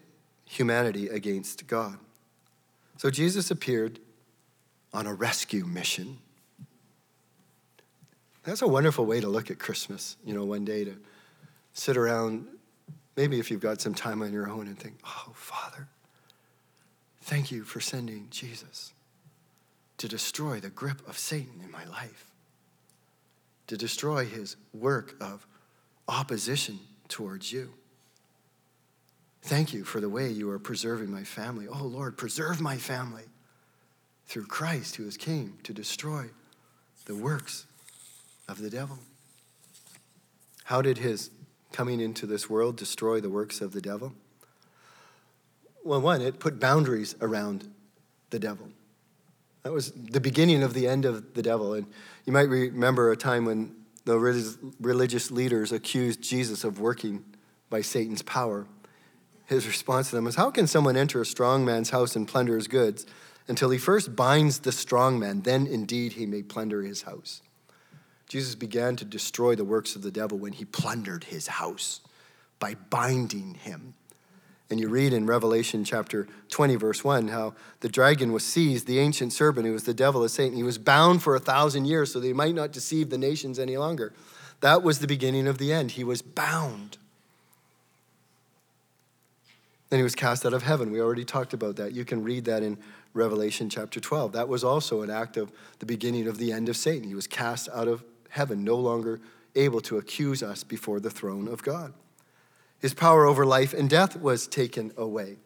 humanity 0.46 1.08
against 1.08 1.68
God. 1.68 1.98
So 2.98 3.10
Jesus 3.10 3.52
appeared 3.52 4.00
on 4.94 5.06
a 5.06 5.14
rescue 5.14 5.66
mission. 5.66 6.20
That's 8.44 8.62
a 8.62 8.68
wonderful 8.68 9.06
way 9.06 9.20
to 9.20 9.28
look 9.28 9.52
at 9.52 9.60
Christmas, 9.60 10.16
you 10.26 10.34
know, 10.34 10.46
one 10.46 10.66
day 10.66 10.86
to 10.86 10.96
sit 11.74 11.98
around, 11.98 12.48
maybe 13.16 13.40
if 13.40 13.52
you've 13.52 13.62
got 13.62 13.82
some 13.82 13.94
time 13.94 14.22
on 14.22 14.34
your 14.34 14.50
own, 14.50 14.68
and 14.68 14.80
think, 14.80 14.96
oh, 15.06 15.34
Father, 15.36 15.88
thank 17.22 17.52
you 17.52 17.64
for 17.64 17.80
sending 17.80 18.28
Jesus 18.32 18.94
to 19.98 20.08
destroy 20.08 20.60
the 20.60 20.70
grip 20.70 21.06
of 21.08 21.18
Satan 21.18 21.62
in 21.64 21.70
my 21.70 21.86
life, 21.86 22.29
to 23.70 23.78
destroy 23.78 24.26
his 24.26 24.56
work 24.74 25.16
of 25.22 25.46
opposition 26.08 26.80
towards 27.08 27.52
you. 27.52 27.72
Thank 29.44 29.74
you 29.74 29.84
for 29.84 30.02
the 30.02 30.10
way 30.10 30.32
you 30.32 30.50
are 30.50 30.58
preserving 30.58 31.12
my 31.12 31.24
family. 31.24 31.68
Oh 31.68 31.84
Lord, 31.84 32.18
preserve 32.18 32.60
my 32.60 32.78
family 32.78 33.26
through 34.26 34.48
Christ 34.48 34.96
who 34.96 35.06
has 35.06 35.18
came 35.18 35.60
to 35.62 35.72
destroy 35.72 36.32
the 37.06 37.14
works 37.14 37.68
of 38.48 38.58
the 38.58 38.72
devil. 38.72 38.98
How 40.64 40.82
did 40.82 40.98
his 40.98 41.30
coming 41.72 42.02
into 42.02 42.26
this 42.26 42.50
world 42.50 42.76
destroy 42.76 43.22
the 43.22 43.30
works 43.30 43.62
of 43.62 43.74
the 43.74 43.82
devil? 43.82 44.14
Well, 45.86 46.02
one, 46.02 46.22
it 46.22 46.40
put 46.40 46.60
boundaries 46.60 47.16
around 47.22 47.72
the 48.32 48.40
devil. 48.40 48.70
That 49.64 49.74
was 49.74 49.92
the 49.92 50.22
beginning 50.22 50.64
of 50.64 50.74
the 50.74 50.88
end 50.88 51.06
of 51.06 51.34
the 51.34 51.42
devil. 51.42 51.74
And 51.74 51.86
you 52.26 52.34
might 52.34 52.50
remember 52.50 53.12
a 53.12 53.18
time 53.18 53.46
when 53.46 53.76
the 54.06 54.18
religious 54.80 55.32
leaders 55.32 55.72
accused 55.72 56.22
Jesus 56.22 56.64
of 56.64 56.80
working 56.80 57.26
by 57.70 57.82
Satan's 57.82 58.22
power. 58.22 58.68
His 59.46 59.68
response 59.68 60.10
to 60.10 60.16
them 60.16 60.26
was 60.26 60.36
How 60.36 60.52
can 60.52 60.68
someone 60.68 60.96
enter 60.96 61.22
a 61.22 61.26
strong 61.26 61.66
man's 61.66 61.90
house 61.90 62.16
and 62.16 62.28
plunder 62.28 62.56
his 62.56 62.68
goods 62.68 63.06
until 63.48 63.70
he 63.70 63.78
first 63.78 64.16
binds 64.16 64.60
the 64.60 64.72
strong 64.72 65.20
man? 65.20 65.42
Then 65.42 65.68
indeed 65.68 66.14
he 66.14 66.26
may 66.26 66.44
plunder 66.44 66.84
his 66.84 67.04
house. 67.04 67.42
Jesus 68.28 68.54
began 68.54 68.96
to 68.96 69.06
destroy 69.06 69.56
the 69.56 69.66
works 69.66 69.96
of 69.96 70.04
the 70.04 70.12
devil 70.12 70.38
when 70.38 70.54
he 70.54 70.66
plundered 70.66 71.26
his 71.26 71.48
house 71.48 72.02
by 72.60 72.76
binding 72.76 73.56
him 73.56 73.96
and 74.70 74.80
you 74.80 74.88
read 74.88 75.14
in 75.14 75.26
Revelation 75.26 75.84
chapter 75.84 76.28
20, 76.50 76.76
verse 76.76 77.04
1, 77.04 77.30
how 77.30 77.56
the 77.80 77.90
dragon 77.90 78.32
was 78.32 78.46
seized, 78.46 78.86
the 78.86 79.00
ancient 79.00 79.34
serpent, 79.34 79.66
who 79.66 79.74
was 79.74 79.86
the 79.86 79.94
devil 79.94 80.24
of 80.24 80.30
Satan. 80.30 80.56
He 80.56 80.64
was 80.64 80.78
bound 80.78 81.24
for 81.24 81.36
a 81.36 81.40
thousand 81.40 81.86
years 81.86 82.14
so 82.14 82.20
that 82.20 82.28
he 82.28 82.34
might 82.34 82.54
not 82.54 82.72
deceive 82.72 83.10
the 83.10 83.18
nations 83.18 83.58
any 83.58 83.78
longer. 83.78 84.14
That 84.62 84.84
was 84.84 85.00
the 85.00 85.08
beginning 85.08 85.48
of 85.48 85.58
the 85.58 85.74
end. 85.74 85.92
He 85.92 86.04
was 86.04 86.22
bound. 86.22 86.98
Then 89.90 90.00
he 90.00 90.04
was 90.04 90.16
cast 90.16 90.46
out 90.46 90.54
of 90.54 90.62
heaven. 90.62 90.92
We 90.92 91.02
already 91.02 91.26
talked 91.26 91.54
about 91.54 91.78
that. 91.78 91.94
You 91.94 92.06
can 92.06 92.24
read 92.24 92.46
that 92.46 92.62
in 92.62 92.78
Revelation 93.16 93.70
chapter 93.72 94.00
12. 94.00 94.34
That 94.34 94.48
was 94.48 94.64
also 94.64 95.02
an 95.02 95.10
act 95.10 95.36
of 95.36 95.52
the 95.80 95.88
beginning 95.88 96.28
of 96.28 96.38
the 96.38 96.52
end 96.52 96.70
of 96.70 96.78
Satan. 96.78 97.08
He 97.08 97.16
was 97.16 97.26
cast 97.26 97.70
out 97.70 97.88
of 97.88 98.04
heaven, 98.30 98.64
no 98.64 98.76
longer 98.76 99.20
able 99.56 99.82
to 99.82 99.98
accuse 99.98 100.44
us 100.44 100.64
before 100.64 101.00
the 101.00 101.10
throne 101.10 101.48
of 101.48 101.64
God. 101.64 101.94
His 102.80 102.94
power 102.94 103.26
over 103.26 103.46
life 103.46 103.74
and 103.74 103.90
death 103.90 104.16
was 104.20 104.48
taken 104.48 104.92
away. 104.98 105.38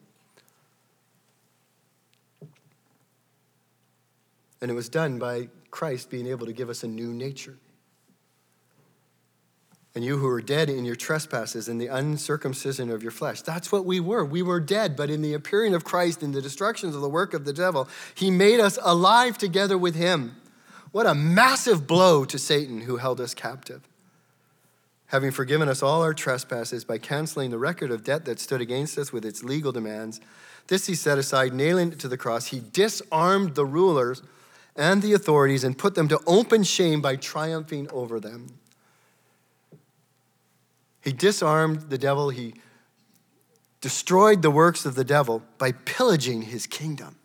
And 4.61 4.71
it 4.71 4.75
was 4.75 4.87
done 4.87 5.19
by 5.19 5.49
Christ 5.71 6.09
being 6.09 6.27
able 6.27 6.45
to 6.45 6.53
give 6.53 6.69
us 6.69 6.83
a 6.83 6.87
new 6.87 7.11
nature. 7.11 7.57
And 9.95 10.03
you 10.03 10.17
who 10.17 10.27
were 10.27 10.41
dead 10.41 10.69
in 10.69 10.85
your 10.85 10.95
trespasses 10.95 11.67
and 11.67 11.79
the 11.79 11.87
uncircumcision 11.87 12.89
of 12.89 13.03
your 13.03 13.11
flesh. 13.11 13.41
That's 13.41 13.71
what 13.71 13.85
we 13.85 13.99
were. 13.99 14.25
We 14.25 14.41
were 14.41 14.59
dead, 14.59 14.95
but 14.95 15.09
in 15.09 15.21
the 15.21 15.33
appearing 15.33 15.75
of 15.75 15.83
Christ, 15.83 16.23
in 16.23 16.31
the 16.31 16.41
destructions 16.41 16.95
of 16.95 17.01
the 17.01 17.09
work 17.09 17.33
of 17.33 17.45
the 17.45 17.53
devil, 17.53 17.87
he 18.15 18.31
made 18.31 18.59
us 18.59 18.79
alive 18.81 19.37
together 19.37 19.77
with 19.77 19.95
him. 19.95 20.35
What 20.91 21.05
a 21.05 21.13
massive 21.13 21.85
blow 21.85 22.25
to 22.25 22.39
Satan 22.39 22.81
who 22.81 22.97
held 22.97 23.19
us 23.19 23.33
captive 23.33 23.81
having 25.13 25.29
forgiven 25.29 25.69
us 25.69 25.83
all 25.83 26.01
our 26.01 26.11
trespasses 26.11 26.83
by 26.83 26.97
canceling 26.97 27.51
the 27.51 27.57
record 27.59 27.91
of 27.91 28.03
debt 28.03 28.25
that 28.25 28.39
stood 28.39 28.59
against 28.59 28.97
us 28.97 29.13
with 29.13 29.23
its 29.23 29.43
legal 29.43 29.71
demands. 29.71 30.19
This 30.69 30.87
he 30.87 30.95
set 30.95 31.19
aside, 31.19 31.53
nailing 31.53 31.91
it 31.91 31.99
to 31.99 32.07
the 32.07 32.17
cross. 32.17 32.47
He 32.47 32.63
disarmed 32.71 33.53
the 33.53 33.63
rulers 33.63 34.23
and 34.75 35.03
the 35.03 35.13
authorities 35.13 35.63
and 35.63 35.77
put 35.77 35.93
them 35.93 36.07
to 36.07 36.19
open 36.25 36.63
shame 36.63 36.99
by 36.99 37.15
triumphing 37.15 37.87
over 37.91 38.19
them. 38.19 38.55
He 40.99 41.11
disarmed 41.11 41.91
the 41.91 41.99
devil. 41.99 42.31
He 42.31 42.55
destroyed 43.81 44.41
the 44.41 44.49
works 44.49 44.83
of 44.83 44.95
the 44.95 45.03
devil 45.03 45.43
by 45.59 45.73
pillaging 45.73 46.41
his 46.41 46.65
kingdom. 46.65 47.17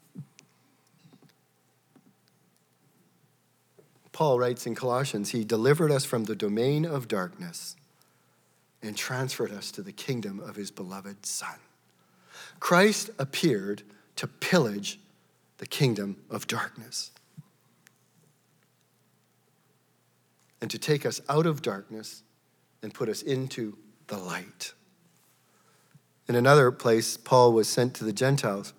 Paul 4.12 4.39
writes 4.39 4.66
in 4.66 4.74
Colossians, 4.74 5.30
He 5.30 5.43
delivered 5.43 5.91
us 5.91 6.05
from 6.05 6.24
the 6.24 6.36
domain 6.36 6.84
of 6.84 7.09
darkness 7.09 7.76
and 8.83 8.97
transferred 8.97 9.53
us 9.53 9.70
to 9.72 9.83
the 9.83 9.93
kingdom 9.93 10.41
of 10.41 10.57
his 10.57 10.70
beloved 10.70 11.26
Son. 11.26 11.59
Christ 12.61 13.11
appeared 13.18 13.83
to 14.16 14.26
pillage 14.26 15.01
the 15.59 15.66
kingdom 15.66 16.16
of 16.31 16.47
darkness 16.47 17.11
and 20.61 20.70
to 20.70 20.79
take 20.79 21.07
us 21.07 21.20
out 21.29 21.47
of 21.47 21.62
darkness 21.62 22.22
and 22.83 22.95
put 22.95 23.09
us 23.09 23.22
into 23.22 23.76
the 24.07 24.18
light. 24.18 24.72
In 26.29 26.35
another 26.35 26.70
place, 26.70 27.16
Paul 27.16 27.53
was 27.53 27.68
sent 27.68 27.95
to 27.95 28.05
the 28.05 28.12
Gentiles 28.12 28.74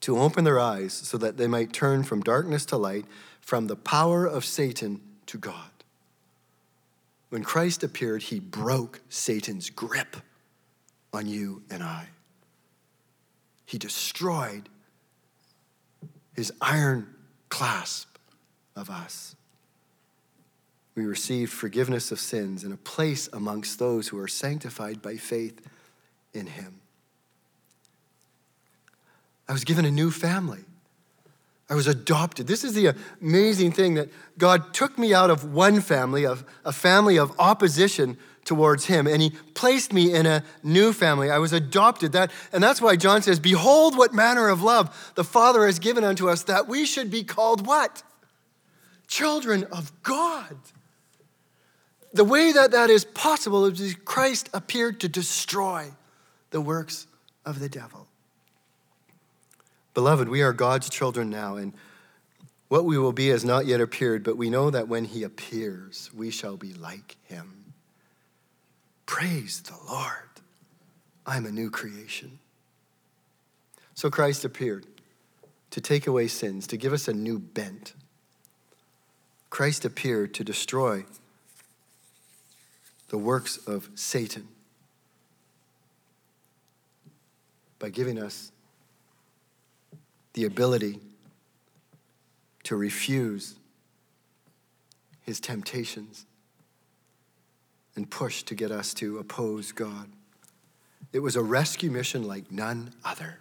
to 0.00 0.18
open 0.18 0.44
their 0.44 0.60
eyes 0.60 0.92
so 0.92 1.16
that 1.18 1.36
they 1.36 1.46
might 1.46 1.72
turn 1.72 2.02
from 2.02 2.20
darkness 2.20 2.66
to 2.66 2.76
light, 2.76 3.06
from 3.40 3.68
the 3.68 3.76
power 3.76 4.26
of 4.26 4.44
Satan 4.44 5.00
to 5.26 5.38
God. 5.38 5.70
When 7.34 7.42
Christ 7.42 7.82
appeared, 7.82 8.22
he 8.22 8.38
broke 8.38 9.00
Satan's 9.08 9.68
grip 9.68 10.18
on 11.12 11.26
you 11.26 11.64
and 11.68 11.82
I. 11.82 12.06
He 13.66 13.76
destroyed 13.76 14.68
his 16.36 16.52
iron 16.60 17.12
clasp 17.48 18.18
of 18.76 18.88
us. 18.88 19.34
We 20.94 21.06
received 21.06 21.52
forgiveness 21.52 22.12
of 22.12 22.20
sins 22.20 22.62
and 22.62 22.72
a 22.72 22.76
place 22.76 23.28
amongst 23.32 23.80
those 23.80 24.06
who 24.06 24.18
are 24.20 24.28
sanctified 24.28 25.02
by 25.02 25.16
faith 25.16 25.60
in 26.34 26.46
him. 26.46 26.82
I 29.48 29.52
was 29.52 29.64
given 29.64 29.84
a 29.84 29.90
new 29.90 30.12
family. 30.12 30.62
I 31.68 31.74
was 31.74 31.86
adopted. 31.86 32.46
This 32.46 32.62
is 32.62 32.74
the 32.74 32.94
amazing 33.22 33.72
thing 33.72 33.94
that 33.94 34.10
God 34.36 34.74
took 34.74 34.98
me 34.98 35.14
out 35.14 35.30
of 35.30 35.52
one 35.52 35.80
family, 35.80 36.26
of 36.26 36.44
a 36.64 36.72
family 36.72 37.18
of 37.18 37.32
opposition 37.38 38.18
towards 38.44 38.84
him, 38.84 39.06
and 39.06 39.22
he 39.22 39.30
placed 39.54 39.92
me 39.92 40.12
in 40.12 40.26
a 40.26 40.44
new 40.62 40.92
family. 40.92 41.30
I 41.30 41.38
was 41.38 41.54
adopted. 41.54 42.12
That, 42.12 42.30
and 42.52 42.62
that's 42.62 42.82
why 42.82 42.96
John 42.96 43.22
says, 43.22 43.40
Behold, 43.40 43.96
what 43.96 44.12
manner 44.12 44.48
of 44.48 44.62
love 44.62 45.12
the 45.14 45.24
Father 45.24 45.64
has 45.64 45.78
given 45.78 46.04
unto 46.04 46.28
us, 46.28 46.42
that 46.42 46.68
we 46.68 46.84
should 46.84 47.10
be 47.10 47.24
called 47.24 47.66
what? 47.66 48.02
Children 49.06 49.64
of 49.72 49.90
God. 50.02 50.56
the 52.12 52.24
way 52.24 52.52
that 52.52 52.70
that 52.70 52.90
is 52.90 53.04
possible 53.04 53.64
is 53.64 53.96
Christ 54.04 54.48
appeared 54.52 55.00
to 55.00 55.08
destroy 55.08 55.90
the 56.50 56.60
works 56.60 57.06
of 57.44 57.58
the 57.58 57.68
devil. 57.68 58.03
Beloved, 59.94 60.28
we 60.28 60.42
are 60.42 60.52
God's 60.52 60.90
children 60.90 61.30
now, 61.30 61.54
and 61.56 61.72
what 62.68 62.84
we 62.84 62.98
will 62.98 63.12
be 63.12 63.28
has 63.28 63.44
not 63.44 63.66
yet 63.66 63.80
appeared, 63.80 64.24
but 64.24 64.36
we 64.36 64.50
know 64.50 64.68
that 64.70 64.88
when 64.88 65.04
he 65.04 65.22
appears, 65.22 66.10
we 66.12 66.30
shall 66.30 66.56
be 66.56 66.74
like 66.74 67.16
him. 67.24 67.72
Praise 69.06 69.62
the 69.62 69.76
Lord. 69.88 70.16
I'm 71.24 71.46
a 71.46 71.52
new 71.52 71.70
creation. 71.70 72.40
So 73.94 74.10
Christ 74.10 74.44
appeared 74.44 74.86
to 75.70 75.80
take 75.80 76.06
away 76.06 76.26
sins, 76.26 76.66
to 76.66 76.76
give 76.76 76.92
us 76.92 77.06
a 77.06 77.12
new 77.12 77.38
bent. 77.38 77.94
Christ 79.50 79.84
appeared 79.84 80.34
to 80.34 80.44
destroy 80.44 81.04
the 83.08 83.18
works 83.18 83.56
of 83.68 83.88
Satan 83.94 84.48
by 87.78 87.90
giving 87.90 88.18
us 88.18 88.50
the 90.34 90.44
ability 90.44 91.00
to 92.64 92.76
refuse 92.76 93.56
his 95.22 95.40
temptations 95.40 96.26
and 97.96 98.10
push 98.10 98.42
to 98.42 98.54
get 98.54 98.70
us 98.70 98.92
to 98.94 99.18
oppose 99.18 99.72
God. 99.72 100.08
It 101.12 101.20
was 101.20 101.36
a 101.36 101.42
rescue 101.42 101.90
mission 101.90 102.24
like 102.24 102.50
none 102.50 102.92
other. 103.04 103.38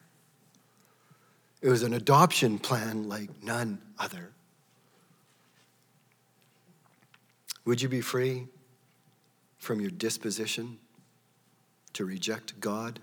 It 1.61 1.69
was 1.69 1.81
an 1.81 1.93
adoption 1.93 2.59
plan 2.59 3.09
like 3.09 3.29
none 3.41 3.81
other. 3.97 4.29
Would 7.65 7.81
you 7.81 7.89
be 7.89 8.01
free 8.01 8.47
from 9.57 9.79
your 9.79 9.89
disposition 9.89 10.77
to 11.93 12.05
reject 12.05 12.59
God? 12.59 12.99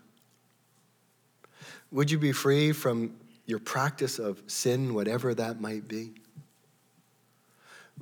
Would 1.91 2.11
you 2.11 2.19
be 2.19 2.33
free 2.33 2.73
from 2.73 3.17
your 3.51 3.59
practice 3.59 4.19
of 4.19 4.43
sin, 4.47 4.95
whatever 4.95 5.35
that 5.35 5.61
might 5.61 5.89
be? 5.89 6.13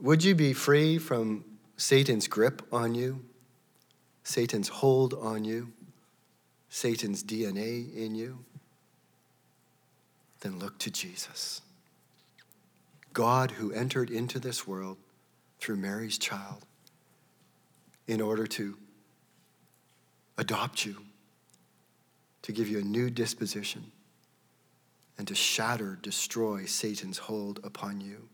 Would 0.00 0.22
you 0.22 0.34
be 0.34 0.52
free 0.52 0.98
from 0.98 1.44
Satan's 1.76 2.28
grip 2.28 2.62
on 2.72 2.94
you, 2.94 3.24
Satan's 4.22 4.68
hold 4.68 5.14
on 5.14 5.44
you, 5.44 5.72
Satan's 6.68 7.24
DNA 7.24 7.92
in 7.96 8.14
you? 8.14 8.44
Then 10.40 10.58
look 10.58 10.78
to 10.78 10.90
Jesus. 10.90 11.62
God 13.12 13.52
who 13.52 13.72
entered 13.72 14.10
into 14.10 14.38
this 14.38 14.68
world 14.68 14.98
through 15.58 15.76
Mary's 15.76 16.18
child 16.18 16.64
in 18.06 18.20
order 18.20 18.46
to 18.46 18.76
adopt 20.36 20.86
you, 20.86 20.96
to 22.42 22.52
give 22.52 22.68
you 22.68 22.78
a 22.78 22.82
new 22.82 23.10
disposition 23.10 23.90
and 25.18 25.26
to 25.26 25.34
shatter, 25.34 25.98
destroy 26.00 26.64
Satan's 26.64 27.18
hold 27.18 27.60
upon 27.64 28.00
you. 28.00 28.28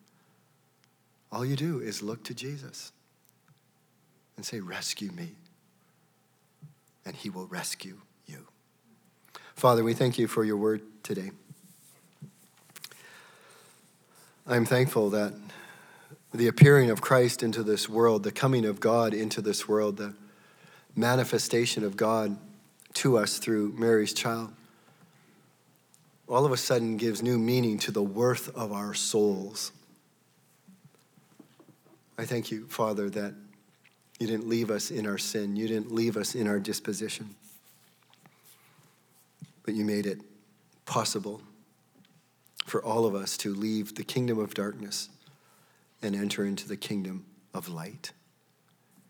All 1.32 1.44
you 1.44 1.56
do 1.56 1.80
is 1.80 2.02
look 2.02 2.22
to 2.24 2.34
Jesus 2.34 2.92
and 4.36 4.44
say, 4.44 4.60
Rescue 4.60 5.10
me, 5.10 5.32
and 7.04 7.16
he 7.16 7.30
will 7.30 7.46
rescue 7.46 8.02
you. 8.26 8.46
Father, 9.56 9.82
we 9.82 9.94
thank 9.94 10.18
you 10.18 10.28
for 10.28 10.44
your 10.44 10.58
word 10.58 10.82
today. 11.02 11.30
I'm 14.46 14.66
thankful 14.66 15.08
that 15.10 15.32
the 16.34 16.48
appearing 16.48 16.90
of 16.90 17.00
Christ 17.00 17.42
into 17.42 17.62
this 17.62 17.88
world, 17.88 18.24
the 18.24 18.32
coming 18.32 18.66
of 18.66 18.78
God 18.78 19.14
into 19.14 19.40
this 19.40 19.66
world, 19.66 19.96
the 19.96 20.14
manifestation 20.94 21.82
of 21.82 21.96
God 21.96 22.36
to 22.94 23.16
us 23.16 23.38
through 23.38 23.72
Mary's 23.72 24.12
child, 24.12 24.52
all 26.28 26.46
of 26.46 26.52
a 26.52 26.56
sudden 26.56 26.96
gives 26.96 27.22
new 27.22 27.38
meaning 27.38 27.78
to 27.78 27.92
the 27.92 28.02
worth 28.02 28.54
of 28.56 28.72
our 28.72 28.94
souls. 28.94 29.72
I 32.16 32.24
thank 32.24 32.50
you, 32.50 32.66
Father, 32.68 33.10
that 33.10 33.34
you 34.18 34.26
didn't 34.26 34.48
leave 34.48 34.70
us 34.70 34.90
in 34.90 35.06
our 35.06 35.18
sin, 35.18 35.56
you 35.56 35.68
didn't 35.68 35.92
leave 35.92 36.16
us 36.16 36.34
in 36.34 36.46
our 36.46 36.58
disposition, 36.58 37.34
but 39.64 39.74
you 39.74 39.84
made 39.84 40.06
it 40.06 40.18
possible 40.86 41.42
for 42.64 42.82
all 42.82 43.04
of 43.04 43.14
us 43.14 43.36
to 43.38 43.54
leave 43.54 43.96
the 43.96 44.04
kingdom 44.04 44.38
of 44.38 44.54
darkness 44.54 45.10
and 46.00 46.14
enter 46.14 46.44
into 46.44 46.66
the 46.68 46.76
kingdom 46.76 47.24
of 47.52 47.68
light, 47.68 48.12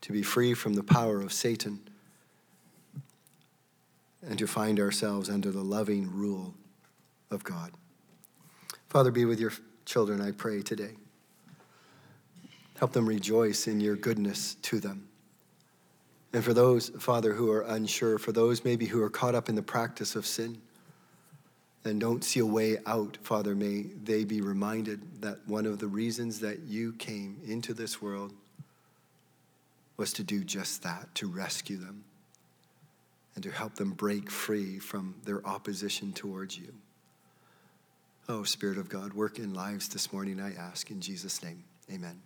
to 0.01 0.11
be 0.11 0.21
free 0.21 0.53
from 0.53 0.73
the 0.73 0.83
power 0.83 1.21
of 1.21 1.31
Satan, 1.31 1.79
and 4.27 4.39
to 4.39 4.47
find 4.47 4.79
ourselves 4.79 5.29
under 5.29 5.51
the 5.51 5.63
loving 5.63 6.11
rule 6.11 6.55
of 7.31 7.43
God. 7.43 7.71
Father, 8.89 9.11
be 9.11 9.25
with 9.25 9.39
your 9.39 9.51
children, 9.85 10.21
I 10.21 10.31
pray 10.31 10.61
today. 10.61 10.95
Help 12.77 12.91
them 12.91 13.07
rejoice 13.07 13.67
in 13.67 13.79
your 13.79 13.95
goodness 13.95 14.55
to 14.63 14.79
them. 14.79 15.07
And 16.33 16.43
for 16.43 16.53
those, 16.53 16.89
Father, 16.99 17.33
who 17.33 17.51
are 17.51 17.61
unsure, 17.61 18.17
for 18.17 18.33
those 18.33 18.65
maybe 18.65 18.85
who 18.85 19.01
are 19.01 19.09
caught 19.09 19.35
up 19.35 19.47
in 19.47 19.55
the 19.55 19.61
practice 19.61 20.15
of 20.15 20.25
sin 20.25 20.61
and 21.85 21.99
don't 21.99 22.23
see 22.23 22.41
a 22.41 22.45
way 22.45 22.77
out, 22.85 23.17
Father, 23.21 23.55
may 23.55 23.83
they 24.03 24.25
be 24.25 24.41
reminded 24.41 25.21
that 25.21 25.39
one 25.47 25.65
of 25.65 25.79
the 25.79 25.87
reasons 25.87 26.39
that 26.41 26.59
you 26.63 26.91
came 26.93 27.37
into 27.47 27.73
this 27.73 28.01
world 28.01 28.33
was 29.95 30.11
to 30.13 30.23
do 30.23 30.43
just 30.43 30.83
that, 30.83 31.13
to 31.15 31.27
rescue 31.27 31.77
them 31.77 32.03
and 33.35 33.43
to 33.43 33.51
help 33.51 33.75
them 33.75 33.91
break 33.91 34.29
free 34.29 34.79
from 34.79 35.15
their 35.23 35.45
opposition 35.47 36.11
towards 36.11 36.57
you. 36.57 36.73
Oh, 38.27 38.43
Spirit 38.43 38.79
of 38.79 38.89
God, 38.89 39.13
work 39.13 39.37
in 39.37 39.53
lives 39.53 39.87
this 39.87 40.11
morning, 40.11 40.41
I 40.41 40.53
ask 40.55 40.89
in 40.89 40.99
Jesus' 40.99 41.43
name. 41.43 41.63
Amen. 41.91 42.21